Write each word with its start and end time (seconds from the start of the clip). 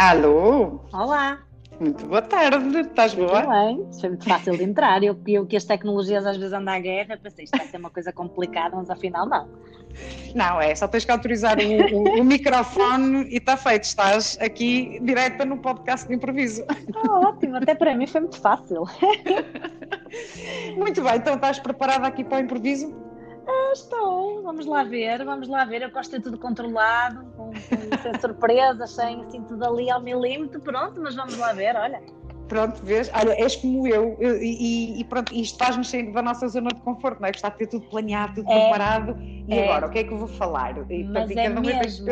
Alô? 0.00 0.80
Olá. 0.94 1.40
Muito 1.78 2.06
boa 2.06 2.22
tarde, 2.22 2.80
estás 2.80 3.12
boa? 3.12 3.42
Tudo 3.42 3.50
bem, 3.50 3.86
foi 4.00 4.08
muito 4.08 4.24
fácil 4.24 4.56
de 4.56 4.64
entrar. 4.64 5.02
Eu, 5.02 5.14
eu 5.28 5.44
que 5.44 5.58
as 5.58 5.64
tecnologias 5.64 6.24
às 6.24 6.38
vezes 6.38 6.54
andam 6.54 6.72
à 6.72 6.78
guerra, 6.78 7.18
pensei 7.22 7.44
isto 7.44 7.58
vai 7.58 7.66
ser 7.66 7.76
uma 7.76 7.90
coisa 7.90 8.10
complicada, 8.10 8.74
mas 8.76 8.88
afinal 8.88 9.26
não. 9.26 9.46
Não, 10.34 10.58
é 10.58 10.74
só 10.74 10.88
tens 10.88 11.04
que 11.04 11.10
autorizar 11.12 11.58
o, 11.58 11.94
o, 11.94 12.20
o 12.20 12.24
microfone 12.24 13.28
e 13.28 13.36
está 13.36 13.58
feito. 13.58 13.84
Estás 13.84 14.38
aqui 14.40 14.98
direta 15.02 15.44
no 15.44 15.58
podcast 15.58 16.08
de 16.08 16.14
improviso. 16.14 16.64
Oh, 17.06 17.26
ótimo, 17.26 17.56
até 17.56 17.74
para 17.74 17.94
mim 17.94 18.06
foi 18.06 18.22
muito 18.22 18.40
fácil. 18.40 18.84
Muito 20.76 21.02
bem, 21.02 21.16
então 21.16 21.34
estás 21.34 21.60
preparada 21.60 22.06
aqui 22.06 22.24
para 22.24 22.38
o 22.38 22.40
improviso? 22.40 22.92
Estou, 23.72 24.42
vamos 24.42 24.66
lá 24.66 24.82
ver, 24.82 25.24
vamos 25.24 25.48
lá 25.48 25.64
ver. 25.64 25.82
Eu 25.82 25.90
gosto 25.90 26.10
de 26.10 26.16
ter 26.16 26.22
tudo 26.22 26.38
controlado, 26.38 27.24
com, 27.36 27.50
com, 27.50 27.52
sem 28.02 28.14
surpresas, 28.20 28.90
sem 28.90 29.22
assim 29.22 29.42
tudo 29.42 29.64
ali 29.64 29.90
ao 29.90 30.00
milímetro, 30.00 30.60
pronto, 30.60 31.00
mas 31.00 31.14
vamos 31.14 31.36
lá 31.36 31.52
ver, 31.52 31.76
olha. 31.76 32.02
Pronto, 32.50 32.84
vês? 32.84 33.08
Olha, 33.14 33.32
és 33.40 33.54
como 33.54 33.86
eu, 33.86 34.16
e, 34.20 35.00
e, 35.00 35.04
pronto, 35.04 35.32
isto 35.32 35.56
faz-nos 35.56 35.88
sair 35.88 36.10
da 36.10 36.20
nossa 36.20 36.48
zona 36.48 36.70
de 36.70 36.80
conforto, 36.80 37.20
não 37.20 37.28
é? 37.28 37.32
Gostar 37.32 37.50
de 37.50 37.58
ter 37.58 37.68
tudo 37.68 37.86
planeado, 37.86 38.34
tudo 38.34 38.50
é, 38.50 38.60
preparado. 38.60 39.16
E 39.22 39.54
é, 39.54 39.64
agora, 39.64 39.86
o 39.86 39.90
que 39.90 40.00
é 40.00 40.04
que 40.04 40.12
eu 40.12 40.18
vou 40.18 40.26
falar? 40.26 40.76
E, 40.90 41.04
mas, 41.04 41.26
portanto, 41.26 41.38
é 41.38 41.48
mesmo, 41.48 42.06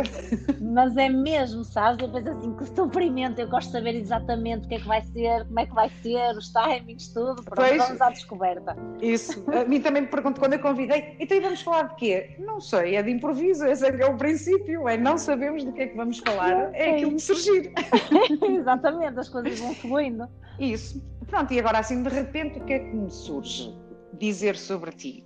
mas 0.60 0.96
é 0.96 1.08
mesmo, 1.08 1.64
sabes? 1.64 2.00
Eu 2.00 2.12
penso 2.12 2.28
assim, 2.30 2.54
que 2.54 2.66
sofrimento, 2.66 3.40
eu 3.40 3.48
gosto 3.48 3.66
de 3.66 3.72
saber 3.72 3.96
exatamente 3.96 4.66
o 4.66 4.68
que 4.68 4.76
é 4.76 4.78
que 4.78 4.86
vai 4.86 5.02
ser, 5.06 5.44
como 5.44 5.58
é 5.58 5.66
que 5.66 5.74
vai 5.74 5.90
ser, 6.02 6.36
os 6.36 6.52
timings, 6.52 7.08
tudo. 7.08 7.42
Pronto, 7.42 7.56
pois, 7.56 7.76
vamos 7.76 8.00
à 8.00 8.10
descoberta. 8.10 8.76
Isso. 9.02 9.44
A 9.52 9.64
mim 9.64 9.80
também 9.80 10.02
me 10.02 10.08
pergunto 10.08 10.38
quando 10.38 10.52
eu 10.52 10.60
convidei, 10.60 11.16
então 11.18 11.40
vamos 11.40 11.62
falar 11.62 11.82
de 11.88 11.96
quê? 11.96 12.36
Não 12.38 12.60
sei, 12.60 12.94
é 12.94 13.02
de 13.02 13.10
improviso, 13.10 13.66
esse 13.66 13.84
é, 13.84 14.00
é 14.00 14.06
o 14.06 14.16
princípio, 14.16 14.88
é 14.88 14.96
não 14.96 15.18
sabemos 15.18 15.64
do 15.64 15.72
que 15.72 15.82
é 15.82 15.86
que 15.88 15.96
vamos 15.96 16.18
falar, 16.20 16.72
é, 16.74 16.90
é 16.90 16.94
aquilo 16.94 17.10
que 17.10 17.22
surgir. 17.22 17.72
exatamente, 18.48 19.18
as 19.18 19.28
coisas 19.28 19.58
vão 19.58 19.74
fluindo. 19.74 20.27
Isso. 20.58 21.02
Pronto, 21.26 21.52
e 21.52 21.58
agora 21.58 21.78
assim, 21.78 22.02
de 22.02 22.08
repente, 22.08 22.58
o 22.58 22.64
que 22.64 22.72
é 22.72 22.78
que 22.78 22.94
me 22.96 23.10
surge 23.10 23.74
dizer 24.14 24.56
sobre 24.56 24.92
ti? 24.92 25.24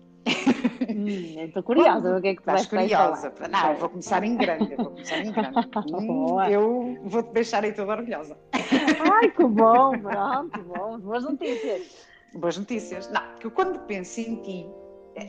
Hum, 0.89 1.45
estou 1.45 1.63
curiosa, 1.63 2.19
o 2.19 2.21
que 2.21 2.29
é 2.29 2.35
que 2.35 2.43
tu 2.43 2.47
vais 2.47 2.67
curiosa? 2.67 3.31
Falar? 3.31 3.49
Não, 3.49 3.77
vou 3.77 3.89
começar 3.89 4.23
em 4.25 4.37
grande, 4.37 4.77
vou 4.77 4.91
começar 4.91 5.19
em 5.19 5.33
grande. 5.33 5.69
hum, 5.93 6.41
eu 6.43 6.99
vou-te 7.05 7.33
deixar 7.33 7.65
aí 7.65 7.73
toda 7.73 7.93
orgulhosa. 7.93 8.37
Ai, 8.53 9.31
que 9.31 9.45
bom, 9.45 9.99
pronto, 9.99 10.63
bom. 10.63 10.99
Boas 10.99 11.25
notícias. 11.25 12.07
Boas 12.35 12.59
notícias. 12.59 13.11
Não, 13.11 13.23
porque 13.33 13.51
quando 13.51 13.79
penso 13.81 14.21
em 14.21 14.37
ti, 14.43 14.67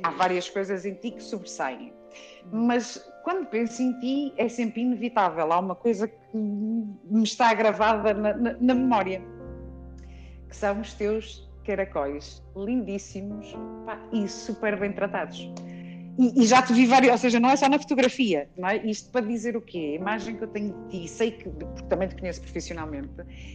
há 0.04 0.12
várias 0.12 0.50
coisas 0.50 0.86
em 0.86 0.96
ti 0.96 1.12
que 1.12 1.24
sobressaem. 1.24 1.94
Mas 2.52 3.04
quando 3.24 3.48
penso 3.48 3.82
em 3.82 4.00
ti, 4.00 4.34
é 4.38 4.48
sempre 4.48 4.82
inevitável. 4.82 5.52
Há 5.52 5.60
uma 5.60 5.76
coisa 5.76 6.08
que 6.08 6.38
me 6.38 7.24
está 7.24 7.54
gravada 7.54 8.14
na, 8.14 8.34
na, 8.36 8.54
na 8.60 8.74
memória 8.74 9.22
que 10.54 10.58
são 10.58 10.80
os 10.80 10.94
teus 10.94 11.50
caracóis 11.66 12.44
lindíssimos 12.56 13.56
pá, 13.88 14.00
e 14.14 14.28
super 14.28 14.80
bem 14.80 14.92
tratados. 14.94 15.52
E, 16.20 16.44
e, 16.44 16.46
já 16.46 16.62
te 16.62 16.72
vi 16.74 16.86
várias, 16.86 17.12
ou 17.12 17.18
seja, 17.18 17.40
não 17.40 17.50
é 17.50 17.56
só 17.56 17.68
na 17.68 17.80
fotografia, 17.80 18.48
não 18.56 18.70
é? 18.70 18.78
Isto 18.86 19.10
para 19.10 19.26
dizer 19.26 19.58
o 19.58 19.62
quê? 19.62 19.96
A 19.98 20.02
imagem 20.02 20.36
que 20.36 20.44
eu 20.44 20.48
tenho 20.48 20.72
de 20.84 20.90
ti, 20.90 21.08
sei 21.08 21.32
que, 21.32 21.50
porque 21.50 21.82
também 21.90 22.08
te 22.08 22.16
conheço 22.16 22.40
profissionalmente, 22.42 23.10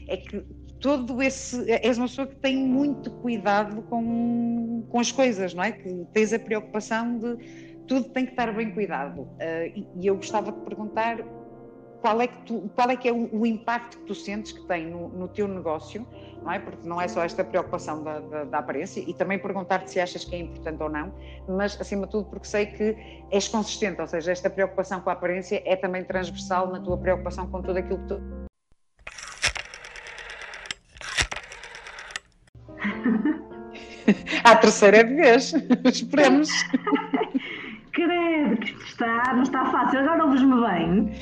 é 0.08 0.16
que 0.16 0.44
todo 0.80 1.22
esse. 1.22 1.70
És 1.70 1.98
uma 1.98 2.08
pessoa 2.08 2.26
que 2.26 2.34
tem 2.34 2.56
muito 2.56 3.12
cuidado 3.12 3.80
com, 3.82 4.84
com 4.88 4.98
as 4.98 5.12
coisas, 5.12 5.54
não 5.54 5.62
é? 5.62 5.70
Que 5.70 6.04
tens 6.12 6.32
a 6.32 6.38
preocupação 6.40 7.16
de 7.16 7.36
tudo 7.86 8.08
tem 8.08 8.24
que 8.24 8.32
estar 8.32 8.52
bem 8.52 8.72
cuidado. 8.72 9.20
Uh, 9.20 9.66
e, 9.76 9.86
e 10.00 10.06
eu 10.08 10.16
gostava 10.16 10.50
de 10.50 10.58
perguntar 10.62 11.18
qual 12.00 12.20
é 12.20 12.26
que, 12.26 12.36
tu, 12.42 12.70
qual 12.74 12.90
é, 12.90 12.96
que 12.96 13.08
é 13.08 13.12
o, 13.12 13.28
o, 13.32 13.46
impacto 13.46 13.98
que 13.98 14.04
tu 14.04 14.14
sentes 14.14 14.52
que 14.52 14.60
tem 14.66 14.86
no, 14.86 15.08
no, 15.08 15.28
teu 15.28 15.48
negócio, 15.48 16.06
não 16.42 16.52
é? 16.52 16.58
Porque 16.58 16.88
não 16.88 17.00
é 17.00 17.08
só 17.08 17.24
esta 17.24 17.44
preocupação 17.44 18.02
da, 18.02 18.20
da, 18.20 18.44
da 18.44 18.58
aparência 18.58 19.00
e 19.00 19.12
também 19.12 19.38
perguntar-te 19.38 19.90
se 19.90 20.00
achas 20.00 20.24
que 20.24 20.34
é 20.34 20.38
importante 20.38 20.82
ou 20.82 20.88
não, 20.88 21.12
mas 21.48 21.80
acima 21.80 22.06
de 22.06 22.12
tudo 22.12 22.28
porque 22.30 22.46
sei 22.46 22.66
que 22.66 22.96
és 23.30 23.48
consistente, 23.48 24.00
ou 24.00 24.06
seja, 24.06 24.30
esta 24.32 24.48
preocupação 24.48 25.00
com 25.00 25.10
a 25.10 25.12
aparência 25.12 25.62
é 25.64 25.74
também 25.76 26.04
transversal 26.04 26.68
na 26.68 26.80
tua 26.80 26.96
preocupação 26.96 27.46
com 27.48 27.62
tudo 27.62 27.78
aquilo 27.78 27.98
que 27.98 28.06
tu. 28.08 28.48
a 34.44 34.56
terceira 34.56 35.04
vez, 35.04 35.52
esperemos. 35.84 36.48
Credo, 37.98 38.56
que 38.58 38.70
está, 38.84 39.32
não 39.34 39.42
está 39.42 39.64
fácil, 39.72 39.98
agora 39.98 40.24
ouves-me 40.24 40.60
bem. 40.60 41.12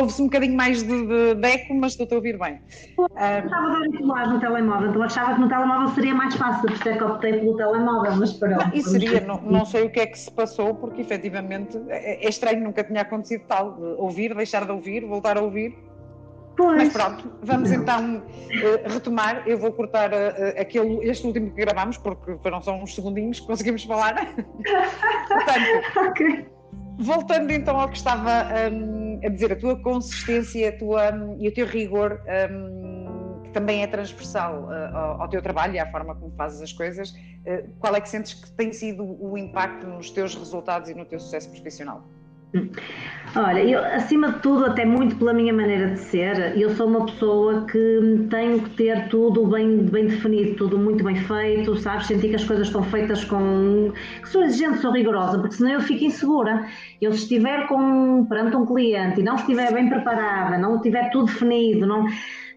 Ouve-se 0.00 0.22
um 0.22 0.26
bocadinho 0.26 0.56
mais 0.56 0.82
de, 0.82 1.06
de, 1.06 1.34
de 1.34 1.48
eco, 1.48 1.74
mas 1.74 1.92
estou 1.92 2.08
a 2.10 2.14
ouvir 2.14 2.38
bem. 2.38 2.58
Eu 2.98 3.04
estava 3.06 3.66
a 3.66 3.70
ver 3.70 3.76
auriculares 3.76 4.32
no 4.32 4.40
telemóvel, 4.40 4.88
então 4.88 5.02
achava 5.02 5.34
que 5.34 5.40
no 5.40 5.48
telemóvel 5.48 5.88
seria 5.88 6.14
mais 6.14 6.34
fácil, 6.34 6.62
por 6.62 6.72
isso 6.72 6.88
é 6.88 6.96
que 6.96 7.04
optei 7.04 7.32
pelo 7.34 7.56
telemóvel, 7.56 8.16
mas 8.16 8.32
pronto. 8.32 8.70
E 8.72 8.82
seria, 8.82 9.20
não, 9.20 9.40
não 9.42 9.66
sei 9.66 9.84
o 9.84 9.90
que 9.90 10.00
é 10.00 10.06
que 10.06 10.18
se 10.18 10.30
passou, 10.30 10.74
porque 10.74 11.02
efetivamente 11.02 11.78
é, 11.88 12.24
é 12.24 12.28
estranho, 12.28 12.64
nunca 12.64 12.82
tinha 12.82 13.02
acontecido 13.02 13.44
tal, 13.46 13.78
ouvir, 13.98 14.34
deixar 14.34 14.64
de 14.64 14.72
ouvir, 14.72 15.04
voltar 15.04 15.36
a 15.36 15.42
ouvir. 15.42 15.76
Pois. 16.56 16.78
Mas 16.78 16.92
pronto, 16.94 17.30
vamos 17.42 17.70
então 17.70 18.16
uh, 18.16 18.90
retomar. 18.90 19.42
Eu 19.46 19.58
vou 19.58 19.70
cortar 19.72 20.10
uh, 20.10 20.58
aquele, 20.58 21.06
este 21.06 21.26
último 21.26 21.50
que 21.50 21.60
gravamos, 21.60 21.98
porque 21.98 22.34
foram 22.42 22.62
só 22.62 22.74
uns 22.74 22.94
segundinhos 22.94 23.40
que 23.40 23.46
conseguimos 23.46 23.84
falar. 23.84 24.14
Portanto, 25.28 26.08
okay. 26.08 26.55
Voltando 26.98 27.52
então 27.52 27.78
ao 27.78 27.88
que 27.88 27.96
estava 27.96 28.48
um, 28.72 29.20
a 29.24 29.28
dizer, 29.28 29.52
a 29.52 29.56
tua 29.56 29.76
consistência 29.80 30.68
a 30.68 30.72
tua, 30.72 31.12
um, 31.14 31.36
e 31.40 31.48
o 31.48 31.54
teu 31.54 31.66
rigor, 31.66 32.20
um, 32.50 33.40
que 33.42 33.50
também 33.50 33.82
é 33.82 33.86
transversal 33.86 34.64
uh, 34.64 34.96
ao, 34.96 35.22
ao, 35.22 35.28
teu 35.28 35.42
trabalho 35.42 35.74
e 35.74 35.78
à 35.78 35.90
forma 35.90 36.14
como 36.14 36.32
fazes 36.36 36.60
as 36.62 36.72
coisas, 36.72 37.14
qual 37.78 37.94
é 37.94 38.00
que 38.00 38.08
sentes 38.08 38.34
que 38.34 38.50
tem 38.52 38.72
sido 38.72 39.04
o 39.04 39.38
impacto 39.38 39.86
nos 39.86 40.10
teus 40.10 40.34
resultados 40.34 40.90
e 40.90 40.94
no 40.94 41.04
teu 41.04 41.20
sucesso 41.20 41.48
profissional? 41.48 42.02
Olha, 43.38 43.62
eu, 43.62 43.84
acima 43.84 44.32
de 44.32 44.38
tudo, 44.38 44.64
até 44.64 44.86
muito 44.86 45.16
pela 45.16 45.34
minha 45.34 45.52
maneira 45.52 45.90
de 45.90 45.98
ser, 45.98 46.56
eu 46.58 46.70
sou 46.70 46.88
uma 46.88 47.04
pessoa 47.04 47.66
que 47.66 48.26
tenho 48.30 48.62
que 48.62 48.70
ter 48.70 49.08
tudo 49.08 49.46
bem, 49.46 49.76
bem 49.78 50.06
definido, 50.06 50.56
tudo 50.56 50.78
muito 50.78 51.04
bem 51.04 51.16
feito, 51.16 51.76
sabes? 51.76 52.06
Sentir 52.06 52.30
que 52.30 52.36
as 52.36 52.44
coisas 52.44 52.68
estão 52.68 52.82
feitas 52.82 53.24
com. 53.24 53.92
que 54.22 54.28
sou 54.30 54.42
exigente, 54.42 54.78
sou 54.78 54.90
rigorosa, 54.90 55.38
porque 55.38 55.54
senão 55.54 55.72
eu 55.72 55.80
fico 55.82 56.04
insegura. 56.04 56.66
Eu, 56.98 57.12
se 57.12 57.24
estiver 57.24 57.66
com, 57.66 58.24
perante 58.24 58.56
um 58.56 58.64
cliente 58.64 59.20
e 59.20 59.22
não 59.22 59.34
estiver 59.34 59.70
bem 59.70 59.86
preparada, 59.86 60.56
não 60.56 60.80
tiver 60.80 61.10
tudo 61.10 61.26
definido, 61.26 61.86
não, 61.86 62.06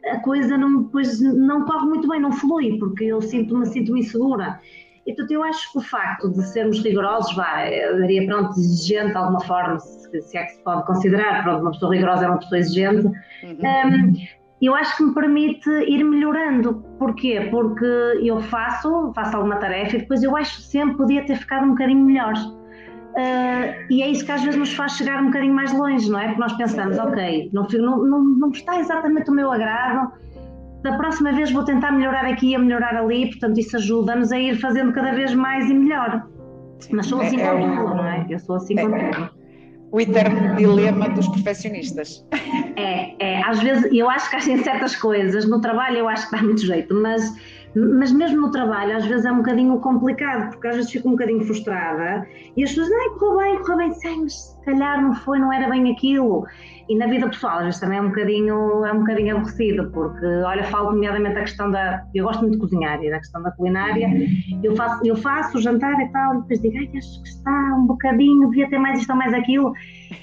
a 0.05 0.19
coisa 0.19 0.57
não, 0.57 0.83
depois 0.83 1.19
não 1.19 1.65
corre 1.65 1.87
muito 1.87 2.07
bem, 2.07 2.21
não 2.21 2.31
flui, 2.31 2.77
porque 2.77 3.03
eu 3.03 3.21
sinto-me 3.21 3.65
sinto 3.65 3.97
insegura. 3.97 4.61
Então, 5.07 5.25
eu 5.29 5.43
acho 5.43 5.71
que 5.71 5.77
o 5.79 5.81
facto 5.81 6.29
de 6.29 6.43
sermos 6.43 6.83
rigorosos, 6.83 7.35
vá, 7.35 7.67
eu 7.67 7.97
diria, 8.01 8.25
pronto, 8.25 8.51
exigente 8.51 9.11
de 9.11 9.17
alguma 9.17 9.39
forma, 9.41 9.79
se, 9.79 10.21
se 10.21 10.37
é 10.37 10.43
que 10.43 10.53
se 10.53 10.63
pode 10.63 10.85
considerar, 10.85 11.43
pronto, 11.43 11.61
uma 11.61 11.71
pessoa 11.71 11.93
rigorosa 11.93 12.25
é 12.25 12.27
uma 12.29 12.39
pessoa 12.39 12.59
exigente, 12.59 13.07
uhum. 13.07 13.13
um, 13.43 14.13
eu 14.61 14.75
acho 14.75 14.97
que 14.97 15.03
me 15.03 15.13
permite 15.13 15.69
ir 15.69 16.03
melhorando. 16.03 16.83
Porquê? 16.97 17.47
Porque 17.49 17.85
eu 18.21 18.41
faço, 18.41 19.11
faço 19.13 19.37
alguma 19.37 19.55
tarefa 19.55 19.95
e 19.95 19.99
depois 19.99 20.21
eu 20.21 20.35
acho 20.35 20.57
que 20.57 20.63
sempre 20.63 20.97
podia 20.97 21.25
ter 21.25 21.37
ficado 21.37 21.65
um 21.65 21.69
bocadinho 21.69 22.05
melhor. 22.05 22.33
Uh, 23.09 23.85
e 23.89 24.03
é 24.03 24.07
isso 24.07 24.23
que 24.23 24.31
às 24.31 24.43
vezes 24.43 24.59
nos 24.59 24.73
faz 24.73 24.93
chegar 24.93 25.21
um 25.21 25.27
bocadinho 25.27 25.53
mais 25.53 25.73
longe, 25.73 26.09
não 26.11 26.19
é? 26.19 26.27
Porque 26.27 26.41
nós 26.41 26.53
pensamos, 26.53 26.97
ok, 26.97 27.49
não, 27.51 27.67
não, 27.67 28.23
não 28.23 28.49
está 28.49 28.79
exatamente 28.79 29.29
o 29.31 29.33
meu 29.33 29.51
agrado, 29.51 30.11
da 30.81 30.93
próxima 30.97 31.31
vez 31.31 31.51
vou 31.51 31.63
tentar 31.63 31.91
melhorar 31.91 32.25
aqui 32.25 32.53
e 32.53 32.57
melhorar 32.57 32.95
ali, 32.95 33.27
portanto 33.27 33.59
isso 33.59 33.75
ajuda-nos 33.77 34.31
a 34.31 34.39
ir 34.39 34.55
fazendo 34.59 34.93
cada 34.93 35.11
vez 35.11 35.33
mais 35.33 35.69
e 35.69 35.73
melhor. 35.73 36.25
Mas 36.91 37.07
sou 37.07 37.21
assim 37.21 37.39
é, 37.39 37.49
com 37.49 37.57
é, 37.57 37.77
tudo, 37.77 37.95
não 37.95 38.05
é? 38.05 38.25
Eu 38.29 38.39
sou 38.39 38.55
assim 38.55 38.79
é, 38.79 38.81
com 38.81 39.11
tudo. 39.11 39.29
O 39.91 39.99
eterno 39.99 40.55
dilema 40.55 41.09
dos 41.09 41.27
perfeccionistas. 41.29 42.25
É, 42.75 43.15
é, 43.19 43.43
às 43.43 43.59
vezes 43.59 43.91
eu 43.91 44.09
acho 44.09 44.29
que 44.29 44.35
há 44.37 44.39
certas 44.39 44.95
coisas, 44.95 45.49
no 45.49 45.59
trabalho 45.59 45.97
eu 45.97 46.07
acho 46.07 46.29
que 46.29 46.37
dá 46.37 46.43
muito 46.43 46.65
jeito, 46.65 46.93
mas, 46.95 47.21
mas 47.75 48.11
mesmo 48.11 48.41
no 48.41 48.51
trabalho 48.51 48.97
às 48.97 49.05
vezes 49.05 49.25
é 49.25 49.31
um 49.31 49.37
bocadinho 49.37 49.79
complicado, 49.79 50.49
porque 50.51 50.67
às 50.67 50.75
vezes 50.75 50.91
fico 50.91 51.07
um 51.07 51.11
bocadinho 51.11 51.43
frustrada 51.45 52.27
e 52.57 52.63
as 52.63 52.71
pessoas, 52.71 52.89
ai, 52.91 53.09
correu 53.19 53.37
bem, 53.37 53.61
correu 53.61 53.77
bem, 53.77 53.93
sei, 53.93 54.15
mas 54.17 54.33
se 54.33 54.65
calhar 54.65 55.01
não 55.01 55.13
foi, 55.13 55.39
não 55.39 55.53
era 55.53 55.69
bem 55.69 55.91
aquilo. 55.91 56.45
E 56.89 56.95
na 56.95 57.05
vida 57.05 57.29
pessoal, 57.29 57.59
às 57.59 57.65
vezes 57.65 57.79
também 57.79 57.99
é 57.99 58.01
um 58.01 58.07
bocadinho, 58.07 58.83
é 58.83 58.91
um 58.91 58.99
bocadinho 58.99 59.35
aborrecido, 59.35 59.91
porque, 59.91 60.25
olha, 60.25 60.63
falo 60.63 60.91
nomeadamente 60.91 61.35
da 61.35 61.41
questão 61.41 61.69
da. 61.69 62.03
Eu 62.15 62.25
gosto 62.25 62.41
muito 62.41 62.53
de 62.53 62.59
cozinhar 62.59 62.99
e 63.03 63.11
da 63.11 63.19
questão 63.19 63.43
da 63.43 63.51
culinária. 63.51 64.09
Eu 64.63 64.75
faço, 64.75 65.05
eu 65.05 65.15
faço 65.15 65.59
o 65.59 65.61
jantar 65.61 65.99
e 66.01 66.11
tal, 66.11 66.33
e 66.33 66.41
depois 66.41 66.61
digo, 66.61 66.77
ai, 66.79 66.89
acho 66.97 67.21
que 67.21 67.29
está 67.29 67.75
um 67.77 67.85
bocadinho, 67.85 68.49
devia 68.49 68.67
ter 68.71 68.79
mais 68.79 68.99
isto 68.99 69.11
ou 69.11 69.15
mais 69.15 69.35
aquilo. 69.35 69.71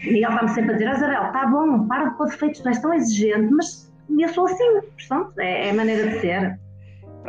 E 0.02 0.08
ele 0.08 0.26
está-me 0.26 0.48
sempre 0.48 0.70
a 0.70 0.72
dizer, 0.74 0.88
oh, 0.88 0.94
Isabel, 0.94 1.26
está 1.26 1.46
bom, 1.46 1.86
para 1.86 2.06
de 2.06 2.16
pôr 2.16 2.26
defeitos, 2.26 2.60
tu 2.60 2.68
és 2.68 2.80
tão 2.80 2.92
exigente, 2.92 3.54
mas 3.54 3.92
eu 4.18 4.28
sou 4.30 4.46
assim, 4.46 4.80
portanto, 4.98 5.38
é, 5.38 5.68
é 5.68 5.70
a 5.70 5.74
maneira 5.74 6.08
de 6.08 6.20
ser. 6.20 6.58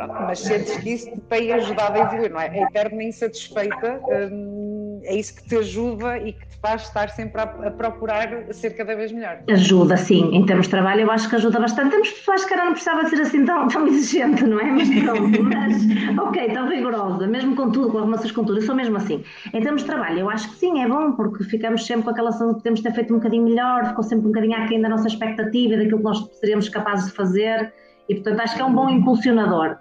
Pronto, 0.06 0.22
mas 0.22 0.38
sentes 0.40 0.76
que 0.78 0.90
isso 0.90 1.10
te 1.10 1.20
tem 1.20 1.52
ajudado 1.52 1.98
a 1.98 2.04
evoluir, 2.04 2.30
não 2.30 2.40
é? 2.40 2.48
A 2.48 2.62
eterna 2.62 3.02
insatisfeita. 3.02 4.00
Hum 4.30 4.78
é 5.04 5.16
isso 5.16 5.34
que 5.34 5.48
te 5.48 5.56
ajuda 5.56 6.18
e 6.18 6.32
que 6.32 6.46
te 6.46 6.56
faz 6.60 6.82
estar 6.82 7.08
sempre 7.10 7.40
a, 7.40 7.44
a, 7.44 7.70
procurar 7.70 8.52
ser 8.52 8.70
cada 8.70 8.94
vez 8.94 9.12
melhor. 9.12 9.40
Ajuda, 9.50 9.96
sim. 9.96 10.34
Em 10.34 10.44
termos 10.44 10.66
de 10.66 10.70
trabalho, 10.70 11.02
eu 11.02 11.10
acho 11.10 11.28
que 11.28 11.36
ajuda 11.36 11.60
bastante. 11.60 11.90
Temos 11.90 12.10
pessoas 12.10 12.44
que 12.44 12.54
não 12.56 12.72
precisava 12.72 13.08
ser 13.08 13.20
assim 13.20 13.44
tão, 13.44 13.68
tão 13.68 13.86
exigente, 13.86 14.44
não 14.44 14.60
é? 14.60 14.64
Mas 14.64 14.88
pronto, 15.02 15.42
mas 15.42 16.18
ok, 16.18 16.52
tão 16.52 16.68
rigorosa, 16.68 17.26
mesmo 17.26 17.54
com 17.56 17.70
tudo, 17.70 17.90
com 17.90 17.98
arrumações 17.98 18.32
com 18.32 18.44
tudo, 18.44 18.58
eu 18.58 18.62
sou 18.62 18.74
mesmo 18.74 18.96
assim. 18.96 19.24
Em 19.52 19.60
termos 19.60 19.82
de 19.82 19.88
trabalho, 19.88 20.20
eu 20.20 20.30
acho 20.30 20.50
que 20.50 20.56
sim, 20.56 20.82
é 20.82 20.88
bom, 20.88 21.12
porque 21.12 21.44
ficamos 21.44 21.86
sempre 21.86 22.04
com 22.04 22.10
aquela 22.10 22.32
sensação 22.32 22.54
que 22.54 22.62
temos 22.62 22.80
ter 22.80 22.92
feito 22.92 23.12
um 23.12 23.16
bocadinho 23.16 23.44
melhor, 23.44 23.86
ficou 23.86 24.04
sempre 24.04 24.26
um 24.26 24.32
bocadinho 24.32 24.56
aquém 24.56 24.80
da 24.80 24.88
nossa 24.88 25.08
expectativa, 25.08 25.76
daquilo 25.76 25.98
que 25.98 26.04
nós 26.04 26.28
seríamos 26.38 26.68
capazes 26.68 27.06
de 27.06 27.12
fazer, 27.12 27.72
e 28.08 28.14
portanto 28.14 28.40
acho 28.40 28.56
que 28.56 28.62
é 28.62 28.64
um 28.64 28.72
bom 28.72 28.88
impulsionador 28.88 29.76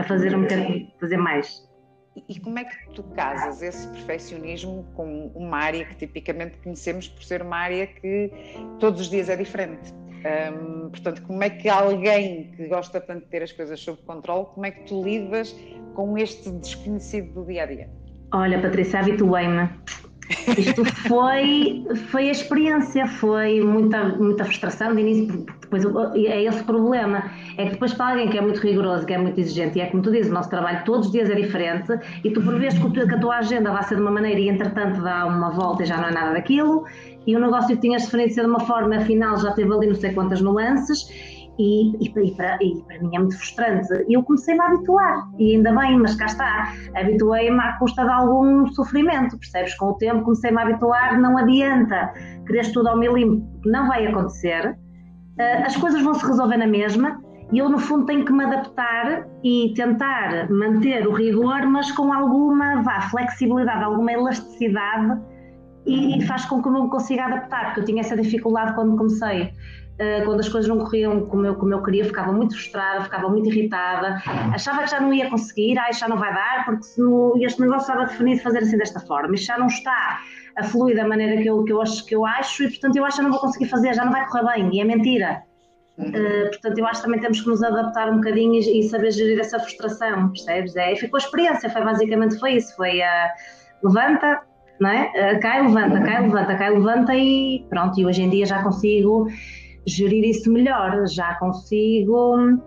a 0.00 0.04
fazer 0.04 0.34
um 0.34 0.42
bocadinho, 0.42 0.90
fazer 1.00 1.16
mais. 1.16 1.68
E 2.28 2.40
como 2.40 2.58
é 2.58 2.64
que 2.64 2.90
tu 2.90 3.02
casas 3.02 3.62
esse 3.62 3.86
perfeccionismo 3.88 4.84
com 4.94 5.28
uma 5.28 5.58
área 5.58 5.84
que 5.84 5.94
tipicamente 5.94 6.58
conhecemos 6.58 7.08
por 7.08 7.22
ser 7.22 7.42
uma 7.42 7.56
área 7.56 7.86
que 7.86 8.30
todos 8.78 9.02
os 9.02 9.10
dias 9.10 9.28
é 9.28 9.36
diferente? 9.36 9.92
Um, 10.20 10.90
portanto, 10.90 11.22
como 11.22 11.42
é 11.42 11.48
que 11.48 11.68
alguém 11.68 12.50
que 12.50 12.66
gosta 12.66 13.00
tanto 13.00 13.24
de 13.24 13.30
ter 13.30 13.42
as 13.42 13.52
coisas 13.52 13.80
sob 13.80 14.02
controle, 14.02 14.46
como 14.54 14.66
é 14.66 14.70
que 14.70 14.82
tu 14.82 15.02
lidas 15.02 15.56
com 15.94 16.18
este 16.18 16.50
desconhecido 16.50 17.32
do 17.32 17.46
dia 17.46 17.62
a 17.62 17.66
dia? 17.66 17.90
Olha, 18.32 18.60
Patrícia, 18.60 19.00
habituei-me. 19.00 19.70
Isto 20.56 20.84
foi, 20.84 21.84
foi 22.10 22.28
a 22.28 22.32
experiência, 22.32 23.06
foi 23.06 23.60
muita, 23.60 24.04
muita 24.04 24.44
frustração 24.44 24.94
de 24.94 25.00
início, 25.00 25.44
depois 25.60 25.84
é 26.14 26.42
esse 26.44 26.60
o 26.60 26.64
problema. 26.64 27.24
É 27.56 27.64
que 27.64 27.72
depois 27.72 27.92
para 27.94 28.10
alguém 28.10 28.28
que 28.28 28.38
é 28.38 28.40
muito 28.40 28.60
rigoroso, 28.60 29.04
que 29.06 29.12
é 29.12 29.18
muito 29.18 29.38
exigente, 29.40 29.78
e 29.78 29.82
é 29.82 29.86
como 29.86 30.02
tu 30.02 30.10
dizes, 30.10 30.30
o 30.30 30.34
nosso 30.34 30.50
trabalho 30.50 30.82
todos 30.84 31.06
os 31.06 31.12
dias 31.12 31.28
é 31.28 31.34
diferente, 31.34 31.98
e 32.24 32.30
tu 32.30 32.40
prevês 32.42 32.74
que 32.78 33.14
a 33.14 33.18
tua 33.18 33.38
agenda 33.38 33.72
vai 33.72 33.82
ser 33.82 33.96
de 33.96 34.02
uma 34.02 34.10
maneira 34.10 34.38
e 34.38 34.48
entretanto 34.48 35.02
dá 35.02 35.26
uma 35.26 35.50
volta 35.50 35.82
e 35.82 35.86
já 35.86 35.96
não 35.96 36.08
é 36.08 36.12
nada 36.12 36.32
daquilo, 36.34 36.84
e 37.26 37.36
o 37.36 37.40
negócio 37.40 37.74
que 37.74 37.82
tinhas 37.82 38.04
definido 38.04 38.32
ser 38.32 38.42
de 38.42 38.48
uma 38.48 38.60
forma, 38.60 38.96
afinal 38.96 39.36
já 39.38 39.52
teve 39.52 39.72
ali 39.72 39.88
não 39.88 39.94
sei 39.94 40.12
quantas 40.12 40.40
nuances, 40.40 41.08
e, 41.60 41.92
e, 42.00 42.04
e, 42.06 42.34
para, 42.34 42.58
e, 42.62 42.82
para, 42.86 42.98
mim 43.00 43.14
é 43.14 43.18
muito 43.18 43.36
frustrante. 43.36 43.88
E 44.08 44.14
eu 44.14 44.22
comecei-me 44.22 44.60
a 44.60 44.66
habituar, 44.68 45.28
e 45.38 45.56
ainda 45.56 45.72
bem, 45.74 45.98
mas 45.98 46.14
cá 46.14 46.24
está, 46.24 46.72
habituei-me 46.96 47.60
à 47.60 47.72
custa 47.74 48.02
de 48.02 48.10
algum 48.10 48.66
sofrimento, 48.68 49.38
percebes? 49.38 49.74
Com 49.74 49.86
o 49.86 49.94
tempo 49.94 50.22
comecei-me 50.22 50.58
a 50.58 50.62
habituar, 50.62 51.20
não 51.20 51.36
adianta, 51.36 52.12
querer 52.46 52.72
tudo 52.72 52.88
ao 52.88 52.96
milímetro, 52.96 53.46
não 53.66 53.88
vai 53.88 54.06
acontecer, 54.06 54.70
uh, 54.70 55.66
as 55.66 55.76
coisas 55.76 56.02
vão 56.02 56.14
se 56.14 56.26
resolver 56.26 56.56
na 56.56 56.66
mesma, 56.66 57.20
e 57.52 57.58
eu 57.58 57.68
no 57.68 57.78
fundo 57.78 58.06
tenho 58.06 58.24
que 58.24 58.32
me 58.32 58.44
adaptar 58.44 59.26
e 59.44 59.74
tentar 59.76 60.48
manter 60.50 61.06
o 61.06 61.12
rigor, 61.12 61.66
mas 61.66 61.92
com 61.92 62.12
alguma 62.12 62.80
vá, 62.82 63.02
flexibilidade, 63.02 63.84
alguma 63.84 64.12
elasticidade, 64.12 65.20
e, 65.86 66.24
faz 66.26 66.44
com 66.44 66.62
que 66.62 66.68
eu 66.68 66.72
me 66.72 66.88
consiga 66.88 67.24
adaptar, 67.24 67.66
porque 67.66 67.80
eu 67.80 67.84
tinha 67.84 68.00
essa 68.00 68.16
dificuldade 68.16 68.74
quando 68.74 68.96
comecei 68.96 69.50
quando 70.24 70.40
as 70.40 70.48
coisas 70.48 70.68
não 70.68 70.78
corriam 70.78 71.26
como 71.26 71.46
eu, 71.46 71.54
como 71.56 71.74
eu 71.74 71.82
queria, 71.82 72.04
ficava 72.04 72.32
muito 72.32 72.54
frustrada, 72.54 73.04
ficava 73.04 73.28
muito 73.28 73.48
irritada, 73.50 74.22
achava 74.54 74.82
que 74.82 74.90
já 74.90 75.00
não 75.00 75.12
ia 75.12 75.28
conseguir, 75.28 75.78
ah, 75.78 75.92
já 75.92 76.08
não 76.08 76.16
vai 76.16 76.32
dar, 76.32 76.64
porque 76.64 76.86
no, 76.96 77.34
este 77.40 77.60
negócio 77.60 77.82
estava 77.82 78.06
definido 78.06 78.42
fazer 78.42 78.58
assim 78.58 78.78
desta 78.78 79.00
forma, 79.00 79.34
isto 79.34 79.46
já 79.46 79.58
não 79.58 79.66
está 79.66 80.20
a 80.56 80.64
fluir 80.64 80.96
da 80.96 81.06
maneira 81.06 81.40
que 81.42 81.46
eu, 81.46 81.62
que 81.64 81.72
eu, 81.72 81.82
acho, 81.82 82.06
que 82.06 82.14
eu 82.14 82.24
acho, 82.24 82.64
e 82.64 82.68
portanto 82.68 82.96
eu 82.96 83.04
acho 83.04 83.18
que 83.18 83.22
não 83.22 83.30
vou 83.30 83.40
conseguir 83.40 83.66
fazer, 83.66 83.94
já 83.94 84.04
não 84.04 84.12
vai 84.12 84.26
correr 84.26 84.44
bem, 84.54 84.74
e 84.74 84.80
é 84.80 84.84
mentira. 84.84 85.42
Uh, 85.98 86.48
portanto, 86.48 86.78
eu 86.78 86.86
acho 86.86 87.00
que 87.00 87.06
também 87.06 87.20
temos 87.20 87.42
que 87.42 87.48
nos 87.48 87.62
adaptar 87.62 88.10
um 88.10 88.16
bocadinho 88.16 88.54
e, 88.54 88.80
e 88.80 88.82
saber 88.84 89.10
gerir 89.10 89.38
essa 89.38 89.58
frustração, 89.58 90.30
percebes? 90.30 90.74
É, 90.74 90.94
e 90.94 90.96
ficou 90.96 91.18
a 91.18 91.20
experiência, 91.22 91.68
foi 91.68 91.84
basicamente 91.84 92.38
foi 92.38 92.52
isso, 92.52 92.74
foi 92.74 93.02
a 93.02 93.26
uh, 93.82 93.86
levanta, 93.86 94.40
não 94.80 94.88
é? 94.88 95.34
Uh, 95.34 95.40
cai, 95.40 95.60
levanta, 95.60 96.00
cai, 96.00 96.22
levanta, 96.22 96.54
cai, 96.56 96.70
levanta 96.70 97.14
e 97.14 97.66
pronto, 97.68 98.00
e 98.00 98.06
hoje 98.06 98.22
em 98.22 98.30
dia 98.30 98.46
já 98.46 98.62
consigo 98.62 99.28
gerir 99.86 100.24
isso 100.24 100.50
melhor, 100.52 101.06
já 101.08 101.34
consigo 101.34 102.60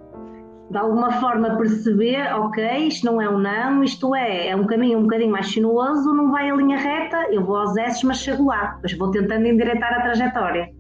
de 0.74 0.78
alguma 0.78 1.12
forma 1.20 1.56
perceber, 1.56 2.34
ok, 2.34 2.88
isto 2.88 3.06
não 3.06 3.22
é 3.22 3.30
um 3.30 3.38
não, 3.38 3.84
isto 3.84 4.16
é, 4.16 4.48
é 4.48 4.56
um 4.56 4.66
caminho 4.66 4.98
um 4.98 5.04
bocadinho 5.04 5.32
mais 5.32 5.48
sinuoso, 5.48 6.14
não 6.16 6.32
vai 6.32 6.50
a 6.50 6.56
linha 6.56 6.78
reta, 6.78 7.28
eu 7.32 7.46
vou 7.46 7.58
aos 7.58 7.78
S, 7.78 8.04
mas 8.06 8.18
chego 8.18 8.46
lá, 8.46 8.74
depois 8.76 8.98
vou 8.98 9.12
tentando 9.12 9.46
endireitar 9.46 9.94
a 9.94 10.02
trajetória. 10.02 10.72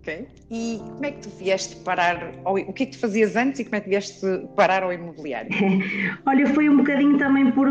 Ok. 0.00 0.28
E 0.50 0.80
como 0.80 1.04
é 1.04 1.10
que 1.12 1.20
tu 1.20 1.28
vieste 1.30 1.76
parar, 1.76 2.32
ou, 2.44 2.54
o 2.58 2.72
que 2.72 2.82
é 2.84 2.86
que 2.86 2.92
tu 2.92 2.98
fazias 2.98 3.36
antes 3.36 3.60
e 3.60 3.64
como 3.64 3.76
é 3.76 3.80
que 3.80 3.88
vieste 3.88 4.26
parar 4.56 4.82
ao 4.82 4.92
imobiliário? 4.92 5.50
Olha, 6.26 6.46
foi 6.48 6.68
um 6.68 6.78
bocadinho 6.78 7.18
também 7.18 7.52
por, 7.52 7.68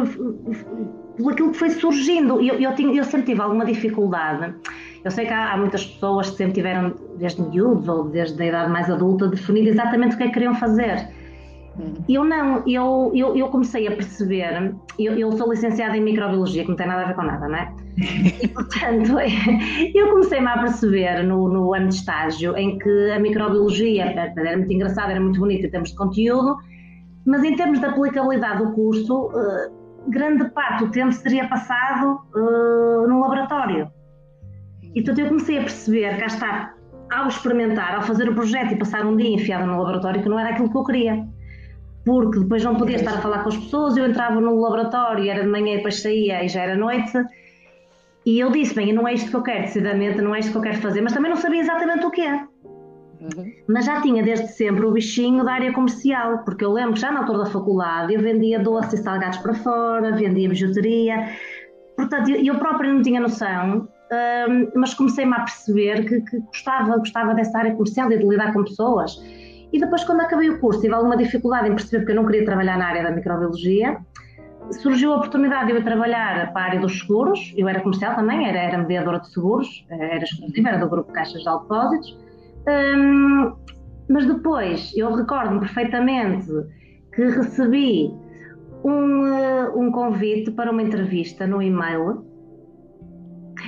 por 1.18 1.34
aquilo 1.34 1.52
que 1.52 1.58
foi 1.58 1.72
surgindo, 1.72 2.42
eu, 2.42 2.60
eu, 2.60 2.74
tinha, 2.74 2.96
eu 2.96 3.04
sempre 3.04 3.28
tive 3.28 3.42
alguma 3.42 3.66
dificuldade 3.66 4.54
eu 5.06 5.12
sei 5.12 5.28
que 5.28 5.34
há, 5.34 5.54
há, 5.54 5.57
muitas 5.57 5.86
pessoas 5.86 6.31
que 6.31 6.38
sempre 6.38 6.56
tiveram, 6.56 6.96
desde 7.19 7.40
miúdos 7.40 7.88
ou 7.88 8.06
desde 8.06 8.42
a 8.42 8.46
idade 8.48 8.72
mais 8.72 8.90
adulta, 8.90 9.28
definido 9.28 9.69
exatamente 9.69 10.16
o 10.16 10.18
que 10.18 10.24
é 10.24 10.28
que 10.28 10.34
queriam 10.34 10.56
fazer. 10.56 11.07
Uhum. 11.78 11.94
Eu 12.10 12.24
não, 12.24 12.63
eu, 12.68 13.12
eu, 13.13 13.38
eu, 13.38 13.48
comecei 13.50 13.88
a 13.88 13.92
perceber, 13.92 14.74
eu, 14.98 15.13
eu, 15.13 15.31
sou 15.34 15.52
licenciada 15.52 15.96
em 15.96 16.02
microbiologia, 16.02 16.63
que 16.63 16.69
não 16.69 16.75
tem 16.75 16.88
nada 16.88 17.04
a 17.04 17.06
ver 17.06 17.16
com 17.16 17.22
nada, 17.22 17.48
não 17.48 17.56
é? 17.56 17.72
E 18.42 18.48
portanto, 18.48 19.13
eu 19.94 20.10
comecei-me 20.10 20.48
a 20.48 20.57
perceber 20.57 21.22
no, 21.22 21.50
no 21.50 21.75
ano 21.75 21.90
de 21.90 21.96
estágio 21.96 22.58
em 22.58 22.80
que 22.80 23.12
a 23.12 23.19
microbiologia 23.19 24.06
era 24.06 24.58
muito 24.58 24.74
engraçada, 24.74 25.12
era 25.12 25.22
muito 25.22 25.40
bonita 25.40 25.68
em 25.68 25.69
termos 25.69 25.90
de 25.92 25.98
conteúdo, 25.98 26.58
mas 27.28 27.44
em 27.44 27.56
termos 27.56 27.80
de 27.80 27.86
aplicabilidade 27.86 28.63
do 28.63 28.72
curso, 28.72 29.31
eh, 29.36 29.69
grande 30.08 30.50
parte 30.50 30.86
do 30.86 30.92
tempo 30.92 31.12
seria 31.12 31.48
passado 31.48 32.22
uh, 32.36 33.08
no 33.08 33.19
laboratório. 33.22 33.90
E 34.96 35.02
portanto 35.02 35.20
eu 35.20 35.28
comecei 35.28 35.58
a 35.58 35.62
perceber, 35.62 36.18
cá 36.18 36.26
está, 36.26 36.74
ao 37.12 37.28
experimentar, 37.28 37.96
ao 37.96 38.02
fazer 38.02 38.30
o 38.30 38.34
projeto 38.34 38.74
e 38.74 38.78
passar 38.78 39.06
um 39.06 39.16
dia 39.16 39.30
enfiada 39.30 39.66
no 39.66 39.78
laboratório, 39.78 40.24
que 40.24 40.30
não 40.30 40.40
era 40.40 40.52
aquilo 40.52 40.72
que 40.72 40.78
eu 40.78 40.84
queria. 40.84 41.28
Porque 42.06 42.40
depois 42.40 42.64
não 42.64 42.76
podia 42.76 42.96
estar 42.96 43.16
a 43.16 43.22
falar 43.22 43.44
com 43.44 43.50
as 43.50 43.58
pessoas, 43.58 43.98
eu 43.98 44.08
entrava 44.08 44.40
no 44.40 44.60
laboratório, 44.60 45.30
era 45.30 45.44
de 45.44 45.50
manhã 45.50 45.74
e 45.74 45.78
depois 45.78 46.02
saía 46.02 46.44
e 46.44 46.48
já 46.48 46.62
era 46.62 46.76
noite. 46.76 47.12
E 48.26 48.40
eu 48.40 48.52
disse, 48.52 48.74
bem, 48.74 48.94
não 48.94 49.08
é 49.08 49.14
isto 49.14 49.30
que 49.30 49.36
eu 49.36 49.44
quero, 49.44 49.62
decididamente, 49.64 50.22
não 50.22 50.34
é 50.34 50.40
isto 50.40 50.52
que 50.52 50.58
eu 50.58 50.62
quero 50.62 50.78
fazer, 50.78 51.02
mas 51.02 51.14
também 51.14 51.30
não 51.30 51.38
sabia 51.38 51.62
exatamente 51.62 52.06
o 52.06 52.12
que 52.12 52.22
é. 52.22 52.34
Uhum. 52.34 53.52
Mas 53.68 53.86
já 53.86 54.02
tinha 54.02 54.24
desde 54.24 54.48
sempre 54.48 54.86
o 54.86 54.92
bichinho 54.92 55.44
da 55.44 55.54
área 55.54 55.74
comercial, 55.74 56.40
porque 56.40 56.64
eu 56.64 56.72
lembro 56.72 56.94
que 56.94 57.02
já 57.02 57.12
na 57.12 57.20
altura 57.20 57.40
da 57.40 57.46
faculdade 57.46 58.14
eu 58.14 58.22
vendia 58.22 58.60
doces 58.60 59.00
e 59.00 59.04
salgados 59.04 59.38
para 59.40 59.54
fora, 59.54 60.16
vendia 60.16 60.50
bijuteria, 60.50 61.30
portanto 61.96 62.30
eu, 62.30 62.44
eu 62.44 62.60
própria 62.60 62.92
não 62.92 63.02
tinha 63.02 63.20
noção 63.20 63.88
mas 64.76 64.94
comecei-me 64.94 65.34
a 65.34 65.40
perceber 65.40 66.06
que, 66.06 66.22
que, 66.22 66.40
gostava, 66.40 66.98
gostava 66.98 67.34
dessa 67.34 67.58
área 67.58 67.72
comercial 67.74 68.12
e 68.12 68.18
de 68.18 68.26
lidar 68.26 68.54
com 68.54 68.64
pessoas. 68.64 69.18
E 69.74 69.80
depois, 69.80 70.04
quando 70.04 70.22
acabei 70.22 70.50
o 70.50 70.60
curso, 70.60 70.82
tive 70.82 70.94
alguma 70.94 71.18
dificuldade 71.18 71.68
em 71.68 71.76
perceber 71.76 72.00
porque 72.00 72.12
eu 72.12 72.16
não 72.16 72.26
queria 72.26 72.46
trabalhar 72.46 72.78
na 72.78 72.88
área 72.88 73.04
da 73.04 73.12
microbiologia. 73.12 73.98
Surgiu 74.72 75.14
a 75.14 75.18
oportunidade 75.18 75.68
de 75.68 75.72
eu 75.74 75.78
ir 75.78 75.84
trabalhar 75.84 76.52
para 76.54 76.62
a 76.62 76.66
área 76.66 76.80
dos 76.80 77.00
seguros. 77.00 77.54
Eu 77.58 77.68
era 77.68 77.82
comercial 77.82 78.16
também, 78.16 78.48
era, 78.48 78.58
era 78.58 78.78
mediadora 78.78 79.20
de 79.20 79.30
seguros, 79.32 79.86
era 79.90 80.24
exclusiva, 80.24 80.70
era 80.70 80.78
do 80.78 80.90
grupo 80.90 81.12
Caixas 81.12 81.44
de 81.44 81.52
Depósitos. 81.52 82.18
Um, 82.68 83.54
mas 84.10 84.26
depois, 84.26 84.92
eu 84.96 85.14
recordo-me 85.14 85.60
perfeitamente 85.60 86.48
que 87.14 87.24
recebi 87.24 88.12
um, 88.84 89.28
eh, 89.28 89.70
um 89.76 89.92
convite 89.92 90.52
para 90.52 90.72
uma 90.72 90.82
entrevista 90.82 91.48
no 91.48 91.62
e-mail 91.62 92.24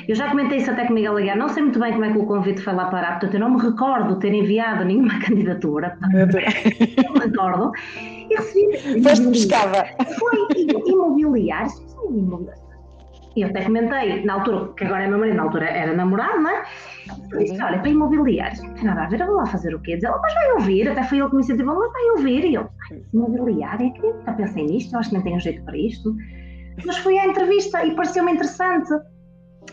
eu 0.07 0.15
já 0.15 0.29
comentei 0.29 0.57
isso 0.57 0.71
até 0.71 0.85
com 0.85 0.93
Miguel 0.93 1.17
Aguiar, 1.17 1.37
não 1.37 1.49
sei 1.49 1.63
muito 1.63 1.79
bem 1.79 1.93
como 1.93 2.05
é 2.05 2.11
que 2.11 2.17
o 2.17 2.25
convite 2.25 2.61
foi 2.61 2.73
lá 2.73 2.85
parar, 2.85 3.11
portanto 3.11 3.33
eu 3.33 3.39
não 3.39 3.51
me 3.51 3.61
recordo 3.61 4.19
ter 4.19 4.33
enviado 4.33 4.83
nenhuma 4.83 5.19
candidatura, 5.23 5.97
não 6.01 6.09
me 6.09 7.19
recordo, 7.19 7.71
e 7.95 8.35
recebi... 8.35 9.03
Foste 9.03 9.27
pescada. 9.27 9.85
Foi 10.19 10.37
imobiliário, 10.85 11.71
e 13.37 13.41
eu 13.41 13.49
até 13.49 13.63
comentei, 13.65 14.25
na 14.25 14.33
altura, 14.33 14.73
que 14.75 14.83
agora 14.83 15.03
é 15.03 15.07
meu 15.07 15.19
marido, 15.19 15.35
na 15.35 15.43
altura 15.43 15.65
era 15.65 15.93
namorado, 15.93 16.41
não 16.41 16.49
é? 16.49 16.63
Eu 17.31 17.37
disse, 17.37 17.61
olha, 17.61 17.77
para 17.77 17.89
imobiliários, 17.89 18.63
não 18.63 18.73
tem 18.73 18.85
nada 18.85 19.03
a 19.03 19.07
ver, 19.07 19.21
eu 19.21 19.27
vou 19.27 19.35
lá 19.35 19.45
fazer 19.45 19.75
o 19.75 19.79
quê? 19.79 19.93
Dizer, 19.93 20.09
oh, 20.09 20.19
mas 20.19 20.33
vai 20.33 20.53
ouvir, 20.53 20.89
até 20.89 21.03
foi 21.03 21.19
ele 21.19 21.29
que 21.29 21.35
me 21.35 21.41
incentivou, 21.43 21.77
mas 21.77 21.93
vai 21.93 22.09
ouvir, 22.17 22.45
e 22.45 22.55
eu, 22.55 22.67
imobiliário, 23.13 23.85
é 23.85 23.89
que 23.91 24.01
nunca 24.01 24.33
pensei 24.33 24.65
nisto, 24.65 24.91
eu 24.91 24.99
acho 24.99 25.09
que 25.09 25.15
nem 25.15 25.23
tenho 25.23 25.39
jeito 25.39 25.63
para 25.65 25.77
isto. 25.77 26.15
Mas 26.83 26.97
fui 26.97 27.19
à 27.19 27.27
entrevista 27.27 27.85
e 27.85 27.93
pareceu-me 27.93 28.31
interessante. 28.31 28.89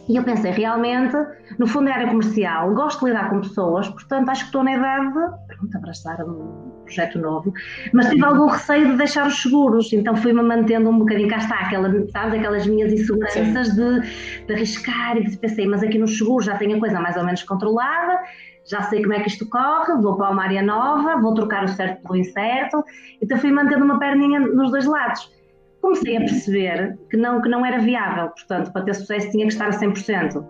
E 0.08 0.16
eu 0.16 0.22
pensei, 0.22 0.50
realmente, 0.50 1.16
no 1.58 1.66
fundo 1.66 1.88
é 1.88 1.92
área 1.92 2.08
comercial, 2.08 2.74
gosto 2.74 3.00
de 3.00 3.06
lidar 3.06 3.30
com 3.30 3.40
pessoas, 3.40 3.88
portanto 3.88 4.28
acho 4.28 4.42
que 4.42 4.46
estou 4.48 4.62
na 4.62 4.74
idade 4.74 5.08
de 5.08 5.56
pronto, 5.56 5.76
abraçar 5.76 6.22
um 6.22 6.82
projeto 6.84 7.18
novo, 7.18 7.52
mas 7.92 8.10
tive 8.10 8.22
algum 8.22 8.46
receio 8.46 8.88
de 8.88 8.96
deixar 8.96 9.26
os 9.26 9.40
seguros, 9.40 9.90
então 9.94 10.14
fui-me 10.14 10.42
mantendo 10.42 10.90
um 10.90 10.98
bocadinho, 10.98 11.28
cá 11.28 11.38
está, 11.38 11.56
aquela, 11.56 11.90
sabes, 12.10 12.38
aquelas 12.38 12.66
minhas 12.66 12.92
inseguranças 12.92 13.74
de, 13.74 14.46
de, 14.46 14.52
arriscar 14.52 15.16
e 15.16 15.24
de, 15.24 15.38
pensei, 15.38 15.66
mas 15.66 15.82
aqui 15.82 15.98
nos 15.98 16.18
seguros 16.18 16.44
já 16.44 16.56
tenho 16.58 16.76
a 16.76 16.80
coisa 16.80 17.00
mais 17.00 17.16
ou 17.16 17.24
menos 17.24 17.42
controlada, 17.42 18.20
já 18.66 18.82
sei 18.82 19.00
como 19.00 19.14
é 19.14 19.20
que 19.20 19.28
isto 19.28 19.48
corre, 19.48 19.94
vou 20.02 20.16
para 20.16 20.30
uma 20.30 20.42
área 20.42 20.62
nova, 20.62 21.16
vou 21.20 21.32
trocar 21.34 21.64
o 21.64 21.68
certo 21.68 22.02
pelo 22.02 22.16
incerto, 22.16 22.84
então 23.22 23.38
fui 23.38 23.50
mantendo 23.50 23.84
uma 23.84 23.98
perninha 23.98 24.40
nos 24.40 24.70
dois 24.70 24.84
lados. 24.84 25.32
Comecei 25.84 26.16
a 26.16 26.20
perceber 26.20 26.98
que 27.10 27.16
não, 27.16 27.42
que 27.42 27.48
não 27.48 27.64
era 27.64 27.78
viável, 27.78 28.30
portanto, 28.30 28.72
para 28.72 28.82
ter 28.82 28.94
sucesso 28.94 29.30
tinha 29.30 29.46
que 29.46 29.52
estar 29.52 29.68
a 29.68 29.70
100%. 29.70 30.44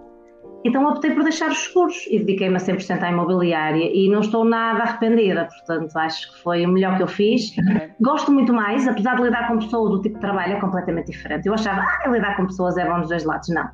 Então 0.65 0.89
optei 0.89 1.11
por 1.11 1.25
deixar 1.25 1.51
os 1.51 1.59
seguros 1.59 2.07
e 2.09 2.19
dediquei-me 2.21 2.57
a 2.57 2.59
100% 2.59 3.03
à 3.03 3.11
imobiliária 3.11 3.91
e 3.93 4.09
não 4.09 4.21
estou 4.21 4.45
nada 4.47 4.83
arrependida, 4.83 5.47
portanto 5.47 5.95
acho 5.97 6.33
que 6.33 6.43
foi 6.43 6.65
o 6.65 6.69
melhor 6.69 6.97
que 6.97 7.03
eu 7.03 7.07
fiz. 7.07 7.55
Gosto 8.01 8.33
muito 8.33 8.53
mais, 8.53 8.89
apesar 8.89 9.17
de 9.17 9.25
lidar 9.25 9.49
com 9.49 9.59
pessoas, 9.59 9.91
do 9.91 10.01
tipo 10.01 10.15
de 10.15 10.21
trabalho 10.23 10.55
é 10.55 10.61
completamente 10.61 11.11
diferente. 11.11 11.47
Eu 11.47 11.53
achava, 11.53 11.83
ah, 11.83 12.09
lidar 12.09 12.37
com 12.37 12.47
pessoas 12.47 12.79
é 12.79 12.89
bom 12.89 13.01
dos 13.01 13.11
dois 13.11 13.25
lados. 13.25 13.49
Não. 13.51 13.69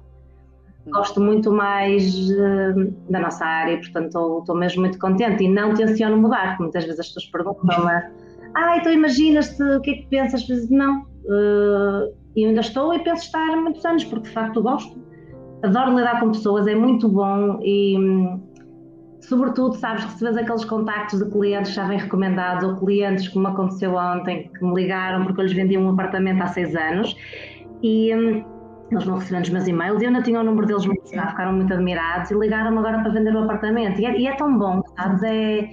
Gosto 0.89 1.21
muito 1.21 1.53
mais 1.53 2.13
uh, 2.31 2.93
da 3.09 3.21
nossa 3.21 3.45
área, 3.45 3.77
portanto 3.77 4.07
estou, 4.07 4.39
estou 4.41 4.57
mesmo 4.57 4.81
muito 4.81 4.99
contente 4.99 5.45
e 5.45 5.49
não 5.49 5.75
tenciono 5.75 6.17
mudar, 6.17 6.49
porque 6.49 6.63
muitas 6.65 6.85
vezes 6.85 6.99
as 6.99 7.07
pessoas 7.07 7.27
perguntam-me, 7.27 8.03
ah, 8.55 8.77
então 8.77 8.93
imaginas-te, 8.93 9.63
o 9.63 9.81
que 9.81 9.91
é 9.91 9.95
que 9.95 10.07
pensas? 10.09 10.49
Não, 10.71 11.07
uh, 11.25 12.13
eu 12.37 12.49
ainda 12.49 12.61
estou 12.61 12.95
e 12.95 12.99
penso 13.01 13.25
estar 13.25 13.57
muitos 13.57 13.85
anos, 13.85 14.05
porque 14.05 14.29
de 14.29 14.35
facto 14.35 14.63
gosto. 14.63 14.99
Adoro 15.63 15.97
lidar 15.97 16.21
com 16.21 16.31
pessoas, 16.31 16.67
é 16.67 16.75
muito 16.75 17.09
bom 17.09 17.59
e, 17.63 17.95
sobretudo, 19.21 19.75
sabes, 19.75 20.05
recebes 20.05 20.37
aqueles 20.39 20.65
contactos 20.65 21.19
de 21.19 21.31
clientes 21.31 21.75
já 21.75 21.87
vêm 21.87 21.99
recomendados 21.99 22.65
ou 22.65 22.77
clientes, 22.77 23.29
como 23.29 23.47
aconteceu 23.49 23.95
ontem, 23.95 24.51
que 24.57 24.65
me 24.65 24.75
ligaram 24.75 25.25
porque 25.25 25.41
eu 25.41 25.45
lhes 25.45 25.53
vendi 25.53 25.77
um 25.77 25.91
apartamento 25.91 26.43
há 26.43 26.47
seis 26.47 26.75
anos. 26.75 27.15
E 27.83 28.15
hum, 28.15 28.45
eles 28.91 29.05
vão 29.05 29.19
recebendo 29.19 29.45
os 29.45 29.51
meus 29.51 29.67
e-mails 29.67 30.03
e 30.03 30.05
eu 30.05 30.11
não 30.11 30.23
tinha 30.23 30.41
o 30.41 30.43
número 30.43 30.67
deles 30.67 30.85
muito 30.85 31.09
ficaram 31.09 31.53
muito 31.53 31.73
admirados 31.73 32.31
e 32.31 32.35
ligaram-me 32.35 32.79
agora 32.79 33.01
para 33.01 33.13
vender 33.13 33.35
o 33.35 33.45
apartamento. 33.45 34.01
E 34.01 34.07
é, 34.07 34.19
e 34.19 34.27
é 34.27 34.35
tão 34.35 34.59
bom, 34.59 34.83
sabes? 34.97 35.23
É, 35.23 35.71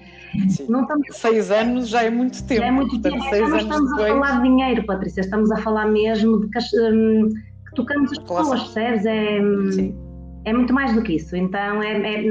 não 0.70 0.82
estamos... 0.82 1.08
Seis 1.12 1.52
anos 1.52 1.90
já 1.90 2.04
é 2.04 2.10
muito 2.10 2.46
tempo. 2.46 2.62
Já 2.62 2.68
é 2.68 2.72
muito 2.72 3.02
tempo. 3.02 3.18
Portanto, 3.18 3.30
seis 3.30 3.50
não 3.50 3.58
estamos 3.58 3.90
depois... 3.92 4.12
a 4.12 4.16
falar 4.16 4.42
de 4.42 4.50
dinheiro, 4.50 4.86
Patrícia, 4.86 5.22
estamos 5.22 5.52
a 5.52 5.58
falar 5.58 5.88
mesmo 5.88 6.42
de 6.42 6.50
que, 6.50 6.60
hum, 6.80 7.30
tocamos 7.76 8.12
as 8.12 8.20
pessoas, 8.20 8.64
percebes? 8.64 9.06
É, 9.06 9.38
é 10.46 10.54
muito 10.54 10.74
mais 10.74 10.94
do 10.94 11.02
que 11.02 11.16
isso. 11.16 11.36
Então 11.36 11.82
é, 11.82 11.98
é, 11.98 12.26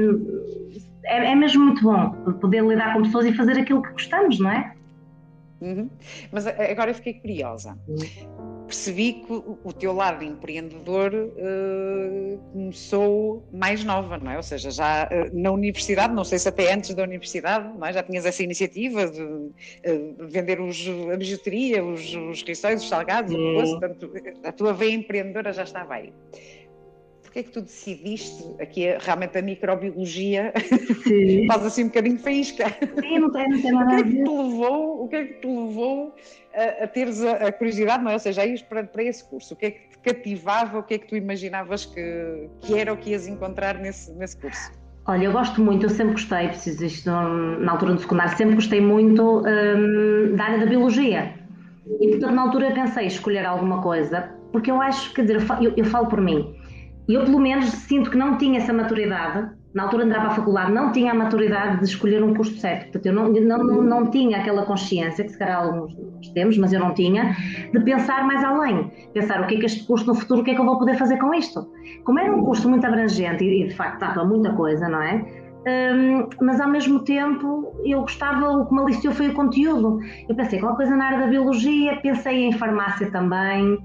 é, 1.05 1.31
é, 1.31 1.35
mesmo 1.35 1.65
muito 1.65 1.83
bom 1.83 2.11
poder 2.39 2.63
lidar 2.63 2.93
com 2.93 3.03
pessoas 3.03 3.25
e 3.25 3.33
fazer 3.33 3.59
aquilo 3.59 3.81
que 3.81 3.91
gostamos, 3.91 4.39
não 4.39 4.51
é? 4.51 4.73
Uhum. 5.59 5.89
Mas 6.31 6.47
agora 6.47 6.91
eu 6.91 6.95
fiquei 6.95 7.15
curiosa. 7.15 7.77
Uhum 7.87 8.56
percebi 8.67 9.13
que 9.13 9.33
o 9.33 9.73
teu 9.73 9.93
lado 9.93 10.23
empreendedor 10.23 11.13
uh, 11.13 12.37
começou 12.51 13.43
mais 13.51 13.83
nova, 13.83 14.17
não 14.17 14.31
é? 14.31 14.37
Ou 14.37 14.43
seja, 14.43 14.69
já 14.69 15.05
uh, 15.05 15.35
na 15.35 15.51
universidade, 15.51 16.13
não 16.13 16.23
sei 16.23 16.37
se 16.37 16.49
até 16.49 16.73
antes 16.73 16.93
da 16.93 17.03
universidade, 17.03 17.67
é? 17.81 17.93
já 17.93 18.03
tinhas 18.03 18.25
essa 18.25 18.43
iniciativa 18.43 19.07
de 19.07 19.21
uh, 19.21 19.53
vender 20.27 20.59
os, 20.59 20.85
a 21.11 21.17
bijuteria, 21.17 21.83
os, 21.83 22.13
os 22.13 22.43
rissóis, 22.43 22.81
os 22.81 22.89
salgados, 22.89 23.33
hum. 23.33 23.79
portanto, 23.79 24.11
a 24.43 24.51
tua 24.51 24.73
veia 24.73 24.93
empreendedora 24.93 25.53
já 25.53 25.63
estava 25.63 25.95
aí 25.95 26.13
que 27.37 27.41
é 27.41 27.43
que 27.43 27.51
tu 27.51 27.61
decidiste, 27.61 28.43
aqui 28.59 28.85
é 28.85 28.97
realmente 28.99 29.37
a 29.37 29.41
microbiologia 29.43 30.51
faz 31.47 31.65
assim 31.65 31.83
um 31.83 31.87
bocadinho 31.87 32.17
faísca. 32.17 32.65
Sim, 32.99 33.19
não 33.19 33.31
tem, 33.31 33.47
não 33.49 33.61
tem 33.61 33.71
nada 33.71 33.85
o 33.85 33.95
que 33.95 34.01
é 34.01 34.03
que 34.03 34.23
te 34.23 34.29
levou, 34.29 35.03
o 35.03 35.07
que 35.07 35.15
é 35.15 35.25
que 35.25 35.33
te 35.41 35.47
levou 35.47 36.15
a, 36.55 36.83
a 36.83 36.87
teres 36.87 37.23
a, 37.23 37.33
a, 37.33 37.51
curiosidade, 37.51 38.03
não 38.03 38.09
é? 38.09 38.15
ou 38.15 38.19
seja, 38.19 38.41
a 38.41 38.45
ir 38.47 38.63
para, 38.63 38.83
para 38.85 39.03
esse 39.03 39.23
curso? 39.23 39.53
O 39.53 39.57
que 39.57 39.65
é 39.67 39.71
que 39.71 39.89
te 39.89 39.97
cativava, 39.99 40.79
o 40.79 40.83
que 40.83 40.95
é 40.95 40.97
que 40.97 41.07
tu 41.07 41.15
imaginavas 41.15 41.85
que, 41.85 42.49
que 42.61 42.75
era 42.75 42.91
o 42.91 42.97
que 42.97 43.11
ias 43.11 43.27
encontrar 43.27 43.77
nesse, 43.77 44.11
nesse 44.13 44.35
curso? 44.37 44.71
Olha, 45.05 45.25
eu 45.25 45.31
gosto 45.31 45.61
muito, 45.61 45.85
eu 45.85 45.89
sempre 45.91 46.13
gostei, 46.13 46.47
preciso 46.47 46.83
isto 46.85 47.09
na 47.11 47.71
altura 47.71 47.93
do 47.93 48.01
secundário, 48.01 48.35
sempre 48.35 48.55
gostei 48.55 48.81
muito 48.81 49.43
hum, 49.45 50.35
da 50.35 50.43
área 50.43 50.59
da 50.59 50.65
biologia. 50.65 51.35
E 52.01 52.07
portanto, 52.09 52.33
na 52.33 52.41
altura 52.41 52.71
pensei 52.71 53.05
escolher 53.05 53.45
alguma 53.45 53.81
coisa, 53.83 54.31
porque 54.51 54.71
eu 54.71 54.81
acho, 54.81 55.13
quer 55.13 55.21
dizer, 55.21 55.37
eu, 55.61 55.73
eu 55.77 55.85
falo 55.85 56.07
por 56.07 56.19
mim, 56.19 56.56
eu, 57.13 57.23
pelo 57.23 57.39
menos, 57.39 57.65
sinto 57.65 58.09
que 58.09 58.17
não 58.17 58.37
tinha 58.37 58.59
essa 58.59 58.73
maturidade. 58.73 59.49
Na 59.73 59.83
altura 59.83 60.03
de 60.03 60.09
entrar 60.09 60.21
para 60.21 60.31
a 60.31 60.35
faculdade, 60.35 60.71
não 60.71 60.91
tinha 60.91 61.11
a 61.11 61.15
maturidade 61.15 61.79
de 61.79 61.85
escolher 61.85 62.23
um 62.23 62.33
curso 62.33 62.57
certo. 62.57 62.83
Portanto, 62.83 63.05
eu 63.05 63.13
não, 63.13 63.29
não, 63.29 63.63
não, 63.63 63.81
não 63.83 64.09
tinha 64.09 64.39
aquela 64.39 64.65
consciência, 64.65 65.23
que 65.23 65.31
se 65.31 65.37
calhar 65.37 65.61
alguns 65.61 65.93
temos, 66.33 66.57
mas 66.57 66.73
eu 66.73 66.79
não 66.79 66.93
tinha, 66.93 67.35
de 67.71 67.79
pensar 67.81 68.25
mais 68.25 68.43
além. 68.43 68.91
Pensar 69.13 69.41
o 69.41 69.47
que 69.47 69.55
é 69.55 69.59
que 69.59 69.65
este 69.65 69.85
curso 69.85 70.07
no 70.07 70.15
futuro, 70.15 70.41
o 70.41 70.43
que 70.43 70.51
é 70.51 70.55
que 70.55 70.61
eu 70.61 70.65
vou 70.65 70.79
poder 70.79 70.95
fazer 70.95 71.17
com 71.17 71.33
isto. 71.33 71.69
Como 72.03 72.19
era 72.19 72.35
um 72.35 72.43
curso 72.43 72.67
muito 72.69 72.85
abrangente 72.85 73.43
e, 73.43 73.67
de 73.67 73.75
facto 73.75 73.99
dava 73.99 74.25
muita 74.25 74.51
coisa, 74.53 74.87
não 74.89 75.01
é? 75.01 75.23
Um, 75.67 76.29
mas 76.41 76.61
ao 76.61 76.69
mesmo 76.69 77.01
tempo 77.01 77.73
eu 77.83 78.01
gostava, 78.01 78.49
o 78.49 78.65
que 78.65 78.73
me 78.73 78.81
aliciou 78.81 79.13
foi 79.13 79.27
o 79.27 79.33
conteúdo. 79.33 79.99
Eu 80.27 80.35
pensei, 80.35 80.59
qualquer 80.59 80.77
coisa 80.77 80.95
na 80.95 81.05
área 81.05 81.19
da 81.19 81.27
biologia, 81.27 81.99
pensei 82.01 82.45
em 82.45 82.53
farmácia 82.53 83.11
também. 83.11 83.77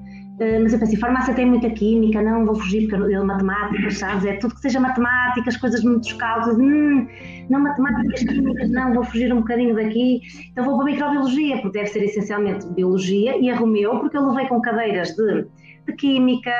Eh, 0.42 0.58
mas 0.58 0.72
eu 0.72 0.78
pensei, 0.80 0.98
farmácia 0.98 1.32
tem 1.34 1.46
muita 1.46 1.70
química, 1.70 2.20
não 2.20 2.44
vou 2.44 2.56
fugir 2.56 2.88
porque 2.88 3.14
eu 3.14 3.24
matemáticas, 3.24 3.98
sabes? 3.98 4.24
É 4.24 4.32
tudo 4.38 4.54
que 4.56 4.60
seja 4.60 4.80
matemáticas, 4.80 5.56
coisas 5.56 5.84
muito 5.84 6.16
cálculos, 6.16 6.58
hum, 6.58 7.06
não 7.48 7.60
matemáticas, 7.60 8.24
químicas, 8.24 8.68
não, 8.70 8.92
vou 8.92 9.04
fugir 9.04 9.32
um 9.32 9.38
bocadinho 9.38 9.76
daqui. 9.76 10.20
Então 10.50 10.64
vou 10.64 10.74
para 10.76 10.82
a 10.82 10.86
microbiologia, 10.86 11.58
porque 11.62 11.78
deve 11.78 11.90
ser 11.90 12.02
essencialmente 12.02 12.66
biologia, 12.74 13.38
e 13.38 13.50
arrumeu, 13.50 14.00
porque 14.00 14.16
eu 14.16 14.28
levei 14.28 14.48
com 14.48 14.60
cadeiras 14.60 15.14
de, 15.14 15.46
de 15.86 15.92
química, 15.92 16.50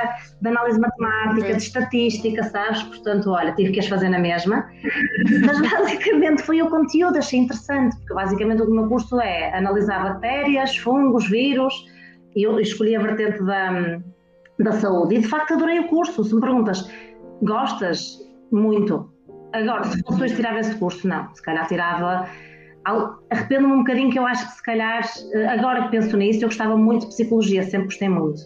de 0.41 0.49
análise 0.49 0.79
matemática, 0.79 1.53
de 1.53 1.63
estatística, 1.63 2.45
sabes? 2.45 2.85
Portanto, 2.85 3.31
olha, 3.31 3.53
tive 3.53 3.73
que 3.73 3.81
as 3.81 3.89
fazer 3.89 4.11
na 4.11 4.21
mesma. 4.21 4.65
Mas 5.45 5.61
basicamente 5.61 6.43
foi 6.43 6.63
o 6.63 6.71
conteúdo, 6.71 7.19
achei 7.19 7.41
interessante, 7.41 7.97
porque 7.97 8.15
basicamente 8.15 8.63
o 8.63 8.71
meu 8.71 8.87
curso 8.87 9.21
é 9.21 9.53
analisar 9.59 10.05
bactérias, 10.05 10.77
fungos, 10.77 11.29
vírus 11.29 11.91
eu 12.37 12.59
escolhi 12.61 12.97
a 12.97 13.01
vertente 13.01 13.43
da, 13.45 14.01
da 14.59 14.73
saúde. 14.73 15.17
E 15.17 15.19
de 15.21 15.29
facto 15.29 15.55
adorei 15.55 15.81
o 15.81 15.89
curso. 15.89 16.25
Se 16.25 16.35
me 16.35 16.41
perguntas, 16.41 16.91
gostas? 17.43 18.19
Muito. 18.51 19.11
Agora, 19.53 19.85
se 19.85 20.03
fosse 20.03 20.23
hoje 20.23 20.37
tirava 20.37 20.61
esse 20.61 20.75
curso, 20.77 21.07
não. 21.07 21.33
Se 21.35 21.43
calhar 21.43 21.67
tirava. 21.67 22.27
Arrependo-me 23.31 23.75
um 23.75 23.79
bocadinho 23.79 24.11
que 24.11 24.19
eu 24.19 24.27
acho 24.27 24.45
que 24.49 24.57
se 24.57 24.63
calhar, 24.63 25.05
agora 25.51 25.85
que 25.85 25.91
penso 25.91 26.17
nisso, 26.17 26.43
eu 26.43 26.49
gostava 26.49 26.77
muito 26.77 27.03
de 27.03 27.09
psicologia, 27.09 27.63
sempre 27.63 27.87
gostei 27.87 28.09
muito. 28.09 28.41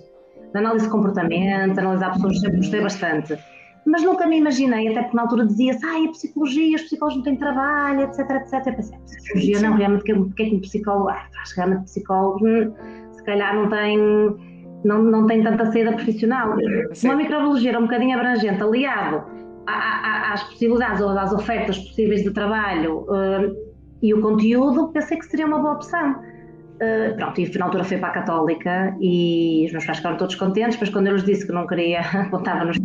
De 0.52 0.58
análise 0.58 0.84
de 0.84 0.90
comportamento, 0.90 1.78
analisar 1.78 2.12
pessoas, 2.12 2.40
sempre 2.40 2.58
gostei 2.58 2.80
bastante. 2.82 3.38
Mas 3.86 4.02
nunca 4.02 4.26
me 4.26 4.38
imaginei, 4.38 4.88
até 4.88 5.02
porque 5.02 5.16
na 5.16 5.22
altura 5.22 5.46
dizia-se, 5.46 5.86
ah, 5.86 6.04
a 6.04 6.10
psicologia, 6.10 6.76
os 6.76 6.82
psicólogos 6.82 7.16
não 7.18 7.24
têm 7.24 7.36
trabalho, 7.36 8.00
etc, 8.00 8.18
etc. 8.30 8.66
Eu 8.66 8.74
pensei, 8.74 8.98
psicologia 8.98 9.60
não, 9.60 9.74
realmente, 9.74 10.12
o 10.12 10.30
que 10.34 10.42
é 10.42 10.48
que 10.50 10.56
um 10.56 10.60
psicólogo, 10.60 11.08
ah, 11.08 11.28
realmente 11.54 11.84
psicólogo, 11.84 12.46
hum, 12.46 12.74
calhar 13.26 13.54
não 13.54 13.68
tem, 13.68 13.98
não, 14.84 15.02
não 15.02 15.26
tem 15.26 15.42
tanta 15.42 15.66
saída 15.66 15.92
profissional. 15.92 16.56
Sim. 16.92 17.08
Uma 17.08 17.16
microbiologia 17.16 17.70
era 17.70 17.78
um 17.78 17.82
bocadinho 17.82 18.16
abrangente, 18.16 18.62
aliado 18.62 19.36
às 19.66 20.42
possibilidades 20.44 21.00
ou 21.00 21.10
às 21.10 21.32
ofertas 21.32 21.78
possíveis 21.78 22.22
de 22.22 22.30
trabalho 22.30 23.00
uh, 23.08 23.56
e 24.02 24.14
o 24.14 24.20
conteúdo, 24.20 24.88
pensei 24.92 25.18
que 25.18 25.26
seria 25.26 25.46
uma 25.46 25.58
boa 25.58 25.74
opção. 25.74 26.12
Uh, 26.76 27.16
pronto, 27.16 27.40
e 27.40 27.58
na 27.58 27.64
altura 27.64 27.84
fui 27.84 27.96
para 27.96 28.10
a 28.10 28.12
Católica 28.12 28.94
e 29.00 29.64
os 29.66 29.72
meus 29.72 29.86
pais 29.86 29.96
ficaram 29.96 30.18
todos 30.18 30.34
contentes, 30.34 30.78
mas 30.78 30.90
quando 30.90 31.06
eu 31.06 31.14
lhes 31.14 31.24
disse 31.24 31.46
que 31.46 31.52
não 31.52 31.66
queria, 31.66 32.00
apontava 32.28 32.66
nos 32.66 32.76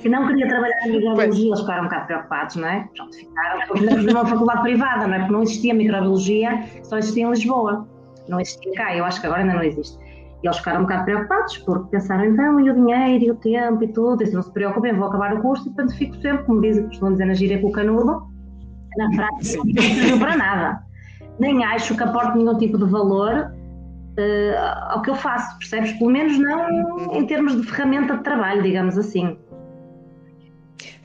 que 0.00 0.08
não 0.08 0.28
queria 0.28 0.46
trabalhar 0.46 0.86
em 0.86 0.92
microbiologia, 0.92 1.48
eles 1.48 1.60
ficaram 1.60 1.82
um 1.82 1.84
bocado 1.86 2.06
preocupados, 2.06 2.56
não 2.56 2.68
é? 2.68 2.88
Pronto, 2.94 3.16
ficaram 3.16 4.02
numa 4.04 4.26
faculdade 4.26 4.62
privada, 4.62 5.06
não 5.08 5.14
é? 5.14 5.18
Porque 5.18 5.32
não 5.32 5.42
existia 5.42 5.74
microbiologia, 5.74 6.62
só 6.84 6.98
existia 6.98 7.24
em 7.26 7.30
Lisboa 7.30 7.88
não 8.28 8.40
existia 8.40 8.72
cá, 8.74 8.96
eu 8.96 9.04
acho 9.04 9.20
que 9.20 9.26
agora 9.26 9.42
ainda 9.42 9.54
não 9.54 9.62
existe. 9.62 9.98
E 10.42 10.46
eles 10.46 10.58
ficaram 10.58 10.80
um 10.80 10.82
bocado 10.82 11.04
preocupados, 11.04 11.58
porque 11.58 11.90
pensaram, 11.90 12.24
então, 12.24 12.60
e 12.60 12.70
o 12.70 12.74
dinheiro, 12.74 13.24
e 13.24 13.30
o 13.30 13.34
tempo, 13.36 13.82
e 13.82 13.88
tudo, 13.88 14.22
e 14.22 14.26
se 14.26 14.34
não 14.34 14.42
se 14.42 14.52
preocupem, 14.52 14.94
vou 14.94 15.08
acabar 15.08 15.34
o 15.34 15.40
curso, 15.40 15.68
e 15.68 15.72
portanto 15.72 15.96
fico 15.96 16.14
sempre, 16.16 16.44
como 16.44 16.60
dizem, 16.60 16.86
costumam 16.86 17.12
dizer 17.12 17.24
na 17.24 17.34
gíria 17.34 17.58
com 17.60 17.68
o 17.68 17.72
canudo, 17.72 18.26
na 18.96 19.10
prática 19.10 19.62
não 19.64 19.72
serviu 19.72 20.18
para 20.18 20.36
nada. 20.36 20.82
Nem 21.38 21.64
acho 21.64 21.96
que 21.96 22.02
aporte 22.02 22.36
nenhum 22.36 22.56
tipo 22.58 22.78
de 22.78 22.84
valor 22.84 23.50
uh, 24.18 24.90
ao 24.90 25.02
que 25.02 25.10
eu 25.10 25.14
faço, 25.14 25.58
percebes? 25.58 25.92
Pelo 25.92 26.10
menos 26.10 26.38
não 26.38 27.12
em 27.12 27.26
termos 27.26 27.60
de 27.60 27.66
ferramenta 27.66 28.16
de 28.16 28.22
trabalho, 28.22 28.62
digamos 28.62 28.96
assim. 28.96 29.36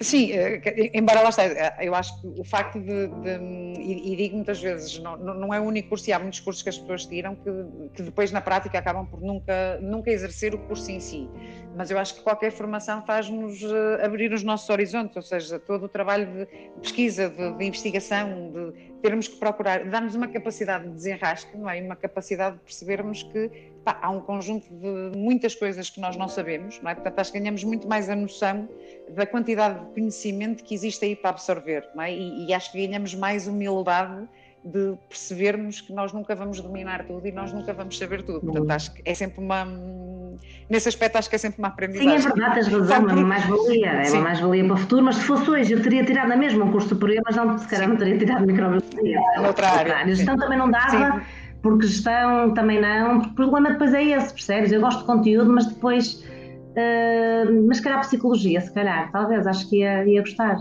Sim, 0.01 0.31
eh, 0.31 0.91
embora 0.93 1.21
lá 1.21 1.29
está, 1.29 1.43
eh, 1.43 1.75
eu 1.81 1.93
acho 1.93 2.21
que 2.21 2.27
o 2.39 2.43
facto 2.43 2.79
de, 2.79 3.07
de 3.07 3.79
e, 3.79 4.15
digo 4.15 4.35
muitas 4.35 4.61
vezes, 4.61 4.99
não, 4.99 5.17
não 5.17 5.53
é 5.53 5.59
o 5.59 5.63
único 5.63 5.89
curso, 5.89 6.09
e 6.09 6.13
há 6.13 6.19
muitos 6.19 6.39
cursos 6.39 6.61
que 6.61 6.69
as 6.69 6.77
pessoas 6.77 7.05
tiram 7.05 7.35
que, 7.35 7.51
que 7.95 8.03
depois 8.03 8.31
na 8.31 8.41
prática 8.41 8.77
acabam 8.77 9.05
por 9.05 9.21
nunca, 9.21 9.79
nunca 9.81 10.11
exercer 10.11 10.53
o 10.53 10.57
curso 10.59 10.89
em 10.91 10.99
si. 10.99 11.29
Mas 11.75 11.91
eu 11.91 11.97
acho 11.99 12.15
que 12.15 12.21
qualquer 12.21 12.51
formação 12.51 13.05
faz-nos 13.05 13.61
eh, 13.63 14.05
abrir 14.05 14.31
os 14.33 14.43
nossos 14.43 14.69
horizontes, 14.69 15.15
ou 15.15 15.21
seja, 15.21 15.59
todo 15.59 15.85
o 15.85 15.89
trabalho 15.89 16.27
de 16.27 16.47
pesquisa, 16.81 17.29
de, 17.29 17.57
de 17.57 17.65
investigação, 17.65 18.51
de 18.51 18.99
termos 19.01 19.27
que 19.27 19.37
procurar, 19.37 19.85
dar-nos 19.85 20.15
uma 20.15 20.27
capacidade 20.27 20.85
de 20.85 20.91
desenrasque, 20.91 21.57
não 21.57 21.69
é? 21.69 21.81
uma 21.81 21.95
capacidade 21.95 22.57
de 22.57 22.63
percebermos 22.63 23.23
que 23.23 23.49
pá, 23.83 23.97
há 24.01 24.09
um 24.09 24.19
conjunto 24.19 24.67
de 24.67 25.17
muitas 25.17 25.55
coisas 25.55 25.89
que 25.89 26.01
nós 26.01 26.17
não 26.17 26.27
sabemos, 26.27 26.81
não 26.81 26.91
é? 26.91 26.95
Portanto, 26.95 27.19
acho 27.19 27.31
que 27.31 27.39
ganhamos 27.39 27.63
muito 27.63 27.87
mais 27.87 28.09
a 28.09 28.15
noção 28.15 28.67
da 29.09 29.25
quantidade 29.25 29.79
de 29.79 29.88
conhecimento 29.89 30.63
que 30.63 30.73
existe 30.73 31.03
aí 31.05 31.15
para 31.15 31.31
absorver, 31.31 31.87
não 31.95 32.03
é? 32.03 32.13
E, 32.13 32.47
e 32.47 32.53
acho 32.53 32.71
que 32.71 32.85
ganhamos 32.85 33.13
mais 33.13 33.47
humildade 33.47 34.27
de 34.63 34.97
percebermos 35.07 35.79
que 35.81 35.93
nós 35.93 36.11
nunca 36.11 36.35
vamos 36.35 36.59
dominar 36.59 37.05
tudo 37.05 37.25
e 37.25 37.31
nós 37.31 37.53
nunca 37.53 37.73
vamos 37.73 37.97
saber 37.97 38.23
tudo. 38.23 38.41
Portanto, 38.41 38.71
acho 38.71 38.93
que 38.93 39.01
é 39.05 39.13
sempre 39.13 39.39
uma. 39.39 39.65
Nesse 40.69 40.89
aspecto, 40.89 41.17
acho 41.17 41.29
que 41.29 41.35
é 41.35 41.39
sempre 41.39 41.59
uma 41.59 41.69
aprendizagem. 41.69 42.19
Sim, 42.19 42.27
é 42.27 42.29
verdade, 42.29 42.55
tens 42.55 42.67
razão, 42.67 43.09
é 43.09 43.13
uma 43.13 43.15
mais-valia, 43.15 43.87
é 43.87 44.11
uma 44.11 44.21
mais-valia 44.21 44.65
para 44.65 44.73
o 44.73 44.77
futuro, 44.77 45.03
mas 45.03 45.15
se 45.15 45.23
fosse 45.23 45.49
hoje, 45.49 45.73
eu 45.73 45.81
teria 45.81 46.03
tirado 46.03 46.27
na 46.27 46.35
mesma 46.35 46.65
um 46.65 46.71
curso 46.71 46.89
superior, 46.89 47.21
mas 47.25 47.35
não, 47.35 47.57
se 47.57 47.67
calhar 47.67 47.89
não 47.89 47.97
teria 47.97 48.17
tirado 48.17 48.45
microbiologia. 48.45 49.19
Noutra 49.41 49.69
área. 49.69 50.07
Gestão 50.07 50.37
também 50.37 50.57
não 50.57 50.69
dava, 50.69 51.19
sim. 51.19 51.25
porque 51.61 51.87
gestão 51.87 52.53
também 52.53 52.81
não, 52.81 53.21
porque 53.21 53.31
o 53.31 53.35
problema 53.35 53.71
depois 53.71 53.93
é 53.93 54.03
esse, 54.03 54.33
percebes? 54.33 54.71
Eu 54.71 54.81
gosto 54.81 54.99
de 54.99 55.05
conteúdo, 55.05 55.51
mas 55.51 55.65
depois. 55.65 56.23
Uh, 56.79 57.67
mas 57.67 57.77
se 57.77 57.83
calhar 57.83 57.99
psicologia, 58.01 58.61
se 58.61 58.71
calhar, 58.71 59.11
talvez, 59.11 59.45
acho 59.45 59.69
que 59.69 59.79
ia, 59.79 60.05
ia 60.05 60.21
gostar. 60.21 60.57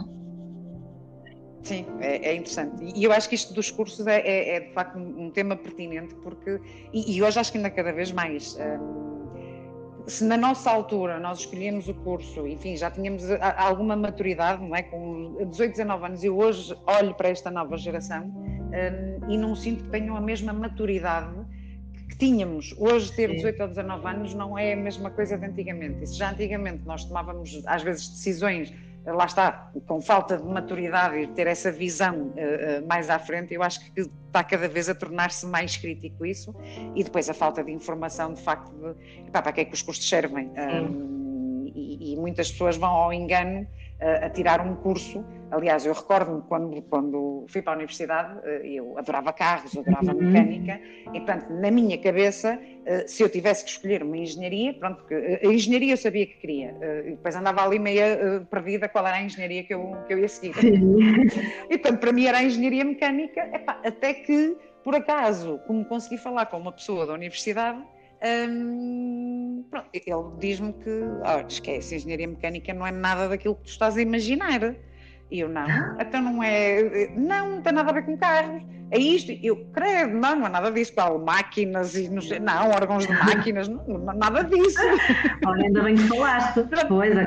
Sim, 1.63 1.85
é, 2.01 2.31
é, 2.31 2.35
interessante. 2.35 2.93
E 2.97 3.05
eu 3.05 3.13
acho 3.13 3.29
que 3.29 3.35
isto 3.35 3.53
dos 3.53 3.71
cursos 3.71 4.07
é, 4.07 4.21
é, 4.21 4.57
é 4.57 4.61
de 4.61 4.73
facto 4.73 4.99
um, 4.99 5.31
tema 5.31 5.55
pertinente, 5.55 6.15
porque. 6.17 6.59
E, 6.93 7.17
e, 7.17 7.23
hoje 7.23 7.39
acho 7.39 7.53
que 7.53 7.59
ainda 7.59 7.71
cada 7.71 7.93
vez 7.93 8.11
mais. 8.11 8.59
Um, 8.59 9.09
se 10.07 10.25
na 10.25 10.39
nossa 10.39 10.71
altura 10.71 11.21
nós 11.21 11.41
escolhemos 11.41 11.87
o 11.87 11.95
curso, 11.95 12.47
enfim, 12.47 12.75
já 12.75 12.91
tínhamos 12.91 13.25
alguma 13.59 13.95
maturidade, 13.95 14.67
não 14.67 14.75
é? 14.75 14.83
Com 14.83 15.37
18, 15.51 15.73
19 15.73 16.07
anos, 16.07 16.25
eu 16.25 16.39
hoje 16.39 16.75
olho 16.87 17.15
para 17.15 17.29
esta 17.29 17.51
nova 17.51 17.77
geração 17.77 18.33
e 19.29 19.37
não 19.37 19.55
sinto 19.55 19.85
que 19.85 19.91
tenham 19.91 20.17
a 20.17 20.21
mesma 20.23 20.55
maturidade 20.55 21.35
tínhamos. 22.19 22.75
Hoje, 22.77 23.13
ter 23.13 23.31
18 23.31 23.63
ou 23.63 23.69
19 23.69 24.07
anos 24.07 24.35
não 24.35 24.59
é 24.59 24.73
a 24.73 24.77
mesma 24.77 25.11
coisa 25.11 25.39
de 25.39 25.47
antigamente. 25.47 26.07
Se 26.07 26.15
já 26.15 26.31
antigamente 26.31 26.83
nós 26.85 27.05
tomávamos, 27.05 27.63
às 27.67 27.83
vezes, 27.83 28.09
decisões 28.09 28.73
lá 29.13 29.25
está, 29.25 29.71
com 29.87 30.01
falta 30.01 30.37
de 30.37 30.45
maturidade 30.45 31.17
e 31.19 31.27
ter 31.29 31.47
essa 31.47 31.73
visão 31.73 32.15
uh, 32.15 32.87
mais 32.87 33.09
à 33.09 33.19
frente, 33.19 33.55
eu 33.55 33.63
acho 33.63 33.81
que 33.81 34.01
está 34.01 34.45
cada 34.45 34.69
vez 34.69 34.89
a 34.89 34.95
tornar-se 34.95 35.47
mais 35.47 35.77
crítico 35.77 36.27
isso, 36.27 36.55
e 36.95 37.03
depois 37.03 37.29
a 37.31 37.35
falta 37.35 37.63
de 37.65 37.73
informação, 37.73 38.35
de 38.35 38.43
facto, 38.43 38.71
de 39.25 39.31
para 39.31 39.53
que 39.53 39.61
é 39.63 39.65
que 39.65 39.75
os 39.75 39.83
custos 39.83 40.09
servem. 40.09 40.49
Um, 40.49 41.73
e, 41.75 42.13
e, 42.13 42.17
muitas 42.17 42.51
pessoas 42.51 42.77
vão 42.77 42.91
ao 42.91 43.13
engano 43.13 43.67
uh, 44.01 44.27
a 44.27 44.31
tirar 44.31 44.61
um 44.61 44.77
curso 44.77 45.25
Aliás, 45.51 45.87
eu 45.87 45.95
recordo-me 45.95 46.43
quando, 46.43 46.83
quando 46.83 47.47
fui 47.49 47.63
para 47.63 47.73
a 47.73 47.77
universidade, 47.77 48.39
eh, 48.45 48.61
eu 48.65 48.99
adorava 48.99 49.33
carros, 49.33 49.77
adorava 49.77 50.13
uhum. 50.13 50.25
mecânica, 50.25 50.81
e 51.07 51.21
portanto, 51.21 51.51
na 51.51 51.71
minha 51.71 51.97
cabeça, 51.97 52.59
eh, 52.85 53.07
se 53.07 53.23
eu 53.23 53.31
tivesse 53.31 53.65
que 53.65 53.71
escolher 53.71 54.03
uma 54.03 54.17
engenharia, 54.17 54.75
pronto, 54.75 55.03
a 55.11 55.47
engenharia 55.47 55.95
eu 55.95 55.97
sabia 55.97 56.27
que 56.27 56.35
queria, 56.35 56.77
eh, 56.81 57.05
e 57.07 57.11
depois 57.13 57.35
andava 57.35 57.65
ali 57.65 57.79
meia 57.79 58.47
perdida 58.51 58.89
qual 58.89 59.07
era 59.07 59.17
a 59.17 59.23
engenharia 59.23 59.65
que 59.65 59.73
eu, 59.73 59.97
que 60.07 60.13
eu 60.13 60.19
ia 60.19 60.29
seguir. 60.29 60.55
E 61.71 61.79
portanto, 61.79 62.01
para 62.01 62.13
mim 62.13 62.27
era 62.27 62.39
a 62.39 62.43
engenharia 62.43 62.85
mecânica, 62.85 63.41
epá, 63.55 63.81
até 63.83 64.13
que, 64.13 64.57
por 64.85 64.95
acaso, 64.95 65.61
como 65.67 65.85
consegui 65.85 66.19
falar 66.19 66.47
com 66.47 66.59
uma 66.59 66.73
pessoa 66.73 67.07
da 67.07 67.15
universidade, 67.15 67.83
hum, 68.23 69.65
pronto, 69.71 69.89
ele 69.93 70.39
diz-me 70.39 70.73
que, 70.73 70.91
oh, 70.91 71.47
esquece, 71.47 71.97
engenharia 71.97 72.29
mecânica 72.29 72.73
não 72.75 72.87
é 72.87 72.91
nada 72.91 73.29
daquilo 73.29 73.57
que 73.57 73.63
tu 73.63 73.71
estás 73.71 73.97
a 73.97 74.03
imaginar. 74.03 74.75
E 75.31 75.41
eu, 75.41 75.49
não, 75.49 75.67
então 76.01 76.23
não 76.23 76.43
é, 76.43 77.11
não, 77.15 77.51
não 77.57 77.63
tem 77.63 77.73
nada 77.73 77.91
a 77.91 77.93
ver 77.93 78.05
com 78.07 78.17
carros, 78.17 78.63
é 78.91 78.99
isto. 78.99 79.31
Eu, 79.43 79.57
credo, 79.73 80.15
não, 80.15 80.37
não 80.37 80.47
é 80.47 80.49
nada 80.49 80.71
disso, 80.71 80.95
qual, 80.95 81.19
máquinas 81.19 81.95
e 81.95 82.09
não 82.09 82.23
sei, 82.23 82.41
não, 82.41 82.71
órgãos 82.71 83.07
de 83.07 83.13
máquinas, 83.13 83.69
não, 83.69 83.85
não 83.87 84.15
nada 84.15 84.45
disso. 84.45 84.81
Olha, 85.47 85.65
ainda 85.67 85.83
bem 85.83 85.97
que 85.97 86.03
falaste, 86.05 86.65
pois 86.89 87.17
é. 87.17 87.27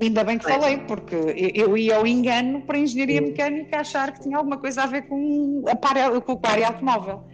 Ainda 0.00 0.22
bem 0.22 0.38
que 0.38 0.44
falei, 0.44 0.78
porque 0.78 1.16
eu 1.54 1.76
ia 1.76 1.96
ao 1.96 2.06
engano 2.06 2.62
para 2.62 2.76
a 2.76 2.80
engenharia 2.80 3.20
mecânica 3.20 3.80
achar 3.80 4.12
que 4.12 4.20
tinha 4.20 4.36
alguma 4.36 4.56
coisa 4.56 4.82
a 4.82 4.86
ver 4.86 5.02
com, 5.02 5.64
a 5.66 6.20
com 6.20 6.40
a 6.42 6.50
área 6.50 6.68
automóvel. 6.68 7.24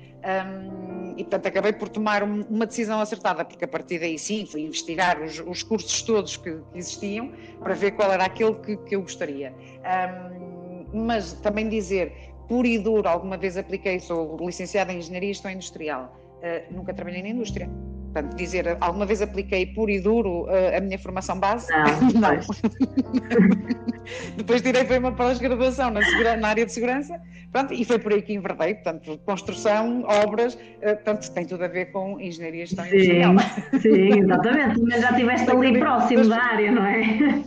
E, 1.16 1.22
portanto, 1.22 1.46
acabei 1.46 1.72
por 1.72 1.88
tomar 1.88 2.22
uma 2.22 2.66
decisão 2.66 3.00
acertada, 3.00 3.44
porque 3.44 3.64
a 3.64 3.68
partir 3.68 3.98
daí 3.98 4.18
sim, 4.18 4.46
fui 4.46 4.62
investigar 4.62 5.20
os, 5.22 5.38
os 5.40 5.62
cursos 5.62 6.02
todos 6.02 6.36
que, 6.36 6.50
que, 6.72 6.78
existiam 6.78 7.32
para 7.60 7.74
ver 7.74 7.92
qual 7.92 8.12
era 8.12 8.24
aquele 8.24 8.54
que, 8.54 8.76
que 8.76 8.96
eu 8.96 9.02
gostaria. 9.02 9.54
Um, 9.84 11.06
mas 11.06 11.32
também 11.34 11.68
dizer, 11.68 12.12
por 12.48 12.66
e 12.66 12.78
duro, 12.78 13.08
alguma 13.08 13.36
vez 13.36 13.56
apliquei, 13.56 14.00
sou 14.00 14.36
licenciada 14.40 14.92
em 14.92 14.98
Engenharia 14.98 15.30
e 15.30 15.34
Gestão 15.34 15.50
Industrial, 15.50 16.16
uh, 16.38 16.74
nunca 16.74 16.92
trabalhei 16.92 17.22
na 17.22 17.28
indústria. 17.28 17.68
Portanto, 18.14 18.36
dizer, 18.36 18.76
alguma 18.80 19.04
vez 19.04 19.20
apliquei 19.20 19.66
puro 19.66 19.90
e 19.90 19.98
duro 19.98 20.44
uh, 20.44 20.76
a 20.76 20.80
minha 20.80 20.96
formação 20.96 21.36
base? 21.36 21.66
Não. 22.14 22.20
não. 22.30 22.38
Depois 24.36 24.62
tirei 24.62 24.84
foi 24.84 24.98
uma 24.98 25.10
pós-graduação 25.10 25.90
na, 25.90 26.00
na, 26.36 26.48
área 26.48 26.64
de 26.64 26.72
segurança, 26.72 27.20
pronto, 27.50 27.74
e 27.74 27.84
foi 27.84 27.98
por 27.98 28.12
aí 28.12 28.22
que 28.22 28.32
enverdei, 28.32 28.74
portanto, 28.74 29.18
construção, 29.26 30.04
obras, 30.06 30.54
uh, 30.54 30.94
portanto, 30.94 31.28
tem 31.32 31.44
tudo 31.44 31.64
a 31.64 31.68
ver 31.68 31.86
com 31.86 32.20
engenharia 32.20 32.64
gestão 32.64 32.84
sim, 32.84 32.94
industrial. 32.94 33.34
Sim, 33.80 34.20
exatamente, 34.20 34.80
mas 34.82 35.00
já 35.00 35.10
estiveste 35.10 35.50
ali 35.50 35.78
próximo 35.80 36.28
da 36.28 36.36
área, 36.36 36.70
não 36.70 36.86
é? 36.86 37.42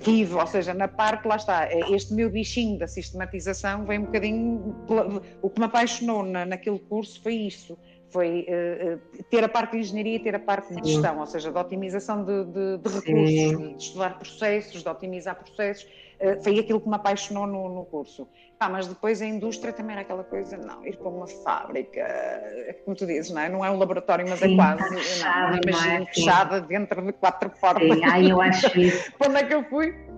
Tive, 0.00 0.34
ou 0.34 0.46
seja, 0.46 0.74
na 0.74 0.88
parte, 0.88 1.28
lá 1.28 1.36
está, 1.36 1.68
este 1.90 2.14
meu 2.14 2.30
bichinho 2.30 2.78
da 2.78 2.88
sistematização 2.88 3.84
vem 3.84 4.00
um 4.00 4.06
bocadinho. 4.06 4.74
O 5.40 5.50
que 5.50 5.60
me 5.60 5.66
apaixonou 5.66 6.24
na, 6.24 6.46
naquele 6.46 6.78
curso 6.80 7.22
foi 7.22 7.34
isso 7.34 7.78
foi 8.12 8.46
uh, 8.48 9.22
ter 9.30 9.42
a 9.42 9.48
parte 9.48 9.72
de 9.72 9.78
engenharia 9.78 10.16
e 10.16 10.18
ter 10.20 10.34
a 10.34 10.38
parte 10.38 10.74
de 10.74 10.92
gestão, 10.92 11.18
ou 11.18 11.26
seja, 11.26 11.50
de 11.50 11.58
otimização 11.58 12.24
de, 12.24 12.44
de, 12.44 12.78
de 12.78 12.88
recursos, 12.88 13.28
de, 13.28 13.56
de, 13.56 13.82
estudar 13.82 14.18
processos, 14.18 14.82
de 14.82 14.88
otimizar 14.88 15.34
processos. 15.34 15.84
Uh, 16.20 16.42
foi 16.42 16.58
aquilo 16.58 16.80
que 16.80 16.88
me 16.88 16.94
apaixonou 16.94 17.46
no, 17.46 17.68
no 17.74 17.84
curso. 17.86 18.28
Ah, 18.60 18.68
mas 18.68 18.86
depois 18.86 19.20
a 19.20 19.26
indústria 19.26 19.72
também 19.72 19.94
era 19.94 20.02
aquela 20.02 20.22
coisa, 20.22 20.56
não, 20.56 20.86
ir 20.86 20.96
para 20.96 21.08
uma 21.08 21.26
fábrica, 21.26 22.06
como 22.84 22.96
tu 22.96 23.04
dizes, 23.06 23.32
não 23.32 23.42
é? 23.42 23.48
Não 23.48 23.64
é 23.64 23.70
um 23.70 23.76
laboratório, 23.76 24.24
mas 24.28 24.40
é 24.40 24.46
Sim, 24.46 24.54
é 24.54 24.56
quase. 24.56 24.88
Fechado, 24.94 25.50
não, 25.50 25.60
imagino, 25.72 26.06
fechada 26.06 26.60
dentro 26.60 27.02
de 27.02 27.12
quatro 27.12 27.50
portas. 27.60 27.82
Sim, 27.82 28.30
eu 28.30 28.40
acho 28.40 28.78
isso. 28.78 29.12
Quando 29.18 29.36
é 29.36 29.42
que 29.42 29.52
eu 29.52 29.64
fui? 29.64 30.11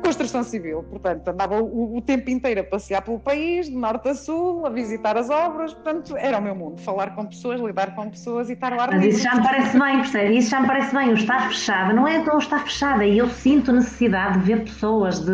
Construção 0.00 0.42
civil, 0.42 0.82
portanto, 0.82 1.28
andava 1.28 1.60
o, 1.60 1.96
o, 1.96 2.00
tempo 2.00 2.30
inteiro 2.30 2.60
a 2.60 2.64
passear 2.64 3.02
pelo 3.02 3.18
país, 3.18 3.66
de 3.66 3.76
norte 3.76 4.08
a 4.08 4.14
sul, 4.14 4.66
a 4.66 4.70
visitar 4.70 5.16
as 5.16 5.30
obras, 5.30 5.72
portanto, 5.72 6.16
era 6.16 6.38
o 6.38 6.42
meu 6.42 6.54
mundo, 6.54 6.80
falar 6.80 7.14
com 7.14 7.26
pessoas, 7.26 7.60
lidar 7.60 7.94
com 7.94 8.10
pessoas 8.10 8.50
e 8.50 8.54
estar 8.54 8.74
lá. 8.74 8.88
Mas 8.90 9.04
isso 9.04 9.22
já 9.22 9.34
me 9.34 9.42
parece 9.42 9.78
bem, 9.78 9.96
percebe? 9.98 10.36
Isso 10.36 10.50
já 10.50 10.60
me 10.60 10.66
parece 10.66 10.94
bem, 10.94 11.10
o 11.10 11.14
estar 11.14 11.48
fechada, 11.48 11.92
não 11.92 12.08
é 12.08 12.22
que 12.22 12.30
o 12.30 12.38
estar 12.38 12.60
fechada, 12.60 13.04
e 13.04 13.18
eu 13.18 13.28
sinto 13.28 13.72
necessidade 13.72 14.40
de 14.40 14.44
ver 14.44 14.64
pessoas, 14.64 15.20
de, 15.20 15.32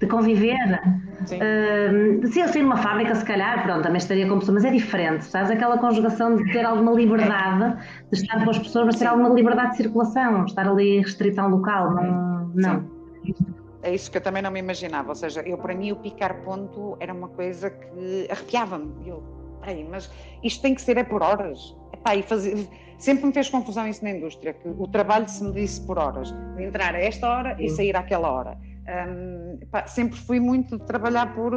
de 0.00 0.06
conviver. 0.06 0.80
Sim. 1.26 1.38
Uh, 1.38 2.26
se 2.26 2.40
eu 2.40 2.48
sair 2.48 2.62
numa 2.62 2.76
fábrica, 2.76 3.14
se 3.14 3.24
calhar, 3.24 3.62
pronto, 3.62 3.82
também 3.82 3.98
estaria 3.98 4.28
com 4.28 4.38
pessoas, 4.38 4.62
mas 4.62 4.64
é 4.64 4.70
diferente, 4.70 5.24
sabes? 5.24 5.50
Aquela 5.50 5.78
conjugação 5.78 6.36
de 6.36 6.52
ter 6.52 6.64
alguma 6.64 6.92
liberdade, 6.92 7.76
de 8.12 8.20
estar 8.20 8.42
com 8.44 8.50
as 8.50 8.58
pessoas, 8.58 8.86
mas 8.86 8.96
ter 8.96 9.06
alguma 9.06 9.28
liberdade 9.30 9.70
de 9.72 9.76
circulação, 9.78 10.44
estar 10.44 10.68
ali 10.68 11.00
restrição 11.00 11.48
local, 11.48 11.94
não. 11.94 12.50
não. 12.54 12.96
É 13.86 13.94
isso 13.94 14.10
que 14.10 14.16
eu 14.16 14.20
também 14.20 14.42
não 14.42 14.50
me 14.50 14.58
imaginava. 14.58 15.10
Ou 15.10 15.14
seja, 15.14 15.42
eu 15.42 15.56
para 15.56 15.72
mim 15.72 15.92
o 15.92 15.96
picar 15.96 16.42
ponto 16.42 16.96
era 16.98 17.14
uma 17.14 17.28
coisa 17.28 17.70
que 17.70 18.26
arrepiava-me. 18.28 19.08
Eu, 19.08 19.22
peraí, 19.60 19.84
mas 19.84 20.10
isto 20.42 20.60
tem 20.60 20.74
que 20.74 20.82
ser 20.82 20.96
é 20.96 21.04
por 21.04 21.22
horas. 21.22 21.76
Epá, 21.92 22.16
e 22.16 22.22
fazer, 22.24 22.66
sempre 22.98 23.26
me 23.26 23.32
fez 23.32 23.48
confusão 23.48 23.86
isso 23.86 24.02
na 24.02 24.10
indústria, 24.10 24.54
que 24.54 24.68
o 24.68 24.88
trabalho 24.88 25.28
se 25.28 25.44
me 25.44 25.52
disse 25.52 25.80
por 25.86 25.98
horas. 25.98 26.34
De 26.56 26.64
entrar 26.64 26.96
a 26.96 26.98
esta 26.98 27.30
hora 27.30 27.56
e 27.60 27.70
sair 27.70 27.96
àquela 27.96 28.28
hora. 28.28 28.58
Um, 28.86 29.58
pá, 29.68 29.84
sempre 29.88 30.16
fui 30.16 30.38
muito 30.38 30.78
de 30.78 30.84
trabalhar 30.84 31.34
por, 31.34 31.52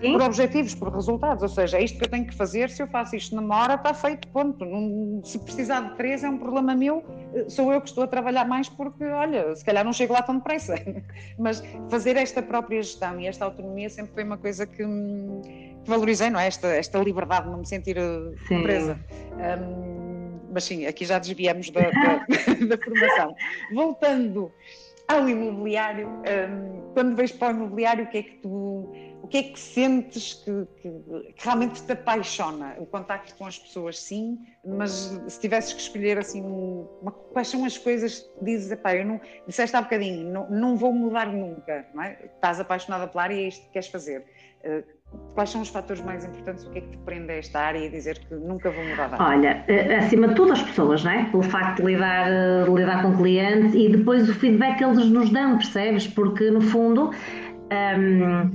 por, 0.00 0.20
objetivos, 0.20 0.74
por 0.74 0.92
resultados, 0.92 1.42
ou 1.42 1.48
seja, 1.48 1.78
é 1.78 1.82
isto 1.82 1.96
que 1.98 2.04
eu 2.04 2.10
tenho 2.10 2.26
que 2.26 2.34
fazer, 2.34 2.68
se 2.68 2.82
eu 2.82 2.86
faço 2.86 3.16
isto 3.16 3.34
numa 3.34 3.56
hora, 3.56 3.74
está 3.74 3.94
feito, 3.94 4.28
ponto. 4.28 4.66
Não, 4.66 5.24
se 5.24 5.38
precisar 5.38 5.80
de 5.80 5.94
três 5.96 6.22
é 6.22 6.28
um 6.28 6.36
problema 6.36 6.74
meu, 6.74 7.02
eh, 7.34 7.48
sou 7.48 7.72
eu 7.72 7.80
que 7.80 7.88
estou 7.88 8.04
a 8.04 8.06
trabalhar 8.06 8.46
mais 8.46 8.68
porque, 8.68 9.02
olha, 9.04 9.56
se 9.56 9.64
calhar 9.64 9.82
não 9.82 9.94
chego 9.94 10.12
lá 10.12 10.20
tão 10.20 10.36
depressa. 10.36 10.74
Mas 11.38 11.62
fazer 11.88 12.16
esta 12.16 12.42
própria 12.42 12.82
gestão 12.82 13.18
e 13.18 13.26
esta 13.26 13.46
autonomia 13.46 13.88
sempre 13.88 14.12
foi 14.12 14.24
uma 14.24 14.36
coisa 14.36 14.66
que, 14.66 14.84
que 14.84 15.88
valorizei, 15.88 16.28
não 16.28 16.38
é? 16.38 16.48
Esta, 16.48 16.68
esta 16.68 16.98
liberdade, 16.98 17.48
não 17.48 17.58
me 17.58 17.66
sentir 17.66 17.96
eh, 17.96 18.32
sim. 18.46 18.62
presa. 18.62 19.00
Um, 19.32 20.04
mas 20.52 20.64
sim, 20.64 20.86
aqui 20.86 21.04
já 21.04 21.18
desviamos 21.18 21.70
da, 21.70 21.80
da, 21.80 22.26
da 22.76 22.78
formação. 22.78 23.34
Voltando 23.72 24.52
ao 25.08 25.28
imobiliário, 25.28 26.08
um, 26.08 26.92
quando 26.94 27.16
vais 27.16 27.32
para 27.32 27.52
o 27.52 27.56
imobiliário, 27.56 28.04
o 28.04 28.08
que 28.08 28.18
é 28.18 28.22
que 28.22 28.36
tu, 28.38 28.92
o 29.22 29.28
que 29.28 29.38
é 29.38 29.42
que 29.42 29.58
sentes 29.58 30.34
que, 30.34 30.66
que, 30.80 30.90
que, 31.32 31.44
realmente 31.44 31.82
te 31.82 31.92
apaixona? 31.92 32.76
O 32.78 32.86
contacto 32.86 33.34
com 33.36 33.46
as 33.46 33.58
pessoas, 33.58 33.98
sim, 33.98 34.38
mas 34.64 35.18
se 35.28 35.40
tivesses 35.40 35.72
que 35.72 35.80
escolher 35.80 36.18
assim, 36.18 36.42
uma, 36.42 37.10
quais 37.10 37.48
são 37.48 37.64
as 37.64 37.76
coisas 37.76 38.20
que 38.20 38.44
dizes, 38.44 38.70
epá, 38.70 38.94
eu 38.94 39.04
não, 39.04 39.20
disseste 39.46 39.76
há 39.76 39.82
bocadinho, 39.82 40.30
não, 40.30 40.50
não 40.50 40.76
vou 40.76 40.92
mudar 40.92 41.26
nunca, 41.26 41.86
não 41.92 42.02
é? 42.02 42.18
Estás 42.24 42.60
apaixonada 42.60 43.06
pela 43.08 43.24
área 43.24 43.34
e 43.34 43.44
é 43.44 43.48
isto 43.48 43.66
que 43.66 43.72
queres 43.72 43.88
fazer. 43.88 44.24
Uh, 44.64 44.84
Quais 45.34 45.50
são 45.50 45.62
os 45.62 45.68
fatores 45.68 46.02
mais 46.02 46.24
importantes? 46.24 46.64
O 46.64 46.70
que 46.70 46.78
é 46.78 46.80
que 46.80 46.88
te 46.88 46.96
prende 46.98 47.32
a 47.32 47.36
esta 47.36 47.60
área 47.60 47.78
e 47.78 47.88
dizer 47.88 48.18
que 48.18 48.34
nunca 48.34 48.70
vou 48.70 48.84
mudar 48.84 49.08
de 49.08 49.14
área? 49.14 49.36
Olha, 49.36 49.64
eh, 49.66 49.96
acima 49.96 50.28
de 50.28 50.34
tudo 50.34 50.52
as 50.52 50.62
pessoas, 50.62 51.02
não 51.02 51.10
é? 51.10 51.24
Pelo 51.24 51.42
facto 51.42 51.82
de 51.82 51.92
lidar, 51.92 52.26
de 52.64 52.70
lidar 52.70 53.02
com 53.02 53.16
clientes 53.16 53.74
e 53.74 53.88
depois 53.88 54.28
o 54.28 54.34
feedback 54.34 54.78
que 54.78 54.84
eles 54.84 55.10
nos 55.10 55.30
dão, 55.30 55.56
percebes? 55.56 56.06
Porque 56.06 56.50
no 56.50 56.60
fundo 56.60 57.10
um, 57.98 58.50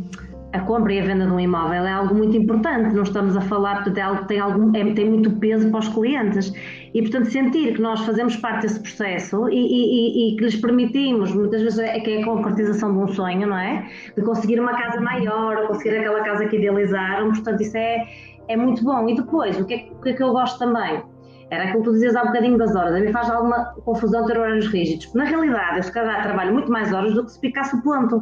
a 0.54 0.60
compra 0.62 0.94
e 0.94 1.00
a 1.00 1.04
venda 1.04 1.26
de 1.26 1.32
um 1.32 1.40
imóvel 1.40 1.86
é 1.86 1.92
algo 1.92 2.16
muito 2.16 2.36
importante, 2.36 2.94
não 2.96 3.04
estamos 3.04 3.38
a 3.38 3.42
falar, 3.42 3.76
portanto, 3.76 3.98
é 3.98 4.02
algo 4.02 4.22
que 4.22 4.28
tem, 4.28 4.40
algum, 4.40 4.76
é, 4.76 4.94
tem 4.94 5.06
muito 5.06 5.32
peso 5.32 5.70
para 5.70 5.80
os 5.80 5.88
clientes. 5.90 6.54
E, 6.94 7.02
portanto, 7.02 7.26
sentir 7.26 7.76
que 7.76 7.82
nós 7.82 8.02
fazemos 8.02 8.36
parte 8.38 8.64
desse 8.64 8.80
processo 8.80 9.48
e, 9.50 9.56
e, 9.56 10.34
e, 10.34 10.38
que 10.38 10.44
lhes 10.44 10.56
permitimos, 10.56 11.34
muitas 11.34 11.62
vezes 11.62 11.80
é 11.80 12.00
que 12.00 12.12
é 12.12 12.22
a 12.22 12.26
concretização 12.26 12.92
de 12.92 13.00
um 13.00 13.08
sonho, 13.08 13.48
não 13.48 13.58
é? 13.58 13.88
De 14.16 14.22
conseguir 14.24 14.60
uma 14.60 14.74
casa 14.74 15.00
maior, 15.00 15.68
conseguir 15.68 15.98
aquela 15.98 16.24
casa 16.24 16.46
que 16.48 16.58
idealizaram, 16.58 17.30
portanto, 17.30 17.62
isso 17.62 17.78
é, 17.78 18.08
é 18.48 18.58
muito 18.58 18.84
bom. 18.84 19.08
E 19.08 19.16
depois, 19.16 19.60
o 19.60 19.66
que, 19.66 19.74
é, 19.74 19.88
o 19.92 20.02
que 20.02 20.10
é 20.10 20.14
que 20.14 20.24
eu 20.24 20.32
gosto 20.32 20.58
também? 20.58 21.04
Era 21.52 21.64
aquilo 21.64 21.80
que 21.80 21.90
tu 21.90 21.94
dizias 21.94 22.16
há 22.16 22.24
um 22.24 22.28
bocadinho 22.28 22.58
das 22.58 22.76
horas. 22.76 22.96
A 22.96 23.00
mim 23.00 23.12
faz 23.12 23.30
alguma 23.30 23.66
confusão 23.84 24.26
ter 24.26 24.38
horários 24.38 24.68
rígidos. 24.68 25.12
Na 25.14 25.24
realidade, 25.24 25.78
eu 25.78 25.84
se 25.84 25.92
calhar 25.92 26.22
trabalho 26.22 26.54
muito 26.54 26.72
mais 26.72 26.94
horas 26.94 27.14
do 27.14 27.26
que 27.26 27.32
se 27.32 27.40
picasse 27.40 27.76
o 27.76 27.82
ponto 27.82 28.22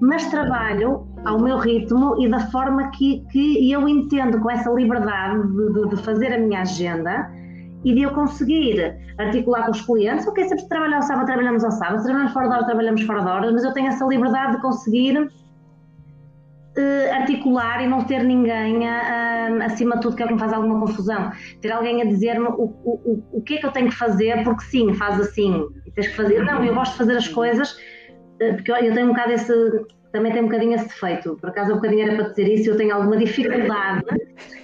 mas 0.00 0.26
trabalho 0.26 1.06
ao 1.24 1.40
meu 1.40 1.56
ritmo 1.58 2.22
e 2.22 2.28
da 2.28 2.40
forma 2.50 2.90
que, 2.90 3.24
que 3.30 3.70
eu 3.70 3.88
entendo 3.88 4.40
com 4.40 4.50
essa 4.50 4.70
liberdade 4.70 5.42
de, 5.48 5.88
de, 5.88 5.96
fazer 6.02 6.32
a 6.32 6.38
minha 6.38 6.60
agenda 6.60 7.30
e 7.84 7.94
de 7.94 8.02
eu 8.02 8.10
conseguir 8.10 8.96
articular 9.18 9.64
com 9.64 9.72
os 9.72 9.80
clientes. 9.80 10.26
Ok, 10.26 10.44
sempre 10.48 10.68
trabalhar 10.68 10.96
ao 10.96 11.02
sábado, 11.02 11.26
trabalhamos 11.26 11.64
ao 11.64 11.70
sábado, 11.70 12.02
trabalhamos 12.02 12.32
fora 12.32 12.48
de 12.48 12.54
horas, 12.54 12.66
trabalhamos 12.66 13.02
fora 13.02 13.20
de 13.20 13.28
horas, 13.28 13.52
mas 13.52 13.64
eu 13.64 13.72
tenho 13.72 13.88
essa 13.88 14.04
liberdade 14.06 14.56
de 14.56 14.62
conseguir 14.62 15.18
uh, 15.18 15.30
articular 17.12 17.82
e 17.82 17.86
não 17.86 18.04
ter 18.04 18.22
ninguém 18.22 18.78
uh, 18.78 19.62
acima 19.64 19.96
de 19.96 20.02
tudo 20.02 20.16
que 20.16 20.22
é 20.22 20.24
o 20.24 20.28
que 20.28 20.34
me 20.34 20.40
faz 20.40 20.52
alguma 20.52 20.80
confusão. 20.80 21.30
Ter 21.60 21.70
alguém 21.70 22.02
a 22.02 22.04
dizer-me 22.04 22.46
o, 22.46 22.74
o, 22.84 23.24
o 23.32 23.42
que 23.42 23.54
é 23.54 23.58
que 23.58 23.66
eu 23.66 23.72
tenho 23.72 23.88
que 23.88 23.94
fazer, 23.94 24.42
porque 24.42 24.64
sim, 24.64 24.92
faz 24.94 25.20
assim, 25.20 25.66
tens 25.94 26.08
que 26.08 26.16
fazer. 26.16 26.44
Não, 26.44 26.64
eu 26.64 26.74
gosto 26.74 26.92
de 26.92 26.98
fazer 26.98 27.16
as 27.16 27.28
coisas 27.28 27.76
eh, 28.40 28.52
porque 28.52 28.70
eu 28.70 28.94
tenho 28.94 29.06
um 29.06 29.10
bocado 29.10 29.32
esse, 29.32 29.52
também 30.12 30.32
tenho 30.32 30.44
um 30.44 30.48
bocadinho 30.48 30.74
esse 30.74 30.88
defeito, 30.88 31.36
por 31.40 31.50
acaso 31.50 31.72
um 31.72 31.76
bocadinho 31.76 32.06
era 32.06 32.16
para 32.16 32.28
dizer 32.28 32.48
isso, 32.48 32.70
eu 32.70 32.76
tenho 32.76 32.94
alguma 32.94 33.16
dificuldade 33.16 34.02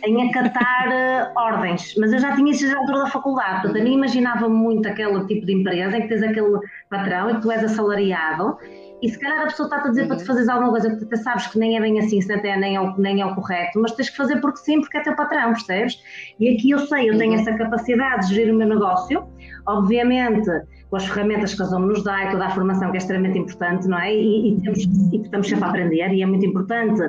em 0.05 0.29
acatar 0.29 0.89
uh, 0.89 1.39
ordens, 1.39 1.95
mas 1.99 2.13
eu 2.13 2.19
já 2.19 2.35
tinha 2.35 2.51
isso 2.51 2.67
já 2.67 2.75
na 2.75 2.81
altura 2.81 2.99
da 3.01 3.07
faculdade, 3.07 3.63
portanto 3.63 3.81
a 3.81 3.85
mim 3.85 3.95
imaginava 3.95 4.49
muito 4.49 4.89
aquele 4.89 5.27
tipo 5.27 5.47
de 5.47 5.53
empresa 5.53 5.97
em 5.97 6.03
que 6.03 6.09
tens 6.09 6.23
aquele 6.23 6.59
patrão 6.89 7.31
e 7.31 7.35
que 7.35 7.43
tu 7.43 7.51
és 7.51 7.65
assalariado 7.65 8.59
e 9.03 9.09
se 9.09 9.19
calhar 9.19 9.41
a 9.41 9.47
pessoa 9.47 9.67
está 9.67 9.79
a 9.79 9.89
dizer 9.89 10.03
uhum. 10.03 10.09
para 10.09 10.17
te 10.19 10.25
fazeres 10.25 10.49
alguma 10.49 10.71
coisa 10.71 10.91
que 10.91 10.97
tu 10.97 11.05
até 11.05 11.17
sabes 11.17 11.49
que 11.49 11.59
nem 11.59 11.77
é 11.77 11.81
bem 11.81 11.99
assim, 11.99 12.21
se 12.21 12.33
até 12.33 12.57
nem 12.57 12.77
é, 12.77 12.81
o, 12.81 12.97
nem 12.97 13.21
é 13.21 13.27
o 13.27 13.35
correto, 13.35 13.81
mas 13.81 13.93
tens 13.93 14.11
que 14.11 14.17
fazer 14.17 14.41
porque 14.41 14.59
sim, 14.59 14.81
porque 14.81 14.97
é 14.99 15.03
teu 15.03 15.17
patrão, 15.17 15.53
percebes? 15.53 16.01
E 16.39 16.55
aqui 16.55 16.71
eu 16.71 16.79
sei, 16.79 17.11
eu 17.11 17.19
tenho 17.19 17.33
uhum. 17.33 17.41
essa 17.41 17.53
capacidade 17.53 18.29
de 18.29 18.35
gerir 18.37 18.55
o 18.55 18.57
meu 18.57 18.69
negócio, 18.69 19.27
obviamente 19.67 20.49
com 20.89 20.97
as 20.97 21.07
ferramentas 21.07 21.55
que 21.55 21.63
a 21.63 21.65
Zoom 21.65 21.87
nos 21.87 22.05
dá 22.05 22.27
e 22.27 22.31
toda 22.31 22.47
a 22.47 22.51
formação 22.51 22.91
que 22.91 22.99
é 22.99 23.01
extremamente 23.01 23.39
importante, 23.39 23.89
não 23.89 23.99
é? 23.99 24.15
E, 24.15 24.53
e, 24.53 24.61
temos, 24.61 24.85
e 24.85 25.17
estamos 25.17 25.49
sempre 25.49 25.65
a 25.65 25.69
aprender 25.69 26.13
e 26.13 26.23
é 26.23 26.27
muito 26.27 26.45
importante 26.45 27.03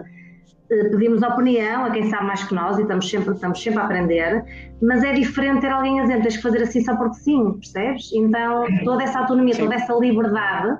eh, 0.71 0.89
pedimos 0.89 1.21
opinião 1.21 1.83
a 1.83 1.91
quem 1.91 2.09
sabe 2.09 2.25
mais 2.25 2.43
que 2.45 2.55
nós 2.55 2.77
e 2.79 2.83
estamos 2.83 3.09
sempre, 3.09 3.33
estamos 3.33 3.61
sempre 3.61 3.79
a 3.81 3.83
aprender, 3.83 4.45
mas 4.81 5.03
é 5.03 5.11
diferente 5.11 5.61
ter 5.61 5.69
alguém 5.69 5.99
a 5.99 6.03
dizer 6.03 6.21
tens 6.21 6.37
que 6.37 6.41
fazer 6.41 6.63
assim 6.63 6.81
só 6.81 6.95
porque 6.95 7.15
sim, 7.17 7.53
percebes? 7.53 8.11
Então 8.13 8.65
toda 8.85 9.03
essa 9.03 9.19
autonomia, 9.19 9.55
toda 9.55 9.75
essa 9.75 9.93
liberdade 9.93 10.77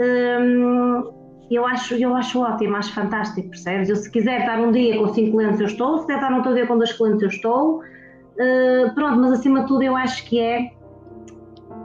hum, 0.00 1.16
eu 1.50 1.64
acho, 1.64 1.94
eu 1.94 2.14
acho 2.14 2.40
ótimo, 2.40 2.76
acho 2.76 2.92
fantástico, 2.92 3.48
percebes? 3.50 3.88
Eu 3.88 3.96
se 3.96 4.10
quiser 4.10 4.40
estar 4.40 4.58
um 4.58 4.72
dia 4.72 4.98
com 4.98 5.08
cinco 5.14 5.36
clientes 5.36 5.60
eu 5.60 5.66
estou, 5.66 5.98
se 5.98 6.06
quiser 6.06 6.16
estar 6.16 6.32
outro 6.32 6.54
dia 6.54 6.66
com 6.66 6.76
dois 6.76 6.92
clientes 6.92 7.22
eu 7.22 7.28
estou, 7.28 7.80
uh, 7.80 8.94
pronto, 8.94 9.18
mas 9.18 9.32
acima 9.32 9.60
de 9.60 9.66
tudo 9.68 9.82
eu 9.82 9.96
acho 9.96 10.24
que 10.28 10.40
é 10.40 10.72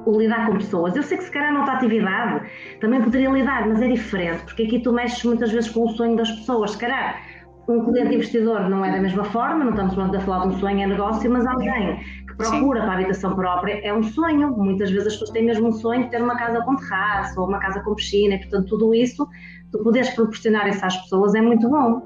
o 0.05 0.17
lidar 0.17 0.47
com 0.47 0.53
pessoas. 0.53 0.95
Eu 0.95 1.03
sei 1.03 1.17
que 1.17 1.23
se 1.23 1.31
calhar 1.31 1.53
noutra 1.53 1.73
atividade 1.73 2.49
também 2.79 3.01
poderia 3.01 3.29
lidar, 3.29 3.67
mas 3.67 3.81
é 3.81 3.87
diferente, 3.87 4.43
porque 4.45 4.63
aqui 4.63 4.79
tu 4.79 4.91
mexes 4.91 5.23
muitas 5.23 5.51
vezes 5.51 5.69
com 5.69 5.85
o 5.85 5.89
sonho 5.89 6.15
das 6.15 6.31
pessoas. 6.31 6.71
Se 6.71 6.77
calhar 6.79 7.21
um 7.67 7.85
cliente 7.85 8.15
investidor 8.15 8.69
não 8.69 8.83
é 8.83 8.91
da 8.91 8.99
mesma 8.99 9.23
forma, 9.25 9.63
não 9.63 9.71
estamos 9.71 10.15
a 10.15 10.19
falar 10.21 10.47
de 10.47 10.55
um 10.55 10.59
sonho, 10.59 10.81
é 10.81 10.87
negócio, 10.87 11.29
mas 11.29 11.45
alguém 11.45 11.99
que 12.27 12.35
procura 12.35 12.79
Sim. 12.79 12.85
para 12.85 12.91
a 12.91 12.93
habitação 12.95 13.35
própria 13.35 13.79
é 13.85 13.93
um 13.93 14.03
sonho. 14.03 14.51
Muitas 14.57 14.89
vezes 14.89 15.07
as 15.07 15.13
pessoas 15.13 15.29
têm 15.31 15.45
mesmo 15.45 15.67
um 15.67 15.71
sonho 15.71 16.03
de 16.03 16.09
ter 16.09 16.21
uma 16.21 16.37
casa 16.37 16.61
com 16.61 16.75
terraço 16.75 17.39
ou 17.39 17.47
uma 17.47 17.59
casa 17.59 17.79
com 17.81 17.95
piscina, 17.95 18.35
e 18.35 18.39
portanto 18.39 18.67
tudo 18.69 18.93
isso, 18.93 19.27
tu 19.71 19.83
poderes 19.83 20.09
proporcionar 20.11 20.67
isso 20.67 20.85
às 20.85 20.97
pessoas 20.97 21.35
é 21.35 21.41
muito 21.41 21.69
bom. 21.69 22.01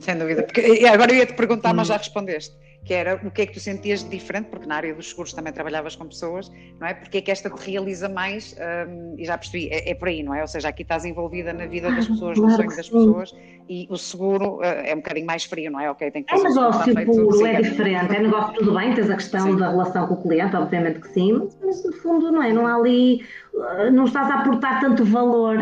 Sem 0.00 0.18
dúvida. 0.18 0.42
Porque, 0.42 0.84
agora 0.86 1.12
eu 1.12 1.18
ia 1.18 1.26
te 1.26 1.34
perguntar, 1.34 1.72
mas 1.72 1.88
já 1.88 1.96
respondeste 1.96 2.63
que 2.84 2.92
era 2.92 3.20
o 3.24 3.30
que 3.30 3.42
é 3.42 3.46
que 3.46 3.54
tu 3.54 3.60
sentias 3.60 4.04
de 4.04 4.10
diferente, 4.10 4.48
porque 4.50 4.66
na 4.66 4.76
área 4.76 4.94
dos 4.94 5.08
seguros 5.08 5.32
também 5.32 5.52
trabalhavas 5.52 5.96
com 5.96 6.06
pessoas, 6.06 6.52
não 6.78 6.86
é? 6.86 6.92
Porque 6.92 7.18
é 7.18 7.20
que 7.22 7.30
esta 7.30 7.48
te 7.48 7.70
realiza 7.70 8.08
mais, 8.08 8.54
um, 8.88 9.14
e 9.18 9.24
já 9.24 9.38
percebi, 9.38 9.68
é, 9.70 9.90
é, 9.90 9.94
por 9.94 10.08
aí, 10.08 10.22
não 10.22 10.34
é? 10.34 10.42
Ou 10.42 10.46
seja, 10.46 10.68
aqui 10.68 10.82
estás 10.82 11.04
envolvida 11.04 11.52
na 11.52 11.66
vida 11.66 11.90
das 11.90 12.06
pessoas, 12.06 12.38
no 12.38 12.50
sonho 12.50 12.68
das 12.68 12.88
pessoas, 12.88 13.34
e 13.68 13.86
o 13.88 13.96
seguro 13.96 14.58
uh, 14.58 14.62
é 14.62 14.92
um 14.92 14.98
bocadinho 14.98 15.26
mais 15.26 15.44
frio, 15.44 15.70
não 15.70 15.80
é? 15.80 15.90
Ok, 15.90 16.10
tem 16.10 16.22
que 16.22 16.34
É 16.34 16.38
negócio 16.38 16.94
puro, 17.06 17.46
é 17.46 17.62
diferente, 17.62 18.14
é 18.14 18.20
negócio 18.20 18.54
tudo 18.54 18.74
bem, 18.74 18.94
tens 18.94 19.08
a 19.08 19.14
questão 19.14 19.52
sim. 19.52 19.56
da 19.56 19.70
relação 19.70 20.06
com 20.06 20.14
o 20.14 20.22
cliente, 20.22 20.54
obviamente 20.54 21.00
que 21.00 21.08
sim, 21.08 21.32
mas, 21.32 21.58
mas 21.64 21.84
no 21.84 21.92
fundo 21.94 22.30
não 22.30 22.42
é, 22.42 22.52
não 22.52 22.66
há 22.66 22.74
ali, 22.74 23.24
uh, 23.54 23.90
não 23.90 24.04
estás 24.04 24.30
a 24.30 24.40
aportar 24.40 24.80
tanto 24.80 25.04
valor 25.04 25.56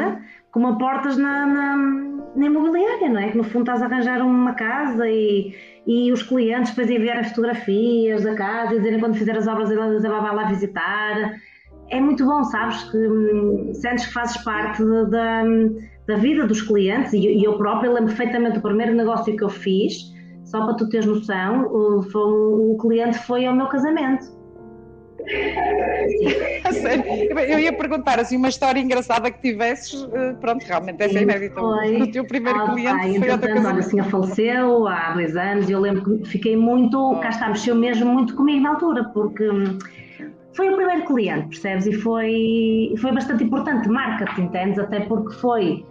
como 0.51 0.67
aportas 0.67 1.17
na, 1.17 1.47
na, 1.47 1.77
na 2.35 2.47
imobiliária, 2.47 3.09
não 3.09 3.21
é? 3.21 3.31
Que 3.31 3.37
no 3.37 3.45
fundo 3.45 3.63
estás 3.63 3.83
a 3.83 3.87
arranjar 3.87 4.21
uma 4.25 4.55
casa 4.55 5.09
e 5.09 5.55
e 5.87 6.13
os 6.13 6.23
clientes 6.23 6.71
depois 6.71 6.91
enviarem 6.91 7.25
fotografias 7.25 8.23
da 8.23 8.35
casa 8.35 8.75
e 8.75 8.79
dizerem 8.79 9.01
quando 9.01 9.15
fizer 9.15 9.37
as 9.37 9.47
obras 9.47 9.71
Isabel 9.71 10.23
vai 10.23 10.35
lá 10.35 10.45
visitar. 10.45 11.41
É 11.91 12.01
muito 12.01 12.25
bom, 12.25 12.43
sabes, 12.45 12.85
que 12.91 12.97
hum, 12.97 13.73
sentes 13.75 14.07
que 14.07 14.13
fazes 14.13 14.43
parte 14.45 14.83
da, 15.11 15.43
da 16.07 16.17
vida 16.17 16.47
dos 16.47 16.63
clientes 16.63 17.13
e, 17.13 17.45
eu 17.45 17.59
própria 17.59 17.91
lembro 17.91 18.15
perfeitamente 18.15 18.55
do 18.55 18.63
primeiro 18.63 18.95
negócio 18.95 19.37
que 19.37 19.45
eu 19.45 19.51
fiz, 19.51 20.13
só 20.45 20.65
para 20.65 20.75
tu 20.75 20.89
teres 20.89 21.07
noção, 21.07 21.67
o, 21.67 22.01
o, 22.01 22.73
o 22.73 22.79
cliente 22.79 23.19
foi 23.19 23.45
ao 23.45 23.55
meu 23.55 23.67
casamento 23.67 24.42
eu 27.49 27.59
ia 27.59 27.73
perguntar 27.73 28.19
assim 28.19 28.37
uma 28.37 28.49
história 28.49 28.81
engraçada 28.81 29.31
que 29.31 29.41
tivesses, 29.41 30.07
eh, 30.13 30.35
pronto, 30.41 30.65
realmente 30.65 31.03
essa 31.03 31.19
é 31.19 31.23
inédita. 31.23 31.61
O 31.61 32.11
teu 32.11 32.25
primeiro 32.25 32.61
ah, 32.61 32.73
cliente 32.73 32.99
pai, 32.99 33.19
foi 33.19 33.31
outra 33.31 33.53
coisa. 33.53 33.73
A 33.73 33.83
senhora 33.83 34.11
faleceu 34.11 34.89
há 34.89 35.13
dois 35.13 35.37
anos 35.37 35.69
e 35.69 35.73
eu 35.73 35.81
lembro 35.81 36.19
que 36.19 36.29
fiquei 36.29 36.57
muito, 36.57 36.99
oh. 36.99 37.21
cá 37.21 37.31
está, 37.31 37.49
mexeu 37.49 37.75
mesmo 37.75 38.13
muito 38.13 38.35
comigo 38.35 38.63
na 38.63 38.71
altura, 38.71 39.05
porque 39.05 39.49
hum, 39.49 39.79
foi 40.55 40.71
o 40.71 40.77
primeiro 40.77 41.07
cliente, 41.07 41.49
percebes? 41.49 41.87
E 41.87 41.93
foi, 41.93 42.95
foi 42.99 43.13
bastante 43.13 43.45
importante, 43.45 43.89
marca-te, 43.89 44.41
entendes? 44.41 44.79
Até 44.79 45.01
porque 45.01 45.35
foi, 45.37 45.85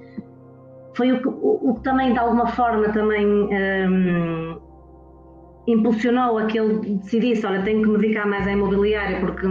foi 0.96 1.12
o 1.12 1.22
que, 1.22 1.28
o, 1.28 1.70
o 1.70 1.76
que 1.76 1.84
também 1.84 2.14
de 2.14 2.20
alguma 2.20 2.48
forma 2.48 2.90
também. 2.90 3.26
Hum, 3.26 4.61
impulsionou 5.68 6.38
a 6.38 6.46
que 6.46 6.58
eu 6.58 6.80
decidisse, 6.80 7.46
olha, 7.46 7.62
tenho 7.64 7.84
que 7.84 7.90
me 7.90 7.98
dedicar 7.98 8.28
mais 8.28 8.48
à 8.48 8.52
imobiliária 8.52 9.20
porque 9.20 9.48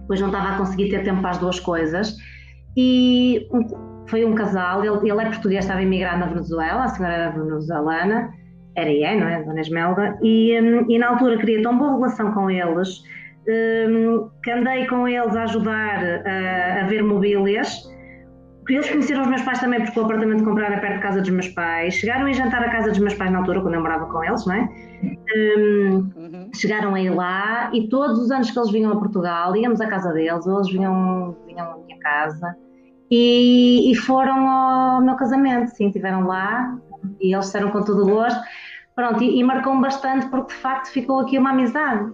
depois 0.00 0.20
não 0.20 0.28
estava 0.28 0.54
a 0.54 0.58
conseguir 0.58 0.90
ter 0.90 1.02
tempo 1.04 1.20
para 1.20 1.30
as 1.30 1.38
duas 1.38 1.60
coisas. 1.60 2.16
E 2.76 3.48
foi 4.06 4.24
um 4.24 4.34
casal, 4.34 4.84
ele, 4.84 5.10
ele 5.10 5.20
é 5.20 5.26
português, 5.26 5.64
estava 5.64 5.82
imigrado 5.82 6.20
na 6.20 6.26
Venezuela, 6.26 6.84
a 6.84 6.88
senhora 6.88 7.14
era 7.14 7.30
venezuelana, 7.30 8.32
era 8.76 8.90
e 8.90 9.02
é, 9.02 9.16
não 9.16 9.28
é? 9.28 9.42
Dona 9.42 9.60
Esmelda, 9.60 10.18
e, 10.22 10.58
um, 10.60 10.90
e 10.90 10.98
na 10.98 11.08
altura 11.08 11.38
queria 11.38 11.62
tão 11.62 11.76
boa 11.76 11.92
relação 11.92 12.32
com 12.32 12.50
eles 12.50 13.02
um, 13.48 14.28
que 14.42 14.50
andei 14.50 14.86
com 14.86 15.08
eles 15.08 15.34
a 15.34 15.44
ajudar 15.44 16.04
a, 16.04 16.80
a 16.82 16.86
ver 16.86 17.02
mobílias 17.02 17.89
eles 18.68 18.88
conheceram 18.88 19.22
os 19.22 19.28
meus 19.28 19.42
pais 19.42 19.60
também 19.60 19.82
porque 19.82 19.98
o 19.98 20.04
apartamento 20.04 20.44
compraram 20.44 20.78
perto 20.78 20.96
de 20.96 21.02
casa 21.02 21.20
dos 21.20 21.30
meus 21.30 21.48
pais. 21.48 21.94
Chegaram 21.94 22.26
a 22.26 22.32
jantar 22.32 22.62
a 22.62 22.70
casa 22.70 22.90
dos 22.90 22.98
meus 22.98 23.14
pais 23.14 23.30
na 23.30 23.38
altura, 23.38 23.60
quando 23.60 23.74
eu 23.74 23.80
morava 23.80 24.06
com 24.06 24.22
eles, 24.22 24.46
não 24.46 24.54
é? 24.54 24.68
Um, 25.36 26.10
uhum. 26.16 26.50
Chegaram 26.54 26.94
a 26.94 27.00
ir 27.00 27.10
lá 27.10 27.70
e 27.72 27.88
todos 27.88 28.18
os 28.18 28.30
anos 28.30 28.50
que 28.50 28.58
eles 28.58 28.70
vinham 28.70 28.92
a 28.92 28.96
Portugal, 28.96 29.56
íamos 29.56 29.80
à 29.80 29.86
casa 29.86 30.12
deles, 30.12 30.46
ou 30.46 30.56
eles 30.56 30.70
vinham, 30.70 31.36
vinham 31.46 31.72
à 31.72 31.76
minha 31.78 31.98
casa 31.98 32.54
e, 33.10 33.90
e 33.90 33.94
foram 33.96 34.48
ao 34.48 35.00
meu 35.02 35.16
casamento, 35.16 35.68
sim, 35.68 35.86
estiveram 35.86 36.26
lá 36.26 36.78
e 37.20 37.34
eles 37.34 37.46
disseram 37.46 37.70
com 37.70 37.82
todo 37.82 38.02
o 38.02 38.08
gosto. 38.08 38.40
Pronto, 38.94 39.22
e, 39.22 39.38
e 39.38 39.44
marcou-me 39.44 39.80
bastante 39.80 40.28
porque 40.28 40.54
de 40.54 40.60
facto 40.60 40.92
ficou 40.92 41.20
aqui 41.20 41.38
uma 41.38 41.50
amizade. 41.50 42.12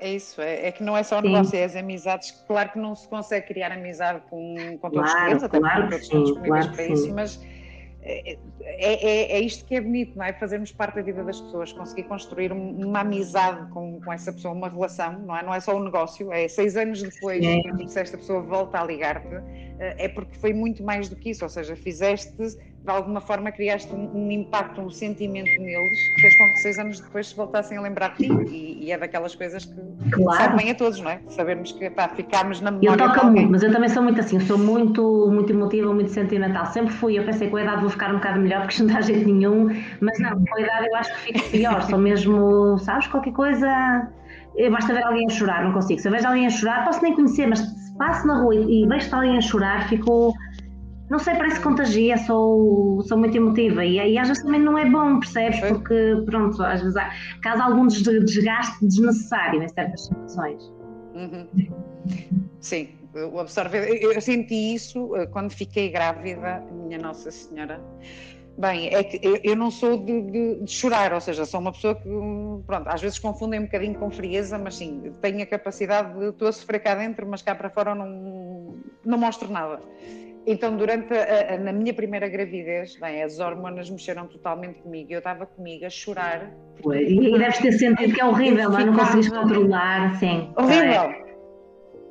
É 0.00 0.12
isso, 0.12 0.40
é, 0.40 0.68
é, 0.68 0.72
que 0.72 0.82
não 0.82 0.96
é 0.96 1.02
só 1.02 1.18
o 1.18 1.22
negócio, 1.22 1.56
é 1.56 1.64
as 1.64 1.76
amizades. 1.76 2.30
Claro 2.46 2.72
que 2.72 2.78
não 2.78 2.94
se 2.94 3.08
consegue 3.08 3.46
criar 3.46 3.72
amizade 3.72 4.20
com, 4.30 4.78
com 4.80 4.90
todos 4.90 5.10
claro, 5.10 5.18
os 5.18 5.24
clientes, 5.24 5.44
até 5.44 5.58
claro 5.58 5.88
porque 5.88 5.90
todos 5.90 6.04
estão 6.04 6.22
disponíveis 6.24 6.66
claro 6.66 6.76
para 6.76 6.86
isso, 6.86 7.14
mas 7.14 7.40
é, 8.02 8.38
é, 8.62 9.32
é, 9.32 9.40
isto 9.40 9.64
que 9.64 9.74
é 9.76 9.80
bonito, 9.80 10.16
não 10.16 10.24
é? 10.24 10.32
Fazermos 10.34 10.70
parte 10.72 10.96
da 10.96 11.02
vida 11.02 11.24
das 11.24 11.40
pessoas, 11.40 11.72
conseguir 11.72 12.02
construir 12.04 12.52
uma 12.52 13.00
amizade 13.00 13.66
com, 13.70 13.98
com 14.00 14.12
essa 14.12 14.32
pessoa, 14.32 14.52
uma 14.52 14.68
relação, 14.68 15.18
não 15.20 15.36
é? 15.36 15.42
Não 15.42 15.54
é 15.54 15.60
só 15.60 15.74
um 15.74 15.84
negócio, 15.84 16.30
é 16.30 16.46
seis 16.46 16.76
anos 16.76 17.02
depois 17.02 17.40
que 17.40 17.88
se 17.88 17.98
esta 17.98 18.18
pessoa 18.18 18.42
volta 18.42 18.78
a 18.78 18.84
ligar-te, 18.84 19.26
é 19.78 20.06
porque 20.08 20.36
foi 20.38 20.52
muito 20.52 20.82
mais 20.84 21.08
do 21.08 21.16
que 21.16 21.30
isso, 21.30 21.44
ou 21.44 21.48
seja, 21.48 21.74
fizeste 21.74 22.36
de 22.84 22.90
alguma 22.90 23.20
forma 23.20 23.50
criaste 23.50 23.90
um, 23.94 24.10
um, 24.14 24.30
impacto, 24.30 24.78
um 24.78 24.90
sentimento 24.90 25.50
neles 25.58 25.98
que 26.14 26.20
fez 26.20 26.36
com 26.36 26.44
que 26.48 26.58
seis 26.58 26.78
anos 26.78 27.00
depois 27.00 27.28
se 27.28 27.34
voltassem 27.34 27.78
a 27.78 27.80
lembrar 27.80 28.14
de 28.14 28.28
ti 28.28 28.32
e, 28.50 28.84
e 28.84 28.92
é 28.92 28.98
daquelas 28.98 29.34
coisas 29.34 29.64
que 29.64 30.10
claro. 30.10 30.42
sabe 30.42 30.56
bem 30.58 30.70
a 30.70 30.74
todos, 30.74 31.00
não 31.00 31.10
é? 31.10 31.20
Sabermos 31.28 31.72
que 31.72 31.88
pá, 31.88 32.08
ficámos 32.10 32.60
na 32.60 32.70
memória. 32.70 33.02
Eu 33.02 33.12
toco 33.12 33.26
muito, 33.26 33.50
mas 33.50 33.62
eu 33.62 33.72
também 33.72 33.88
sou 33.88 34.02
muito 34.02 34.20
assim, 34.20 34.38
sou 34.40 34.58
muito, 34.58 35.30
muito 35.32 35.50
emotiva, 35.50 35.94
muito 35.94 36.10
sentimental. 36.10 36.66
Sempre 36.66 36.92
fui, 36.92 37.18
eu 37.18 37.24
pensei 37.24 37.46
que 37.46 37.52
com 37.52 37.56
a 37.56 37.62
idade 37.62 37.80
vou 37.80 37.88
ficar 37.88 38.10
um 38.10 38.16
bocado 38.16 38.40
melhor 38.40 38.60
porque 38.66 38.78
não 38.84 38.92
dá 38.92 39.00
jeito 39.00 39.26
nenhum, 39.26 39.68
mas 40.00 40.18
não, 40.18 40.44
com 40.44 40.54
a 40.54 40.60
idade 40.60 40.86
eu 40.86 40.96
acho 40.96 41.14
que 41.14 41.32
fico 41.32 41.50
pior, 41.50 41.82
sou 41.84 41.98
mesmo, 41.98 42.78
sabes, 42.78 43.06
qualquer 43.06 43.32
coisa. 43.32 44.10
Basta 44.70 44.92
ver 44.92 45.04
alguém 45.04 45.26
a 45.26 45.30
chorar, 45.30 45.64
não 45.64 45.72
consigo. 45.72 46.00
Se 46.00 46.06
eu 46.06 46.12
vejo 46.12 46.28
alguém 46.28 46.46
a 46.46 46.50
chorar, 46.50 46.84
posso 46.84 47.02
nem 47.02 47.14
conhecer, 47.14 47.46
mas 47.46 47.60
se 47.60 47.96
passo 47.96 48.26
na 48.26 48.40
rua 48.40 48.54
e, 48.54 48.84
e 48.84 48.86
vejo 48.86 49.14
alguém 49.16 49.38
a 49.38 49.40
chorar, 49.40 49.88
fico 49.88 50.34
não 51.10 51.18
sei, 51.18 51.34
parece 51.34 51.56
que 51.56 51.62
contagia, 51.62 52.16
sou, 52.18 53.02
sou 53.02 53.18
muito 53.18 53.36
emotiva 53.36 53.84
e, 53.84 53.96
e 53.96 54.18
às 54.18 54.28
vezes 54.28 54.42
também 54.42 54.60
não 54.60 54.78
é 54.78 54.88
bom, 54.88 55.20
percebes? 55.20 55.60
Porque, 55.60 56.22
pronto, 56.24 56.62
às 56.62 56.80
vezes 56.80 56.96
há, 56.96 57.10
causa 57.42 57.64
algum 57.64 57.86
desgaste 57.86 58.86
desnecessário 58.86 59.62
em 59.62 59.68
certas 59.68 60.06
situações. 60.06 60.62
Uhum. 61.14 61.46
Sim, 62.60 62.88
o 63.14 63.38
absorver. 63.38 63.86
Eu 64.02 64.20
senti 64.20 64.74
isso 64.74 65.14
eh, 65.16 65.26
quando 65.26 65.50
fiquei 65.50 65.90
grávida, 65.90 66.62
minha 66.72 66.98
Nossa 66.98 67.30
Senhora. 67.30 67.80
Bem, 68.56 68.94
é 68.94 69.02
que 69.02 69.18
eu, 69.20 69.38
eu 69.42 69.56
não 69.56 69.70
sou 69.70 69.98
de, 69.98 70.22
de, 70.22 70.60
de, 70.60 70.70
chorar, 70.70 71.12
ou 71.12 71.20
seja, 71.20 71.44
sou 71.44 71.60
uma 71.60 71.72
pessoa 71.72 71.96
que, 71.96 72.08
pronto, 72.66 72.88
às 72.88 73.02
vezes 73.02 73.18
confundem 73.18 73.60
um 73.60 73.64
bocadinho 73.64 73.94
com 73.94 74.10
frieza, 74.10 74.56
mas 74.58 74.76
sim, 74.76 75.12
tenho 75.20 75.42
a 75.42 75.46
capacidade 75.46 76.16
de 76.16 76.26
estou 76.26 76.46
a 76.46 76.52
sofrer 76.52 76.78
cá 76.78 76.94
dentro, 76.94 77.26
mas 77.26 77.42
cá 77.42 77.54
para 77.54 77.68
fora 77.68 77.96
não, 77.96 78.76
não 79.04 79.18
mostro 79.18 79.50
nada. 79.50 79.80
Então, 80.46 80.76
durante 80.76 81.14
a, 81.14 81.54
a, 81.54 81.58
na 81.58 81.72
minha 81.72 81.94
primeira 81.94 82.28
gravidez, 82.28 82.96
bem, 82.96 83.22
as 83.22 83.38
hormonas 83.40 83.88
mexeram 83.88 84.26
totalmente 84.26 84.78
comigo. 84.80 85.12
Eu 85.12 85.18
estava 85.18 85.46
comigo 85.46 85.86
a 85.86 85.90
chorar. 85.90 86.50
E 86.84 87.38
deves 87.38 87.58
ter 87.58 87.72
sentido 87.72 88.12
que 88.12 88.20
é 88.20 88.24
horrível, 88.24 88.70
mas 88.70 88.84
não 88.84 88.94
consegues 88.94 89.28
controlar, 89.30 90.14
sim. 90.18 90.52
Horrível. 90.56 91.24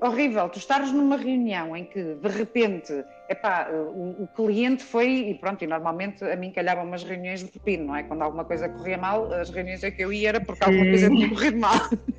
Horrível. 0.02 0.50
Tu 0.50 0.58
estares 0.58 0.92
numa 0.92 1.16
reunião 1.16 1.78
em 1.78 1.86
que, 1.86 2.16
de 2.16 2.28
repente, 2.28 2.92
epá, 3.30 3.70
o, 3.72 4.24
o 4.24 4.28
cliente 4.36 4.84
foi, 4.84 5.30
e 5.30 5.36
pronto, 5.36 5.64
e 5.64 5.68
normalmente 5.68 6.24
a 6.26 6.36
mim 6.36 6.52
calhavam 6.52 6.84
umas 6.86 7.04
reuniões 7.04 7.42
de 7.42 7.52
pepino, 7.52 7.86
não 7.86 7.96
é? 7.96 8.04
Quando 8.04 8.24
alguma 8.24 8.44
coisa 8.44 8.68
corria 8.68 8.98
mal, 8.98 9.32
as 9.32 9.50
reuniões 9.50 9.84
é 9.84 9.92
que 9.92 10.04
eu 10.04 10.12
ia 10.12 10.30
era 10.30 10.42
porque 10.42 10.64
alguma 10.64 10.86
coisa 10.86 11.08
tinha 11.08 11.30
corrido 11.30 11.58
mal. 11.58 11.76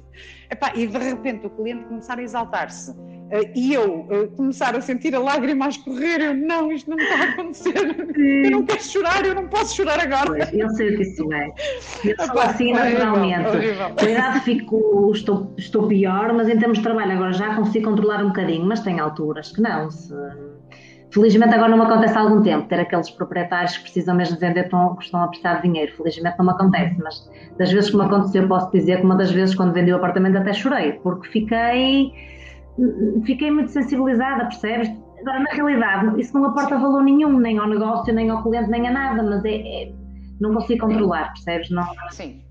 epá, 0.51 0.73
e 0.77 0.87
de 0.87 0.99
repente 0.99 1.47
o 1.47 1.51
cliente 1.51 1.85
começar 1.87 2.19
a 2.19 2.23
exaltar-se 2.23 2.95
e 3.55 3.75
eu 3.75 4.01
uh, 4.01 4.29
começar 4.37 4.77
a 4.77 4.81
sentir 4.81 5.15
a 5.15 5.19
lágrima 5.19 5.67
a 5.67 5.69
escorrer, 5.69 6.21
eu 6.21 6.35
não, 6.35 6.71
isto 6.71 6.89
não 6.91 6.97
me 6.97 7.03
está 7.03 7.19
a 7.19 7.31
acontecer, 7.31 8.07
eu 8.45 8.51
não 8.51 8.65
quero 8.65 8.83
chorar, 8.83 9.27
eu 9.27 9.35
não 9.35 9.49
posso 9.49 9.77
chorar 9.77 9.99
agora. 9.99 10.27
Pois, 10.27 10.53
eu 10.53 10.69
sei 10.71 10.95
o 10.95 10.97
que 10.97 11.03
isso 11.03 11.33
é. 11.33 11.53
Eu 12.05 12.27
sou 12.27 12.41
assim 12.41 12.73
naturalmente. 12.73 13.49
Com 13.99 14.05
a 14.05 14.11
idade 14.11 14.41
fico, 14.41 15.11
estou, 15.13 15.53
estou 15.57 15.89
pior, 15.89 16.33
mas 16.33 16.49
em 16.49 16.59
termos 16.59 16.79
de 16.79 16.85
trabalho 16.85 17.13
agora 17.13 17.33
já 17.33 17.55
consigo 17.57 17.91
controlar 17.91 18.23
um 18.23 18.29
bocadinho, 18.29 18.65
mas 18.65 18.81
tem 18.81 19.01
alturas 19.01 19.53
que 19.53 19.61
não. 19.61 19.91
Se... 19.91 20.15
Felizmente 21.11 21.55
agora 21.55 21.69
não 21.69 21.79
me 21.79 21.85
acontece 21.85 22.19
há 22.19 22.21
algum 22.21 22.43
tempo, 22.43 22.67
ter 22.69 22.81
aqueles 22.81 23.09
proprietários 23.09 23.77
que 23.77 23.85
precisam 23.85 24.17
mesmo 24.17 24.35
de 24.35 24.41
vender 24.41 24.65
estão, 24.65 24.97
estão 25.01 25.23
a 25.23 25.29
precisar 25.29 25.55
de 25.55 25.63
dinheiro. 25.63 25.93
Felizmente 25.97 26.37
não 26.39 26.47
me 26.47 26.51
acontece, 26.53 26.97
mas 27.01 27.31
das 27.57 27.71
vezes 27.71 27.91
que 27.91 27.97
me 27.97 28.05
aconteceu, 28.05 28.49
posso 28.49 28.71
dizer 28.73 28.99
que 28.99 29.05
uma 29.05 29.17
das 29.17 29.31
vezes 29.31 29.55
quando 29.55 29.73
vendi 29.73 29.93
o 29.93 29.97
apartamento 29.97 30.39
até 30.39 30.53
chorei, 30.53 30.95
porque 30.95 31.29
fiquei 31.29 32.13
fiquei 33.25 33.51
muito 33.51 33.71
sensibilizada, 33.71 34.47
percebes? 34.47 34.89
Agora, 35.21 35.41
na 35.41 35.51
realidade, 35.53 36.21
isso 36.21 36.35
não 36.35 36.47
aporta 36.47 36.79
valor 36.79 37.03
nenhum, 37.03 37.39
nem 37.39 37.59
ao 37.59 37.69
negócio, 37.69 38.13
nem 38.13 38.29
ao 38.29 38.43
cliente, 38.43 38.69
nem 38.71 38.87
a 38.89 38.93
nada, 38.93 39.23
mas 39.23 39.45
é, 39.45 39.55
é 39.57 39.93
não 40.41 40.53
consigo 40.55 40.87
controlar, 40.87 41.33
percebes? 41.33 41.71
Não... 41.71 41.87
Sim, 42.11 42.43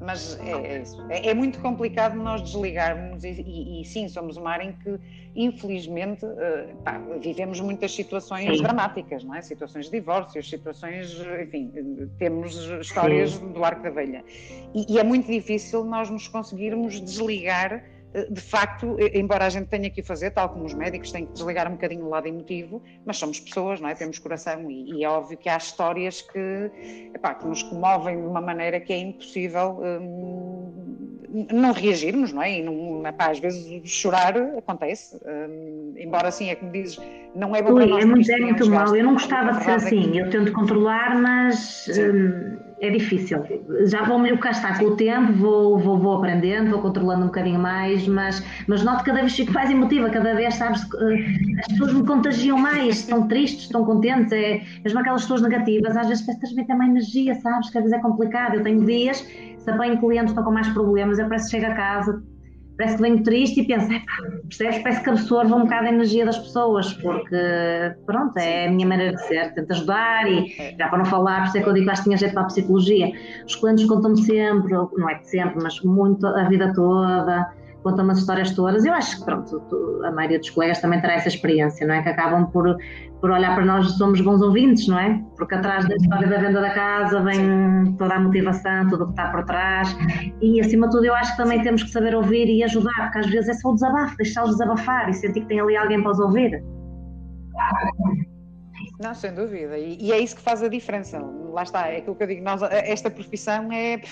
mas 0.00 0.38
é, 0.40 0.52
é 0.52 0.82
isso. 0.82 1.02
É, 1.08 1.28
é, 1.28 1.34
muito 1.34 1.58
complicado 1.60 2.14
nós 2.14 2.42
desligarmos, 2.42 3.24
e, 3.24 3.30
e, 3.30 3.80
e, 3.80 3.84
sim, 3.84 4.08
somos 4.08 4.36
uma 4.36 4.50
área 4.50 4.64
em 4.64 4.72
que, 4.72 5.00
infelizmente, 5.34 6.26
uh, 6.26 6.76
pá, 6.84 7.00
vivemos 7.20 7.60
muitas 7.60 7.94
situações 7.94 8.56
sim. 8.56 8.62
dramáticas, 8.62 9.24
não 9.24 9.34
é? 9.34 9.40
Situações 9.40 9.86
de 9.86 9.92
divórcios, 9.92 10.50
situações, 10.50 11.16
enfim, 11.42 11.72
temos 12.18 12.54
histórias 12.80 13.32
sim. 13.32 13.52
do 13.52 13.64
arco 13.64 13.82
da 13.82 13.90
velha. 13.90 14.24
E, 14.74 14.92
e 14.92 14.98
é 14.98 15.04
muito 15.04 15.30
difícil 15.30 15.84
nós 15.84 16.10
nos 16.10 16.28
conseguirmos 16.28 17.00
desligar 17.00 17.82
de 18.30 18.40
facto, 18.40 18.96
embora 19.12 19.46
a 19.46 19.48
gente 19.48 19.66
tenha 19.66 19.90
que 19.90 20.02
fazer, 20.02 20.30
tal 20.30 20.48
como 20.48 20.64
os 20.64 20.74
médicos 20.74 21.10
têm 21.10 21.26
que 21.26 21.32
desligar 21.32 21.66
um 21.66 21.72
bocadinho 21.72 22.04
o 22.04 22.08
lado 22.08 22.28
emotivo, 22.28 22.80
mas 23.04 23.16
somos 23.16 23.40
pessoas, 23.40 23.80
não 23.80 23.88
é? 23.88 23.94
Temos 23.94 24.18
coração 24.18 24.70
e, 24.70 24.92
e 24.92 25.04
é 25.04 25.08
óbvio 25.08 25.36
que 25.36 25.48
há 25.48 25.56
histórias 25.56 26.22
que, 26.22 26.70
epá, 27.12 27.34
que 27.34 27.46
nos 27.46 27.62
comovem 27.64 28.20
de 28.20 28.26
uma 28.26 28.40
maneira 28.40 28.78
que 28.78 28.92
é 28.92 28.98
impossível 28.98 29.80
hum, 29.82 30.72
não 31.52 31.72
reagirmos, 31.72 32.32
não 32.32 32.42
é? 32.42 32.60
E 32.60 32.62
não, 32.62 33.04
epá, 33.04 33.30
às 33.30 33.40
vezes 33.40 33.82
chorar 33.90 34.36
acontece, 34.36 35.16
hum, 35.26 35.94
embora 35.96 36.28
assim 36.28 36.50
é 36.50 36.54
como 36.54 36.70
dizes, 36.70 37.00
não 37.34 37.56
é 37.56 37.62
bom 37.62 37.72
Ui, 37.72 37.80
para 37.80 37.86
nós. 37.86 38.04
É 38.04 38.06
muito, 38.06 38.30
é 38.30 38.38
muito 38.38 38.70
mal, 38.70 38.94
eu 38.94 39.04
não 39.04 39.14
gostava 39.14 39.58
de 39.58 39.64
ser 39.64 39.70
assim, 39.72 40.10
é 40.10 40.12
que... 40.12 40.18
eu 40.18 40.30
tento 40.30 40.52
controlar, 40.52 41.20
mas 41.20 41.88
é 42.80 42.90
difícil. 42.90 43.42
Já 43.86 44.04
vou 44.04 44.18
me 44.18 44.36
cá 44.38 44.50
está 44.50 44.78
com 44.78 44.86
o 44.86 44.96
tempo, 44.96 45.32
vou, 45.32 45.78
vou, 45.78 45.98
vou 45.98 46.16
aprendendo, 46.16 46.70
vou 46.70 46.80
controlando 46.80 47.22
um 47.22 47.26
bocadinho 47.26 47.58
mais, 47.58 48.06
mas, 48.06 48.44
mas 48.66 48.82
noto 48.82 48.98
que 48.98 49.06
cada 49.06 49.20
vez 49.20 49.34
fico 49.34 49.52
mais 49.52 49.70
emotiva, 49.70 50.10
cada 50.10 50.34
vez, 50.34 50.54
sabes, 50.54 50.82
eh, 50.82 51.60
as 51.60 51.66
pessoas 51.68 51.94
me 51.94 52.06
contagiam 52.06 52.58
mais, 52.58 53.00
estão 53.00 53.26
tristes, 53.28 53.64
estão 53.64 53.84
contentes, 53.84 54.32
é, 54.32 54.62
mesmo 54.82 54.98
aquelas 54.98 55.22
pessoas 55.22 55.42
negativas, 55.42 55.96
às 55.96 56.08
vezes 56.08 56.26
transmitem 56.26 56.74
uma 56.74 56.86
energia, 56.86 57.34
sabes, 57.36 57.70
que 57.70 57.78
às 57.78 57.84
vezes 57.84 57.98
é 57.98 58.02
complicado. 58.02 58.56
Eu 58.56 58.62
tenho 58.62 58.84
dias, 58.84 59.26
se 59.58 59.70
apanho 59.70 59.98
clientes 59.98 60.30
estão 60.30 60.44
com 60.44 60.52
mais 60.52 60.68
problemas, 60.68 61.18
eu 61.18 61.28
parece 61.28 61.46
que 61.46 61.58
chego 61.58 61.72
a 61.72 61.74
casa, 61.74 62.22
parece 62.76 62.96
que 62.96 63.02
venho 63.02 63.22
triste 63.22 63.60
e 63.60 63.66
penso, 63.66 63.88
percebes? 64.48 64.78
Parece 64.82 65.02
que 65.02 65.10
absorvo 65.10 65.56
um 65.56 65.62
bocado 65.62 65.86
a 65.86 65.90
energia 65.90 66.24
das 66.24 66.38
pessoas, 66.38 66.92
porque 66.94 67.36
pronto, 68.06 68.36
é 68.38 68.66
a 68.66 68.70
minha 68.70 68.86
maneira 68.86 69.14
de 69.14 69.26
ser, 69.26 69.54
tento 69.54 69.70
ajudar 69.72 70.30
e 70.30 70.74
já 70.78 70.88
para 70.88 70.98
não 70.98 71.04
falar, 71.04 71.40
por 71.40 71.48
isso 71.48 71.58
é 71.58 71.62
que 71.62 71.68
eu 71.68 71.72
digo 71.72 71.86
que 71.86 71.92
acho 71.92 72.02
que 72.02 72.08
tinha 72.08 72.18
jeito 72.18 72.32
para 72.32 72.42
a 72.42 72.46
psicologia. 72.46 73.12
Os 73.46 73.56
clientes 73.56 73.84
contam-me 73.86 74.22
sempre, 74.22 74.72
não 74.72 75.08
é 75.08 75.14
que 75.16 75.28
sempre, 75.28 75.62
mas 75.62 75.80
muito 75.82 76.26
a 76.26 76.44
vida 76.44 76.72
toda, 76.74 77.48
contam-me 77.84 78.10
as 78.10 78.18
histórias 78.18 78.50
todas. 78.52 78.84
Eu 78.84 78.92
acho 78.92 79.18
que 79.18 79.24
pronto, 79.24 80.02
a 80.04 80.10
maioria 80.10 80.40
dos 80.40 80.50
colegas 80.50 80.80
também 80.80 81.00
terá 81.00 81.14
essa 81.14 81.28
experiência, 81.28 81.86
não 81.86 81.94
é? 81.94 82.02
Que 82.02 82.08
acabam 82.08 82.46
por 82.50 82.76
por 83.24 83.30
olhar 83.30 83.54
para 83.54 83.64
nós 83.64 83.90
somos 83.92 84.20
bons 84.20 84.42
ouvintes, 84.42 84.86
não 84.86 84.98
é? 84.98 85.18
Porque 85.38 85.54
atrás 85.54 85.88
da 85.88 85.96
história 85.96 86.28
da 86.28 86.36
venda 86.36 86.60
da 86.60 86.68
casa 86.74 87.22
vem 87.22 87.96
toda 87.96 88.16
a 88.16 88.20
motivação, 88.20 88.86
tudo 88.90 89.04
o 89.04 89.06
que 89.06 89.12
está 89.12 89.30
por 89.30 89.42
trás 89.46 89.96
e 90.42 90.60
acima 90.60 90.88
de 90.88 90.92
tudo 90.92 91.06
eu 91.06 91.14
acho 91.14 91.30
que 91.30 91.38
também 91.38 91.62
temos 91.62 91.82
que 91.84 91.88
saber 91.88 92.14
ouvir 92.14 92.50
e 92.50 92.62
ajudar, 92.62 92.92
porque 93.04 93.20
às 93.20 93.26
vezes 93.28 93.48
é 93.48 93.54
só 93.54 93.70
o 93.70 93.74
desabafo, 93.74 94.14
deixá-los 94.18 94.50
desabafar 94.50 95.08
e 95.08 95.14
sentir 95.14 95.40
que 95.40 95.46
tem 95.46 95.58
ali 95.58 95.74
alguém 95.74 96.02
para 96.02 96.10
os 96.10 96.20
ouvir. 96.20 96.62
Não, 99.00 99.14
sem 99.14 99.32
dúvida, 99.32 99.78
e, 99.78 99.96
e, 99.98 100.12
é 100.12 100.18
isso 100.18 100.36
que 100.36 100.42
faz 100.42 100.62
a 100.62 100.68
diferença. 100.68 101.18
Lá 101.18 101.62
está, 101.62 101.88
é 101.88 102.00
aquilo 102.00 102.16
que 102.16 102.22
eu 102.24 102.26
digo, 102.26 102.44
nós, 102.44 102.62
esta 102.62 103.10
profissão 103.10 103.72
é, 103.72 104.02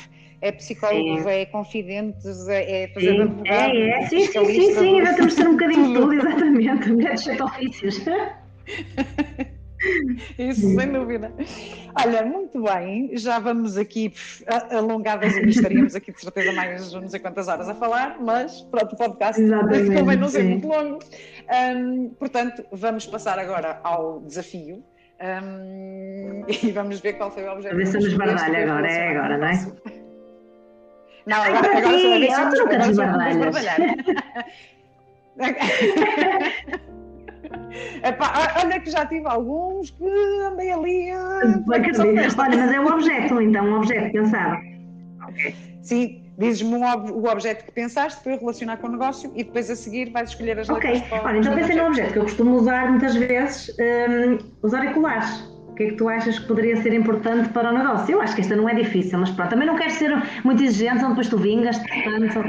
é 0.42 0.50
psicólogos, 0.50 1.24
é 1.24 1.46
confidentes, 1.46 2.48
é, 2.48 2.83
é 2.83 2.88
fazer 2.88 3.12
sim, 3.12 3.22
advogado. 3.22 3.74
É, 3.74 3.88
é, 3.90 4.07
sim, 4.09 4.26
sim, 4.26 4.44
sim, 4.44 4.74
sim, 4.74 4.98
ainda 4.98 5.14
temos 5.14 5.35
de 5.35 5.40
ser 5.40 5.48
um 5.48 5.52
bocadinho 5.52 5.87
de 5.88 5.94
tudo, 6.00 6.12
exatamente, 6.14 6.90
mulheres 6.90 7.22
de 7.22 7.42
ofícios. 7.42 8.05
Isso, 10.38 10.76
sem 10.76 10.92
dúvida. 10.92 11.33
Olha, 12.00 12.24
muito 12.24 12.62
bem, 12.62 13.11
já 13.16 13.40
vamos 13.40 13.76
aqui 13.76 14.12
alongadas 14.70 15.37
e 15.37 15.48
estaríamos 15.48 15.94
aqui 15.96 16.12
de 16.12 16.20
certeza 16.20 16.52
mais 16.52 16.92
não 16.92 17.09
sei 17.09 17.18
quantas 17.18 17.48
horas 17.48 17.68
a 17.68 17.74
falar, 17.74 18.16
mas 18.20 18.62
pronto, 18.62 18.92
o 18.94 18.96
podcast 18.96 19.42
convém 19.42 20.16
não 20.18 20.28
ser 20.28 20.44
muito 20.44 20.68
longo. 20.68 21.00
Um, 21.76 22.11
portanto, 22.11 22.64
vamos 22.70 23.07
passar 23.07 23.38
agora 23.40 23.81
ao 23.83 24.20
desafio 24.20 24.85
um, 25.20 26.44
e 26.48 26.70
vamos 26.70 27.00
ver 27.00 27.14
qual 27.14 27.33
foi 27.33 27.44
o 27.44 27.52
objetivo. 27.52 27.98
Nos 27.98 28.14
bardalha 28.14 28.62
agora, 28.62 28.88
é 28.88 29.09
agora, 29.16 29.38
não 29.38 29.46
é? 29.48 30.01
Não, 31.26 31.42
agora, 31.42 31.78
agora 31.78 31.98
sou 31.98 32.12
a 32.12 32.18
ver 32.18 32.32
se 32.32 32.44
nos 32.44 32.96
bardalhar. 32.96 33.78
Epá, 38.04 38.54
olha 38.62 38.80
que 38.80 38.90
já 38.90 39.06
tive 39.06 39.26
alguns 39.26 39.90
que 39.90 40.04
andei 40.46 40.72
ali. 40.72 41.11
A... 41.11 41.40
Olha, 41.68 42.56
mas 42.56 42.72
é 42.72 42.80
um 42.80 42.87
objeto, 42.87 43.40
então, 43.40 43.64
um 43.64 43.76
objeto 43.76 44.12
pensado. 44.12 44.56
Sim, 45.82 46.22
dizes-me 46.38 46.76
o 46.76 47.24
objeto 47.30 47.64
que 47.64 47.72
pensaste 47.72 48.22
para 48.22 48.32
eu 48.32 48.38
relacionar 48.38 48.76
com 48.78 48.88
o 48.88 48.92
negócio 48.92 49.32
e 49.35 49.44
depois 49.44 49.70
a 49.70 49.76
seguir 49.76 50.11
vais 50.11 50.30
escolher 50.30 50.58
as 50.58 50.68
letras. 50.68 51.00
Ok, 51.00 51.20
olha, 51.24 51.38
então 51.38 51.54
pensei 51.54 51.76
num 51.76 51.87
objeto 51.87 52.12
que 52.12 52.18
eu 52.18 52.22
costumo 52.24 52.56
usar 52.56 52.90
muitas 52.90 53.14
vezes, 53.14 53.74
um, 53.78 54.38
os 54.62 54.74
auriculares. 54.74 55.51
O 55.72 55.74
que 55.74 55.85
é 55.85 55.87
que 55.88 55.96
tu 55.96 56.06
achas 56.06 56.38
que 56.38 56.46
poderia 56.46 56.76
ser 56.82 56.92
importante 56.92 57.48
para 57.48 57.70
o 57.70 57.72
negócio? 57.72 58.12
Eu 58.12 58.20
acho 58.20 58.35
que 58.35 58.42
esta 58.42 58.54
não 58.54 58.68
é 58.68 58.74
difícil, 58.74 59.18
mas 59.18 59.30
pronto, 59.30 59.48
também 59.48 59.66
não 59.66 59.74
quero 59.74 59.90
ser 59.92 60.12
muito 60.44 60.62
exigente, 60.62 60.96
senão 60.96 61.08
depois 61.11 61.30
tu 61.30 61.38
vingas, 61.38 61.78
portanto. 61.78 62.44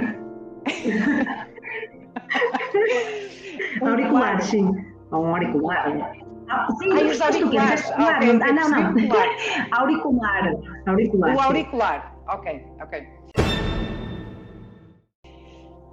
Auriculares, 3.81 4.45
sim. 4.45 4.69
Ou 5.11 5.23
um 5.23 5.29
auricular. 5.29 6.17
Ah, 6.49 6.67
sim, 6.77 6.91
Ai, 6.91 7.05
os 7.05 7.21
auriculares. 7.21 7.89
Ah, 7.91 8.17
okay, 8.17 8.29
ah, 8.29 8.51
não, 8.51 8.69
não. 8.69 8.93
Auricular. 9.79 10.53
Auricular. 10.85 11.35
O 11.35 11.39
auricular. 11.39 12.13
Ok, 12.27 12.65
ok. 12.81 13.07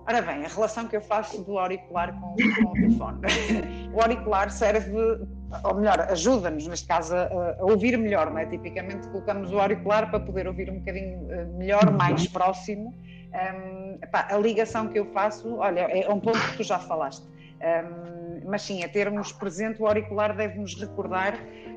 Ora 0.09 0.21
bem, 0.23 0.45
a 0.45 0.49
relação 0.49 0.88
que 0.88 0.97
eu 0.97 1.01
faço 1.01 1.45
do 1.45 1.57
auricular 1.57 2.12
com, 2.21 2.35
com 2.35 2.71
o 2.71 2.73
telefone. 2.73 3.21
o 3.95 4.01
auricular 4.01 4.51
serve, 4.51 4.90
ou 5.65 5.75
melhor, 5.75 6.01
ajuda-nos, 6.01 6.67
neste 6.67 6.87
caso, 6.87 7.15
a, 7.15 7.57
a, 7.59 7.65
ouvir 7.65 7.97
melhor, 7.99 8.31
não 8.31 8.39
é? 8.39 8.47
Tipicamente 8.47 9.09
colocamos 9.09 9.53
o 9.53 9.59
auricular 9.59 10.09
para 10.11 10.21
poder 10.21 10.47
ouvir 10.47 10.71
um 10.71 10.79
bocadinho 10.79 11.31
eh, 11.31 11.45
melhor, 11.45 11.91
mais 11.91 12.27
próximo. 12.29 12.95
Um, 13.33 13.99
epá, 14.03 14.29
a 14.31 14.37
ligação 14.37 14.89
que 14.89 14.99
eu 14.99 15.07
faço, 15.07 15.57
olha, 15.57 15.81
é 15.81 16.09
um 16.09 16.21
ponto 16.21 16.39
que 16.39 16.57
tu 16.59 16.63
já 16.63 16.79
falaste. 16.79 17.25
Um, 17.25 18.49
mas 18.49 18.63
sim, 18.63 18.83
a 18.83 18.89
termos 18.89 19.33
presente 19.33 19.83
o 19.83 19.87
auricular 19.87 20.35
deve-nos 20.35 20.75
recordar 20.81 21.35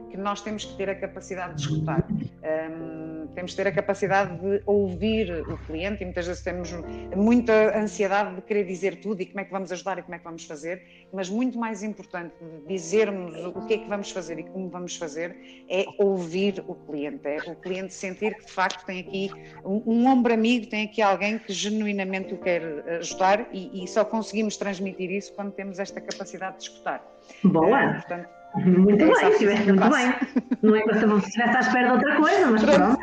que 0.09 0.17
nós 0.17 0.41
temos 0.41 0.65
que 0.65 0.75
ter 0.77 0.89
a 0.89 0.95
capacidade 0.95 1.55
de 1.55 1.61
escutar. 1.61 2.05
Um, 2.09 3.12
temos 3.33 3.51
que 3.51 3.57
ter 3.57 3.67
a 3.67 3.71
capacidade 3.71 4.37
de 4.39 4.61
ouvir 4.65 5.31
o 5.47 5.57
cliente 5.65 6.01
e 6.01 6.05
muitas 6.05 6.27
vezes 6.27 6.43
temos 6.43 6.71
muita 7.15 7.77
ansiedade 7.77 8.35
de 8.35 8.41
querer 8.41 8.65
dizer 8.65 8.97
tudo 9.01 9.21
e 9.21 9.25
como 9.25 9.39
é 9.39 9.45
que 9.45 9.51
vamos 9.51 9.71
ajudar 9.71 9.99
e 9.99 10.03
como 10.03 10.15
é 10.15 10.17
que 10.17 10.23
vamos 10.23 10.45
fazer, 10.45 10.81
mas 11.11 11.29
muito 11.29 11.57
mais 11.57 11.83
importante 11.83 12.33
de 12.41 12.67
dizermos 12.67 13.35
o 13.55 13.65
que 13.65 13.75
é 13.75 13.77
que 13.79 13.87
vamos 13.87 14.11
fazer 14.11 14.39
e 14.39 14.43
como 14.43 14.69
vamos 14.69 14.95
fazer 14.95 15.35
é 15.69 15.85
ouvir 15.97 16.63
o 16.67 16.75
cliente, 16.75 17.27
é 17.27 17.37
o 17.47 17.55
cliente 17.55 17.93
sentir 17.93 18.35
que 18.35 18.45
de 18.45 18.51
facto 18.51 18.85
tem 18.85 18.99
aqui 18.99 19.31
um, 19.65 19.81
um 19.85 20.07
ombro 20.07 20.33
amigo, 20.33 20.67
tem 20.67 20.85
aqui 20.85 21.01
alguém 21.01 21.39
que 21.39 21.53
genuinamente 21.53 22.33
o 22.33 22.37
quer 22.37 22.61
ajudar 22.99 23.47
e, 23.51 23.83
e 23.83 23.87
só 23.87 24.05
conseguimos 24.05 24.57
transmitir 24.57 25.11
isso 25.11 25.33
quando 25.33 25.51
temos 25.51 25.79
esta 25.79 25.99
capacidade 25.99 26.57
de 26.57 26.63
escutar. 26.63 27.03
Boa! 27.43 27.89
Uh, 27.89 27.93
portanto, 27.93 28.42
muito 28.55 29.03
é 29.03 29.07
bem, 29.07 29.29
estiveste 29.29 29.71
muito 29.71 29.89
bem. 29.89 30.13
Não 30.61 30.75
é 30.75 30.81
que 30.81 30.93
você 30.93 31.05
estivesse 31.27 31.57
à 31.57 31.59
espera 31.59 31.87
de 31.87 31.93
outra 31.93 32.15
coisa, 32.17 32.51
mas 32.51 32.63
pronto. 32.63 32.99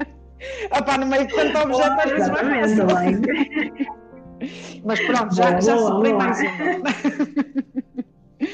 Opá, 0.78 0.98
no 0.98 1.06
meio 1.06 1.26
de 1.26 1.34
tanto 1.34 1.58
objeto 1.58 2.00
às 2.00 2.10
vezes 2.10 2.28
vai 2.28 2.44
bem. 3.14 3.86
Mas 4.84 5.00
pronto, 5.00 5.34
já, 5.34 5.50
boa, 5.50 5.60
já 5.60 5.76
sobrei 5.76 6.14
mais 6.14 6.40
uma. 6.40 6.50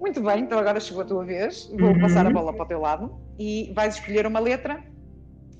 Muito 0.00 0.20
bem, 0.20 0.40
então 0.40 0.58
agora 0.58 0.80
chegou 0.80 1.02
a 1.02 1.06
tua 1.06 1.24
vez. 1.24 1.72
Vou 1.78 1.90
uhum. 1.90 2.00
passar 2.00 2.26
a 2.26 2.30
bola 2.30 2.52
para 2.52 2.64
o 2.64 2.66
teu 2.66 2.80
lado 2.80 3.14
e 3.38 3.72
vais 3.74 3.94
escolher 3.94 4.26
uma 4.26 4.40
letra 4.40 4.82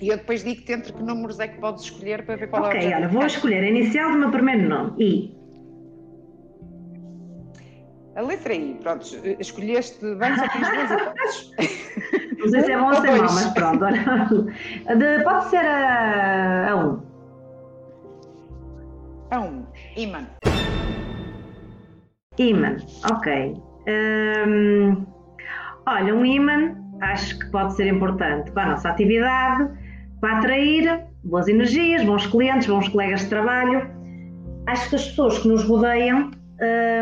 e 0.01 0.09
eu 0.09 0.17
depois 0.17 0.43
digo-te 0.43 0.73
entre 0.73 0.91
que 0.91 1.01
números 1.01 1.39
é 1.39 1.47
que 1.47 1.61
podes 1.61 1.83
escolher 1.83 2.25
para 2.25 2.35
ver 2.35 2.47
qual 2.47 2.65
okay, 2.65 2.81
é 2.81 2.83
o 2.83 2.87
Ok, 2.87 2.95
olha, 2.97 3.07
vou 3.07 3.25
escolher 3.25 3.63
a 3.63 3.67
inicial 3.69 4.11
do 4.11 4.17
meu 4.17 4.31
primeiro 4.31 4.67
nome. 4.67 5.01
I. 5.01 5.42
A 8.15 8.21
letra 8.21 8.53
I, 8.53 8.77
pronto, 8.83 9.05
escolheste 9.39 10.05
bem, 10.15 10.35
só 10.35 10.47
tens 10.47 10.69
duas 10.69 10.91
hipóteses. 10.91 11.51
Não 12.37 12.47
sei 12.49 12.61
se 12.61 12.71
é 12.71 12.77
bom 12.77 12.87
ou 12.87 12.95
se 12.95 13.07
é 13.07 13.17
mau, 13.17 13.33
mas 13.33 13.47
pronto. 13.53 13.85
De, 14.97 15.23
pode 15.23 15.49
ser 15.49 15.65
a, 15.65 16.69
a 16.69 16.75
1. 16.75 16.89
Um. 16.89 17.01
A 19.31 19.39
1, 19.39 19.45
um. 19.45 19.65
Iman. 19.97 20.27
Iman, 22.37 22.77
ok. 23.11 23.55
Um, 23.87 25.05
olha, 25.87 26.15
um 26.15 26.25
imã 26.25 26.75
acho 27.01 27.39
que 27.39 27.49
pode 27.51 27.75
ser 27.75 27.87
importante 27.87 28.51
para 28.51 28.63
a 28.63 28.69
nossa 28.71 28.89
atividade, 28.89 29.69
para 30.21 30.37
atrair 30.37 31.05
boas 31.23 31.47
energias, 31.47 32.03
bons 32.03 32.27
clientes, 32.27 32.67
bons 32.67 32.87
colegas 32.89 33.21
de 33.21 33.29
trabalho. 33.29 33.89
Acho 34.67 34.89
que 34.89 34.95
as 34.95 35.07
pessoas 35.07 35.39
que 35.39 35.47
nos 35.47 35.63
rodeiam 35.63 36.31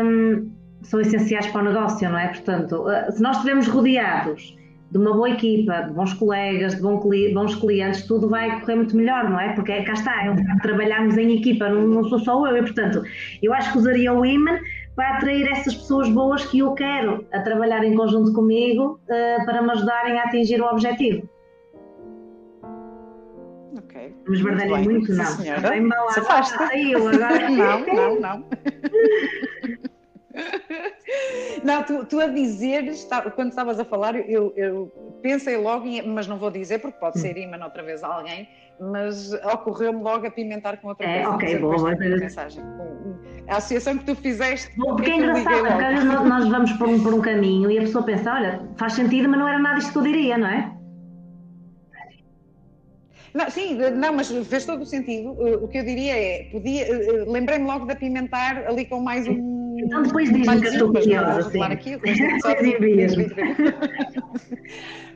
um, 0.04 0.61
são 0.82 1.00
essenciais 1.00 1.46
para 1.48 1.62
o 1.62 1.64
negócio, 1.64 2.08
não 2.10 2.18
é? 2.18 2.28
Portanto, 2.28 2.88
eh, 2.90 3.10
se 3.10 3.22
nós 3.22 3.36
estivermos 3.36 3.68
rodeados 3.68 4.56
de 4.92 4.98
uma 4.98 5.14
boa 5.14 5.30
equipa, 5.30 5.82
de 5.82 5.92
bons 5.94 6.12
colegas, 6.12 6.74
de 6.74 6.82
bons 6.82 7.54
clientes, 7.54 8.06
tudo 8.06 8.28
vai 8.28 8.60
correr 8.60 8.76
muito 8.76 8.94
melhor, 8.94 9.28
não 9.28 9.40
é? 9.40 9.54
Porque 9.54 9.82
cá 9.82 9.92
está, 9.94 10.24
é 10.26 10.34
trabalharmos 10.60 11.16
em 11.16 11.38
equipa, 11.38 11.68
não, 11.70 11.86
não 11.86 12.04
sou 12.04 12.18
só 12.18 12.46
eu, 12.46 12.58
e 12.58 12.60
portanto, 12.60 13.02
eu 13.42 13.54
acho 13.54 13.72
que 13.72 13.78
usaria 13.78 14.12
o 14.12 14.24
Iman 14.24 14.58
para 14.94 15.16
atrair 15.16 15.50
essas 15.50 15.74
pessoas 15.74 16.10
boas 16.10 16.44
que 16.44 16.58
eu 16.58 16.74
quero 16.74 17.26
a 17.32 17.40
trabalhar 17.40 17.82
em 17.82 17.96
conjunto 17.96 18.34
comigo 18.34 19.00
uh, 19.04 19.44
para 19.46 19.62
me 19.62 19.70
ajudarem 19.70 20.18
a 20.18 20.24
atingir 20.24 20.60
o 20.60 20.66
objetivo. 20.66 21.26
Ok. 23.78 24.14
Mas 24.28 24.40
verdade 24.40 24.88
muito, 24.88 25.14
não. 25.14 25.24
Sim, 25.24 25.42
senhora. 25.42 25.70
Bem 25.70 25.88
Aí 26.70 26.92
eu 26.92 27.08
agora. 27.08 27.48
não, 27.48 27.86
não, 27.86 28.20
não. 28.20 28.44
Não, 31.62 31.82
tu, 31.82 32.04
tu 32.06 32.20
a 32.20 32.26
dizeres, 32.26 33.06
quando 33.34 33.50
estavas 33.50 33.78
a 33.78 33.84
falar, 33.84 34.16
eu, 34.28 34.52
eu 34.56 35.18
pensei 35.22 35.56
logo, 35.56 35.86
em, 35.86 36.02
mas 36.02 36.26
não 36.26 36.38
vou 36.38 36.50
dizer 36.50 36.80
porque 36.80 36.98
pode 36.98 37.20
ser 37.20 37.36
imã 37.36 37.62
outra 37.62 37.82
vez 37.82 38.02
a 38.02 38.08
alguém, 38.08 38.48
mas 38.80 39.32
ocorreu-me 39.32 40.02
logo 40.02 40.26
a 40.26 40.30
pimentar 40.30 40.78
com 40.78 40.88
outra 40.88 41.06
é, 41.06 41.26
Ok, 41.28 41.58
boa. 41.58 41.94
Mensagem. 41.96 42.62
A 43.48 43.56
associação 43.56 43.98
que 43.98 44.04
tu 44.04 44.14
fizeste. 44.14 44.72
Bom, 44.76 44.96
porque 44.96 45.10
é, 45.10 45.16
engraçado, 45.16 45.66
porque 45.66 45.84
às 45.84 45.94
vezes 45.94 46.04
nós 46.04 46.48
vamos 46.48 46.72
por 46.72 46.88
um, 46.88 47.02
por 47.02 47.14
um 47.14 47.20
caminho 47.20 47.70
e 47.70 47.78
a 47.78 47.82
pessoa 47.82 48.04
pensa: 48.04 48.32
olha, 48.32 48.68
faz 48.76 48.94
sentido, 48.94 49.28
mas 49.28 49.38
não 49.38 49.48
era 49.48 49.58
nada 49.58 49.78
isto 49.78 49.92
que 49.92 49.98
eu 49.98 50.02
diria, 50.02 50.38
não 50.38 50.48
é? 50.48 50.72
Não, 53.34 53.48
sim, 53.48 53.78
não, 53.96 54.12
mas 54.14 54.30
fez 54.46 54.66
todo 54.66 54.82
o 54.82 54.86
sentido. 54.86 55.30
O 55.30 55.66
que 55.66 55.78
eu 55.78 55.84
diria 55.84 56.14
é, 56.14 56.44
podia, 56.52 56.82
eh, 56.82 57.06
eh, 57.06 57.24
lembrei-me 57.26 57.64
logo 57.64 57.86
de 57.86 57.92
apimentar 57.92 58.66
ali 58.66 58.84
com 58.84 59.00
mais 59.00 59.26
um 59.26 59.61
então 59.82 60.02
depois 60.02 60.32
diz-me 60.32 60.60
que 60.60 60.66
eu 60.66 60.72
estou 60.72 60.92
curiosa. 60.92 61.50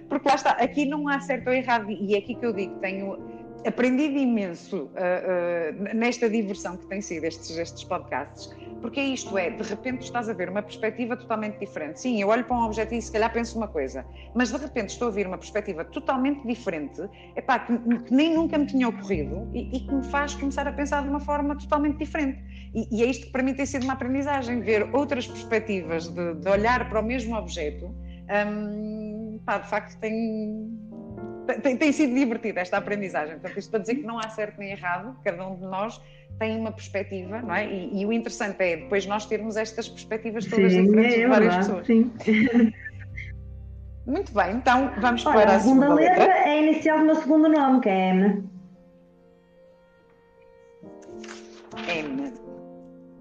Porque 0.08 0.28
lá 0.28 0.34
está, 0.36 0.50
aqui 0.52 0.86
não 0.86 1.08
há 1.08 1.18
certo 1.20 1.48
ou 1.48 1.52
errado, 1.52 1.90
e 1.90 2.14
é 2.14 2.18
aqui 2.18 2.34
que 2.36 2.46
eu 2.46 2.52
digo, 2.52 2.78
tenho 2.80 3.18
aprendido 3.66 4.18
imenso 4.18 4.84
uh, 4.84 4.88
uh, 4.88 5.94
nesta 5.94 6.28
diversão 6.28 6.76
que 6.76 6.86
tem 6.86 7.00
sido 7.00 7.24
estes, 7.24 7.56
estes 7.56 7.84
podcasts, 7.84 8.54
porque 8.80 9.00
isto 9.00 9.36
é, 9.36 9.50
de 9.50 9.62
repente 9.62 10.02
estás 10.02 10.28
a 10.28 10.32
ver 10.32 10.48
uma 10.48 10.62
perspectiva 10.62 11.16
totalmente 11.16 11.58
diferente. 11.58 12.00
Sim, 12.00 12.20
eu 12.20 12.28
olho 12.28 12.44
para 12.44 12.56
um 12.56 12.64
objeto 12.64 12.94
e 12.94 13.02
se 13.02 13.10
calhar 13.10 13.32
penso 13.32 13.56
uma 13.56 13.68
coisa, 13.68 14.04
mas 14.34 14.50
de 14.50 14.58
repente 14.58 14.90
estou 14.90 15.08
a 15.08 15.10
ver 15.10 15.26
uma 15.26 15.38
perspectiva 15.38 15.84
totalmente 15.84 16.46
diferente, 16.46 17.02
epá, 17.34 17.58
que, 17.58 17.76
que 17.76 18.14
nem 18.14 18.34
nunca 18.34 18.58
me 18.58 18.66
tinha 18.66 18.88
ocorrido 18.88 19.48
e, 19.52 19.76
e, 19.76 19.80
que 19.80 19.94
me 19.94 20.04
faz 20.04 20.34
começar 20.34 20.66
a 20.68 20.72
pensar 20.72 21.02
de 21.02 21.08
uma 21.08 21.20
forma 21.20 21.56
totalmente 21.56 21.98
diferente. 21.98 22.38
E, 22.74 22.98
e 22.98 23.02
é 23.02 23.06
isto 23.06 23.26
que 23.26 23.32
para 23.32 23.42
mim 23.42 23.54
tem 23.54 23.66
sido 23.66 23.84
uma 23.84 23.94
aprendizagem, 23.94 24.60
ver 24.60 24.88
outras 24.94 25.26
perspectivas 25.26 26.08
de, 26.08 26.34
de 26.34 26.48
olhar 26.48 26.88
para 26.88 27.00
o 27.00 27.02
mesmo 27.02 27.36
objeto. 27.36 27.94
Um, 28.28 29.40
pá, 29.44 29.58
de 29.58 29.68
facto 29.68 29.98
tem, 30.00 30.68
tem, 31.46 31.76
tem, 31.76 31.92
sido 31.92 32.14
divertida 32.14 32.60
esta 32.60 32.76
aprendizagem. 32.76 33.38
Portanto, 33.38 33.58
isto 33.58 33.70
para 33.70 33.80
dizer 33.80 33.94
que 33.96 34.02
não 34.02 34.18
há 34.18 34.28
certo 34.28 34.58
nem 34.58 34.72
errado, 34.72 35.16
cada 35.24 35.46
um 35.46 35.56
de 35.56 35.62
nós 35.62 36.00
tem 36.38 36.58
uma 36.58 36.72
perspectiva, 36.72 37.40
não 37.40 37.54
é? 37.54 37.66
E, 37.66 38.00
e 38.00 38.06
o 38.06 38.12
interessante 38.12 38.62
é 38.62 38.76
depois 38.76 39.06
nós 39.06 39.26
termos 39.26 39.56
estas 39.56 39.88
perspectivas 39.88 40.44
todas 40.46 40.72
sim, 40.72 40.84
diferentes 40.84 41.14
é 41.14 41.18
de 41.18 41.26
várias 41.26 41.56
pessoas. 41.56 41.86
Sim. 41.86 42.12
Muito 44.06 44.32
bem, 44.32 44.52
então 44.54 44.92
vamos 45.00 45.26
Olha, 45.26 45.40
para 45.40 45.56
a 45.56 45.60
segunda, 45.60 45.86
segunda 45.86 46.00
letra. 46.00 46.26
letra. 46.26 46.38
É 46.38 46.50
a 46.50 46.62
inicial 46.62 46.98
do 47.00 47.04
meu 47.06 47.16
segundo 47.16 47.48
nome, 47.48 47.80
que 47.80 47.88
é 47.88 48.10
M. 48.10 48.44
M. 51.88 52.32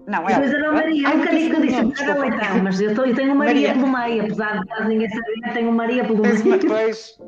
Não, 0.06 0.28
é. 0.28 0.34
Depois 0.34 0.54
era 0.54 0.72
Maria, 0.72 1.08
um 1.08 1.18
bocadinho 1.18 1.50
que 1.50 1.56
eu 1.56 1.60
disse, 1.62 2.02
era 2.04 2.26
então, 2.28 2.62
mas 2.62 2.80
eu, 2.80 2.94
tô, 2.94 3.04
eu 3.04 3.14
tenho 3.16 3.34
Maria, 3.34 3.68
Maria 3.68 3.74
pelo 3.74 3.88
meio, 3.88 4.22
apesar 4.22 4.60
de 4.60 4.66
quase 4.68 4.88
ninguém 4.88 5.08
saber, 5.08 5.52
tenho 5.52 5.72
Maria 5.72 6.04
pelo 6.04 6.22
meio. 6.22 6.60
Pois, 6.68 7.18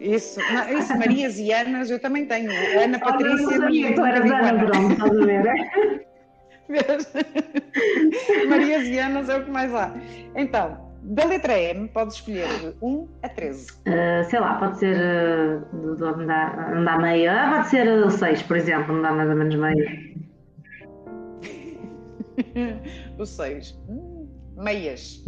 isso, 0.00 0.40
não, 0.52 0.78
isso, 0.78 0.96
Marias 0.98 1.38
e 1.38 1.52
Anas, 1.52 1.90
eu 1.90 1.98
também 1.98 2.26
tenho. 2.26 2.50
Ana 2.78 2.98
Patrícia. 2.98 3.46
Oh, 3.48 3.58
Maria, 3.58 3.94
tu 3.94 4.04
eras 4.04 4.30
Ana, 4.30 4.64
pronto, 4.66 4.92
estás 4.92 5.18
a 5.18 5.24
ver? 5.24 6.06
Marias 8.48 8.86
e 8.88 8.98
Anas 8.98 9.28
é 9.28 9.36
o 9.36 9.44
que 9.44 9.50
mais 9.50 9.74
há. 9.74 9.94
Então, 10.34 10.86
da 11.02 11.24
letra 11.24 11.58
M, 11.58 11.88
podes 11.88 12.16
escolher 12.16 12.48
de 12.58 12.74
1 12.82 13.08
a 13.22 13.28
13. 13.28 13.72
Uh, 13.72 14.28
sei 14.28 14.40
lá, 14.40 14.58
pode 14.58 14.78
ser. 14.78 14.96
Uh, 14.96 15.96
não, 15.98 16.26
dá, 16.26 16.70
não 16.74 16.84
dá 16.84 16.98
meio. 16.98 17.30
Ah, 17.30 17.52
pode 17.56 17.68
ser 17.68 17.86
uh, 17.88 18.10
6, 18.10 18.42
por 18.42 18.56
exemplo, 18.56 18.94
não 18.94 19.02
dá 19.02 19.12
mais 19.12 19.30
ou 19.30 19.36
menos 19.36 19.54
meio. 19.54 20.16
o 23.18 23.24
6. 23.24 23.78
Hum, 23.88 24.28
meias. 24.56 25.24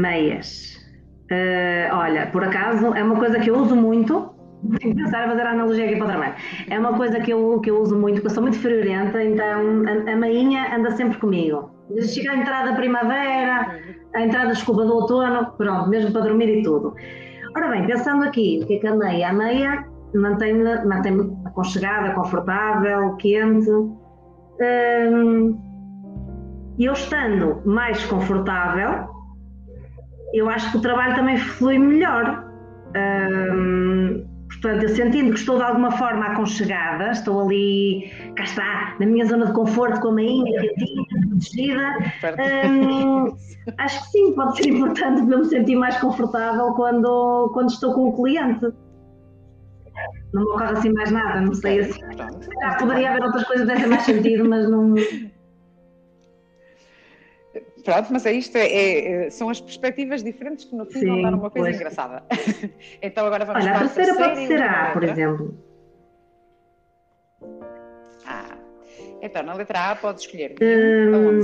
Meias. 0.00 0.77
Uh, 1.30 1.94
olha, 1.94 2.26
por 2.28 2.42
acaso, 2.42 2.94
é 2.94 3.02
uma 3.02 3.16
coisa 3.16 3.38
que 3.38 3.50
eu 3.50 3.56
uso 3.58 3.76
muito. 3.76 4.30
Tenho 4.80 4.94
que 4.96 5.02
pensar 5.02 5.24
a 5.24 5.28
fazer 5.28 5.42
a 5.42 5.50
analogia 5.52 5.84
aqui 5.84 5.96
para 5.96 6.06
o 6.06 6.08
trabalho. 6.08 6.34
É 6.68 6.78
uma 6.78 6.94
coisa 6.96 7.20
que 7.20 7.30
eu, 7.32 7.60
que 7.60 7.70
eu 7.70 7.80
uso 7.80 7.96
muito, 7.96 8.16
porque 8.16 8.26
eu 8.28 8.34
sou 8.34 8.42
muito 8.42 8.58
friorenta, 8.58 9.22
então 9.22 9.84
a, 9.86 10.12
a 10.12 10.16
mainha 10.16 10.74
anda 10.74 10.90
sempre 10.92 11.18
comigo. 11.18 11.70
Chega 12.02 12.32
a 12.32 12.36
entrada 12.36 12.70
da 12.70 12.76
primavera, 12.76 13.78
a 14.14 14.20
entrada 14.22 14.46
da 14.46 14.52
escova 14.52 14.84
do 14.84 14.94
outono, 14.94 15.52
pronto, 15.56 15.88
mesmo 15.88 16.12
para 16.12 16.22
dormir 16.22 16.48
e 16.58 16.62
tudo. 16.62 16.94
Ora 17.56 17.68
bem, 17.68 17.86
pensando 17.86 18.24
aqui, 18.24 18.60
o 18.62 18.66
que 18.66 18.74
é 18.74 18.78
que 18.78 18.86
a 18.86 18.94
meia? 18.94 19.28
A 19.30 19.32
meia 19.32 19.84
mantém-me 20.14 20.64
mantém 20.84 21.38
aconchegada, 21.44 22.14
confortável, 22.14 23.14
quente. 23.16 23.70
Hum, 24.60 25.56
E 26.78 26.84
eu 26.84 26.92
estando 26.92 27.60
mais 27.64 28.04
confortável, 28.06 29.08
eu 30.32 30.48
acho 30.48 30.70
que 30.70 30.78
o 30.78 30.80
trabalho 30.80 31.14
também 31.14 31.38
flui 31.38 31.78
melhor. 31.78 32.44
Hum, 32.96 34.26
portanto, 34.48 34.82
eu 34.84 34.88
sentindo 34.90 35.32
que 35.32 35.38
estou 35.38 35.56
de 35.56 35.62
alguma 35.62 35.90
forma 35.92 36.26
aconchegada, 36.26 37.10
estou 37.10 37.46
ali, 37.46 38.10
cá 38.34 38.44
está, 38.44 38.96
na 38.98 39.06
minha 39.06 39.26
zona 39.26 39.46
de 39.46 39.52
conforto, 39.52 40.00
com 40.00 40.08
a 40.08 40.12
mainha 40.12 40.60
quentinha, 40.60 41.04
protegida, 41.28 41.96
hum, 42.68 43.36
acho 43.78 44.00
que 44.04 44.08
sim, 44.10 44.34
pode 44.34 44.56
ser 44.56 44.68
importante 44.68 45.22
para 45.22 45.34
eu 45.34 45.38
me 45.38 45.44
sentir 45.44 45.76
mais 45.76 45.96
confortável 45.98 46.72
quando, 46.74 47.50
quando 47.52 47.70
estou 47.70 47.94
com 47.94 48.08
o 48.08 48.16
cliente. 48.16 48.66
Não 50.32 50.42
me 50.42 50.48
ocorre 50.50 50.72
assim 50.72 50.92
mais 50.92 51.10
nada, 51.10 51.40
não 51.40 51.54
sei 51.54 51.80
assim. 51.80 52.00
Já 52.60 52.76
poderia 52.78 53.10
haver 53.10 53.24
outras 53.24 53.44
coisas 53.44 53.66
que 53.66 53.74
dessem 53.74 53.88
mais 53.88 54.02
sentido, 54.02 54.48
mas 54.48 54.68
não. 54.70 54.94
Pronto, 57.88 58.12
mas 58.12 58.26
é 58.26 58.32
isto, 58.32 58.54
é, 58.54 58.68
é, 58.68 59.30
são 59.30 59.48
as 59.48 59.62
perspectivas 59.62 60.22
diferentes 60.22 60.66
que 60.66 60.76
no 60.76 60.84
fim 60.84 61.00
Sim, 61.00 61.06
vão 61.06 61.22
dar 61.22 61.32
uma 61.32 61.50
coisa 61.50 61.68
pois. 61.68 61.76
engraçada. 61.76 62.22
então 63.00 63.24
agora 63.24 63.46
vamos 63.46 63.64
Olha, 63.64 63.72
para 63.72 63.86
a 63.86 63.88
terceira 63.88 64.14
pode 64.14 64.46
ser 64.46 64.60
A, 64.60 64.92
por 64.92 65.04
exemplo. 65.04 65.58
Ah, 68.26 68.58
então 69.22 69.42
na 69.42 69.54
letra 69.54 69.92
A 69.92 69.96
pode 69.96 70.20
escolher. 70.20 70.54
Hum, 70.60 71.40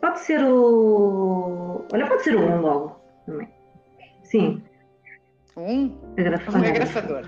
pode 0.00 0.20
ser 0.20 0.42
o. 0.42 1.84
Olha, 1.92 2.06
pode 2.06 2.22
ser 2.22 2.34
o 2.34 2.40
1 2.40 2.60
logo 2.62 2.98
também. 3.26 3.48
Sim. 4.22 4.62
Um? 5.54 5.94
Agrafador. 6.16 6.62
Um 6.62 6.66
agrafador. 6.66 7.24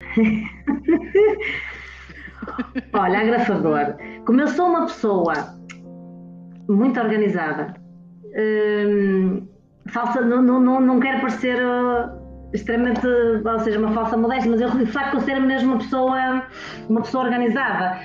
Olha, 2.94 3.20
agrafador. 3.20 3.96
Como 4.26 4.40
eu 4.40 4.48
sou 4.48 4.66
uma 4.66 4.86
pessoa 4.86 5.61
muito 6.68 7.00
organizada, 7.00 7.74
hum, 8.36 9.46
falsa, 9.88 10.20
não, 10.20 10.42
não, 10.42 10.80
não 10.80 11.00
quero 11.00 11.20
parecer 11.20 11.56
uh, 11.56 12.10
extremamente, 12.52 13.06
ou 13.06 13.58
seja, 13.60 13.78
uma 13.78 13.92
falsa 13.92 14.16
modéstia, 14.16 14.50
mas 14.50 14.60
eu 14.60 14.70
de 14.70 14.86
facto 14.86 15.12
considero-me 15.12 15.46
mesmo 15.46 15.72
uma 15.72 15.78
pessoa, 15.78 16.42
uma 16.88 17.02
pessoa 17.02 17.24
organizada. 17.24 17.98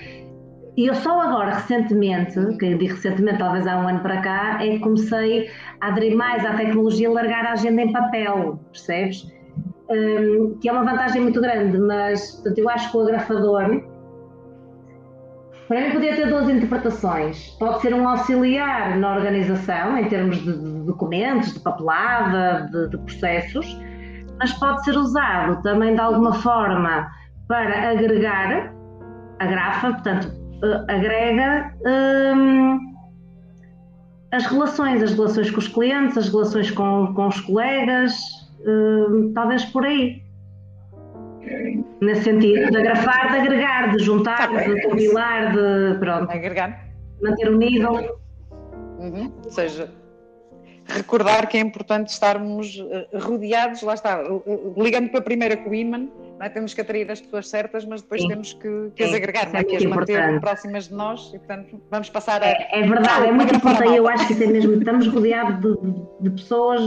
E 0.75 0.85
eu 0.85 0.93
só 0.93 1.21
agora, 1.21 1.55
recentemente, 1.55 2.33
que 2.57 2.65
eu 2.65 2.77
digo 2.77 2.93
recentemente, 2.93 3.39
talvez 3.39 3.65
há 3.65 3.77
um 3.77 3.87
ano 3.87 3.99
para 3.99 4.21
cá, 4.21 4.63
é 4.63 4.73
que 4.73 4.79
comecei 4.79 5.49
a 5.81 5.87
aderir 5.87 6.15
mais 6.15 6.45
à 6.45 6.53
tecnologia, 6.53 7.09
largar 7.09 7.47
a 7.47 7.53
agenda 7.53 7.81
em 7.81 7.91
papel, 7.91 8.59
percebes? 8.71 9.27
um, 9.89 10.57
que 10.59 10.67
é 10.69 10.71
uma 10.71 10.83
vantagem 10.83 11.21
muito 11.21 11.39
grande, 11.41 11.77
mas 11.77 12.31
portanto, 12.31 12.57
eu 12.57 12.69
acho 12.69 12.91
que 12.91 12.97
o 12.97 13.01
agrafador 13.01 13.83
para 15.67 15.81
mim 15.81 15.91
podia 15.91 16.15
ter 16.15 16.27
duas 16.27 16.49
interpretações. 16.49 17.49
Pode 17.59 17.81
ser 17.81 17.93
um 17.93 18.07
auxiliar 18.07 18.97
na 18.97 19.15
organização, 19.15 19.97
em 19.97 20.07
termos 20.07 20.37
de, 20.37 20.53
documentos, 20.85 21.53
de 21.53 21.59
papelada, 21.59 22.69
de, 22.71 22.89
de, 22.89 22.97
processos, 22.97 23.79
mas 24.39 24.53
pode 24.53 24.83
ser 24.83 24.95
usado 24.95 25.61
também 25.61 25.93
de 25.93 26.01
alguma 26.01 26.33
forma 26.33 27.07
para 27.47 27.91
agregar, 27.91 28.73
agrafa, 29.39 29.93
portanto, 29.93 30.25
uh, 30.63 30.91
agrega 30.91 31.73
um, 32.35 32.79
as 34.31 34.45
relações, 34.45 35.01
as 35.01 35.13
relações 35.13 35.49
com 35.51 35.59
os 35.59 35.67
clientes, 35.67 36.17
as 36.17 36.29
relações 36.29 36.71
com, 36.71 37.13
com 37.13 37.27
os 37.27 37.39
colegas, 37.41 38.17
Hum, 38.65 39.31
talvez 39.33 39.63
por 39.65 39.85
aí. 39.85 40.21
Nesse 42.01 42.23
sentido, 42.23 42.69
de 42.69 42.77
agrafar, 42.77 43.31
de 43.31 43.37
agregar, 43.37 43.95
de 43.95 44.03
juntar, 44.03 44.49
tá 44.51 44.63
de 44.63 44.81
compilar, 44.83 45.51
de 45.51 45.99
pronto. 45.99 46.31
Agregar. 46.31 46.87
Manter 47.21 47.49
o 47.49 47.57
nível. 47.57 48.19
Uhum. 48.99 49.31
Ou 49.43 49.51
seja, 49.51 49.91
recordar 50.85 51.47
que 51.47 51.57
é 51.57 51.61
importante 51.61 52.09
estarmos 52.09 52.79
eh, 52.79 53.07
rodeados, 53.17 53.81
lá 53.81 53.93
está, 53.93 54.21
ligando 54.77 55.09
para 55.09 55.19
a 55.19 55.23
primeira 55.23 55.57
com 55.57 55.69
o 55.69 55.75
imã, 55.75 56.07
é? 56.39 56.49
temos 56.49 56.73
que 56.73 56.81
atrair 56.81 57.09
as 57.11 57.21
pessoas 57.21 57.49
certas, 57.49 57.85
mas 57.85 58.01
depois 58.01 58.21
Sim. 58.21 58.27
temos 58.27 58.53
que, 58.53 58.91
que 58.95 59.03
as 59.03 59.13
agregar, 59.13 59.49
é? 59.53 59.63
que 59.63 59.75
as 59.75 59.85
manter 59.85 60.39
próximas 60.39 60.87
de 60.87 60.93
nós 60.93 61.31
e, 61.33 61.39
portanto, 61.39 61.81
vamos 61.89 62.09
passar 62.09 62.41
a. 62.41 62.47
É, 62.47 62.69
é 62.71 62.87
verdade, 62.87 63.27
é 63.27 63.31
muito 63.31 63.55
importante. 63.55 63.95
Eu 63.95 64.07
acho 64.07 64.27
que 64.27 64.33
isso 64.33 64.43
é 64.43 64.47
mesmo, 64.47 64.73
estamos 64.73 65.07
rodeados 65.07 65.59
de, 65.61 66.03
de, 66.21 66.29
pessoas 66.31 66.81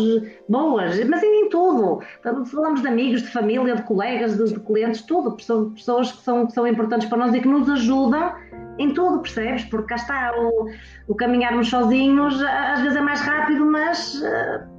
boas, 0.49 1.03
mas 1.09 1.23
em 1.23 1.49
tudo. 1.49 2.01
Falamos 2.47 2.83
de 2.83 2.89
amigos, 2.89 3.23
de 3.23 3.29
família, 3.29 3.77
de 3.77 3.83
colegas, 3.83 4.37
de, 4.37 4.53
de 4.53 4.61
clientes, 4.61 5.03
tudo. 5.03 5.33
Pessoas 5.33 6.13
que 6.13 6.23
são, 6.23 6.47
que 6.47 6.53
são 6.53 6.67
importantes 6.67 7.09
para 7.09 7.19
nós 7.19 7.35
e 7.35 7.41
que 7.41 7.49
nos 7.49 7.69
ajudam 7.69 8.33
em 8.79 8.95
tudo, 8.95 9.21
percebes? 9.21 9.65
Porque 9.65 9.89
cá 9.89 9.97
está, 9.97 10.33
o, 10.39 10.71
o 11.09 11.15
caminharmos 11.15 11.69
sozinhos 11.69 12.43
às 12.43 12.81
vezes 12.81 12.97
é 12.97 13.01
mais 13.01 13.21
rápido, 13.21 13.67
mas 13.67 14.15
uh, 14.15 14.70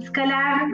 se 0.00 0.10
calhar 0.10 0.68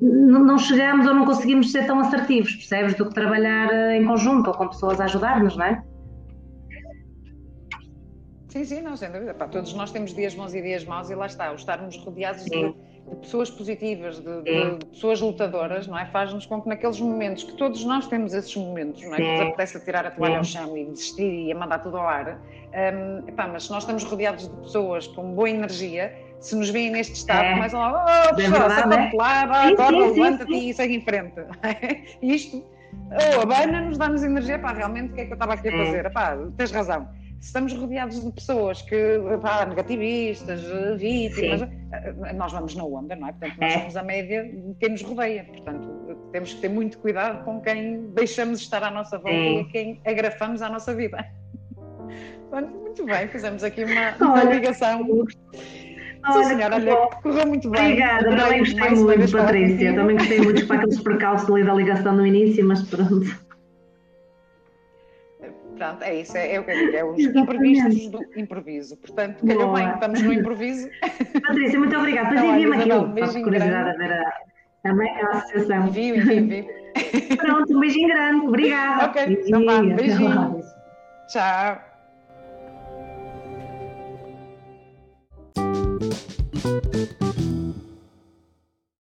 não, 0.00 0.44
não, 0.44 0.58
chegamos 0.58 1.06
ou 1.06 1.14
não 1.14 1.24
conseguimos 1.24 1.72
ser 1.72 1.86
tão 1.86 2.00
assertivos, 2.00 2.54
percebes? 2.56 2.94
Do 2.94 3.06
que 3.06 3.14
trabalhar 3.14 3.72
eh, 3.72 3.96
em 3.96 4.04
conjunto 4.04 4.48
ou 4.48 4.54
com 4.54 4.68
pessoas 4.68 5.00
a 5.00 5.04
ajudar-nos, 5.04 5.56
não 5.56 5.64
é? 5.64 5.82
Sim, 8.48 8.64
sim, 8.64 8.80
não, 8.80 8.96
sem 8.96 9.10
dúvida. 9.10 9.34
Pá, 9.34 9.46
todos 9.46 9.74
nós 9.74 9.90
temos 9.90 10.14
dias 10.14 10.34
bons 10.34 10.54
e 10.54 10.62
dias 10.62 10.84
maus 10.84 11.10
e 11.10 11.14
lá 11.14 11.26
está, 11.26 11.52
o 11.52 11.56
estarmos 11.56 11.96
rodeados 11.98 12.44
de 12.46 12.74
de 13.08 13.16
pessoas 13.16 13.50
positivas, 13.50 14.18
de, 14.18 14.42
de, 14.42 14.78
de 14.78 14.86
pessoas 14.86 15.20
lutadoras, 15.20 15.86
não 15.86 15.96
é? 15.96 16.06
Faz-nos 16.06 16.44
com 16.44 16.60
que 16.60 16.68
naqueles 16.68 17.00
momentos, 17.00 17.44
que 17.44 17.52
todos 17.54 17.84
nós 17.84 18.08
temos 18.08 18.34
esses 18.34 18.54
momentos, 18.56 19.02
não 19.02 19.14
é? 19.14 19.16
Que 19.16 19.22
nos 19.22 19.40
apetece 19.42 19.76
a 19.76 19.80
tirar 19.80 20.06
a 20.06 20.10
toalha 20.10 20.38
ao 20.38 20.44
chão 20.44 20.76
e 20.76 20.84
desistir 20.86 21.46
e 21.46 21.52
a 21.52 21.54
mandar 21.54 21.78
tudo 21.78 21.96
ao 21.96 22.06
ar. 22.06 22.40
Um, 22.74 23.28
epá, 23.28 23.46
mas 23.46 23.64
se 23.64 23.70
nós 23.70 23.84
estamos 23.84 24.02
rodeados 24.04 24.48
de 24.48 24.56
pessoas 24.56 25.06
com 25.06 25.34
boa 25.34 25.48
energia, 25.48 26.12
se 26.40 26.54
nos 26.54 26.70
veem 26.70 26.90
neste 26.90 27.14
estado, 27.14 27.44
é. 27.44 27.54
começam 27.54 27.80
lá, 27.80 28.28
oh, 28.30 28.34
pessoal, 28.34 28.70
é 28.70 28.82
senta-te 28.82 29.16
lá, 29.16 29.42
agora 29.42 29.98
levanta-te 29.98 30.54
e 30.54 30.74
segue 30.74 30.94
em 30.96 31.00
frente. 31.00 31.40
Isto, 32.22 32.64
oh, 33.36 33.40
a 33.40 33.46
Bana 33.46 33.80
nos 33.82 33.98
dá-nos 33.98 34.22
energia, 34.22 34.58
pá, 34.58 34.72
realmente 34.72 35.12
o 35.12 35.14
que 35.14 35.22
é 35.22 35.24
que 35.26 35.32
eu 35.32 35.34
estava 35.34 35.54
aqui 35.54 35.68
a 35.68 35.72
é. 35.72 35.84
fazer? 35.84 36.06
Epá, 36.06 36.36
tens 36.56 36.70
razão 36.70 37.08
estamos 37.40 37.72
rodeados 37.72 38.22
de 38.22 38.32
pessoas 38.32 38.82
que, 38.82 39.20
pá, 39.40 39.66
negativistas, 39.66 40.62
vítimas, 40.98 41.60
Sim. 41.60 41.70
Eh, 41.92 42.32
nós 42.32 42.52
vamos 42.52 42.74
na 42.74 42.84
onda, 42.84 43.14
não 43.14 43.28
é? 43.28 43.32
Portanto, 43.32 43.60
nós 43.60 43.72
é. 43.72 43.78
somos 43.78 43.96
a 43.96 44.02
média 44.02 44.44
de 44.44 44.74
quem 44.80 44.90
nos 44.90 45.02
rodeia. 45.02 45.44
Portanto, 45.44 45.88
temos 46.32 46.54
que 46.54 46.60
ter 46.60 46.68
muito 46.68 46.98
cuidado 46.98 47.44
com 47.44 47.60
quem 47.60 48.08
deixamos 48.14 48.60
estar 48.60 48.82
à 48.82 48.90
nossa 48.90 49.18
volta 49.18 49.30
Sim. 49.30 49.60
e 49.60 49.64
quem 49.66 50.00
agrafamos 50.04 50.62
à 50.62 50.68
nossa 50.68 50.94
vida. 50.94 51.24
Portanto, 52.50 52.76
muito 52.76 53.04
bem, 53.04 53.28
fizemos 53.28 53.62
aqui 53.62 53.84
uma, 53.84 54.16
uma 54.20 54.44
ligação. 54.44 55.06
Sim, 56.32 56.44
senhora, 56.44 56.76
olha, 56.76 56.96
correu 57.22 57.46
muito 57.46 57.70
bem. 57.70 57.82
Obrigada, 57.82 58.36
também 58.36 58.58
gostei 58.60 58.90
muito, 58.90 59.32
Patrícia. 59.32 59.94
Também 59.94 60.16
gostei 60.16 60.40
muito 60.40 60.66
para 60.66 60.76
aqueles 60.76 61.00
percalços 61.00 61.50
ali 61.50 61.64
da 61.64 61.74
ligação 61.74 62.14
no 62.14 62.26
início, 62.26 62.66
mas 62.66 62.82
pronto. 62.82 63.46
Pronto, 65.76 66.02
é 66.02 66.20
isso, 66.22 66.36
é, 66.36 66.54
é 66.54 66.60
o 66.60 66.64
que 66.64 66.70
eu 66.70 66.78
digo, 66.78 66.96
é 66.96 67.04
os 67.04 67.18
imprevistos 67.18 68.08
do 68.08 68.20
improviso. 68.34 68.96
Portanto, 68.96 69.46
calhou 69.46 69.74
bem, 69.74 69.90
estamos 69.90 70.22
no 70.22 70.32
improviso. 70.32 70.88
Patrícia, 71.46 71.78
muito 71.78 71.96
obrigada. 71.96 72.30
Depois 72.30 72.44
então, 72.44 72.54
envia-me 72.54 72.76
aquilo, 72.76 73.40
um 73.40 73.42
curiosidade 73.42 73.90
a 73.90 73.92
ver 73.92 74.12
a, 74.12 74.32
a, 74.84 75.26
a 75.26 75.38
associação. 75.38 75.86
Envio, 75.88 76.16
envio, 76.16 76.38
envio. 76.38 76.66
Pronto, 77.36 77.76
um 77.76 77.80
beijinho 77.80 78.08
grande, 78.08 78.46
obrigada. 78.46 79.04
Ok, 79.04 79.44
então 79.46 79.64
vá, 79.66 79.82
beijinho. 79.82 80.62
Tchau. 81.28 81.85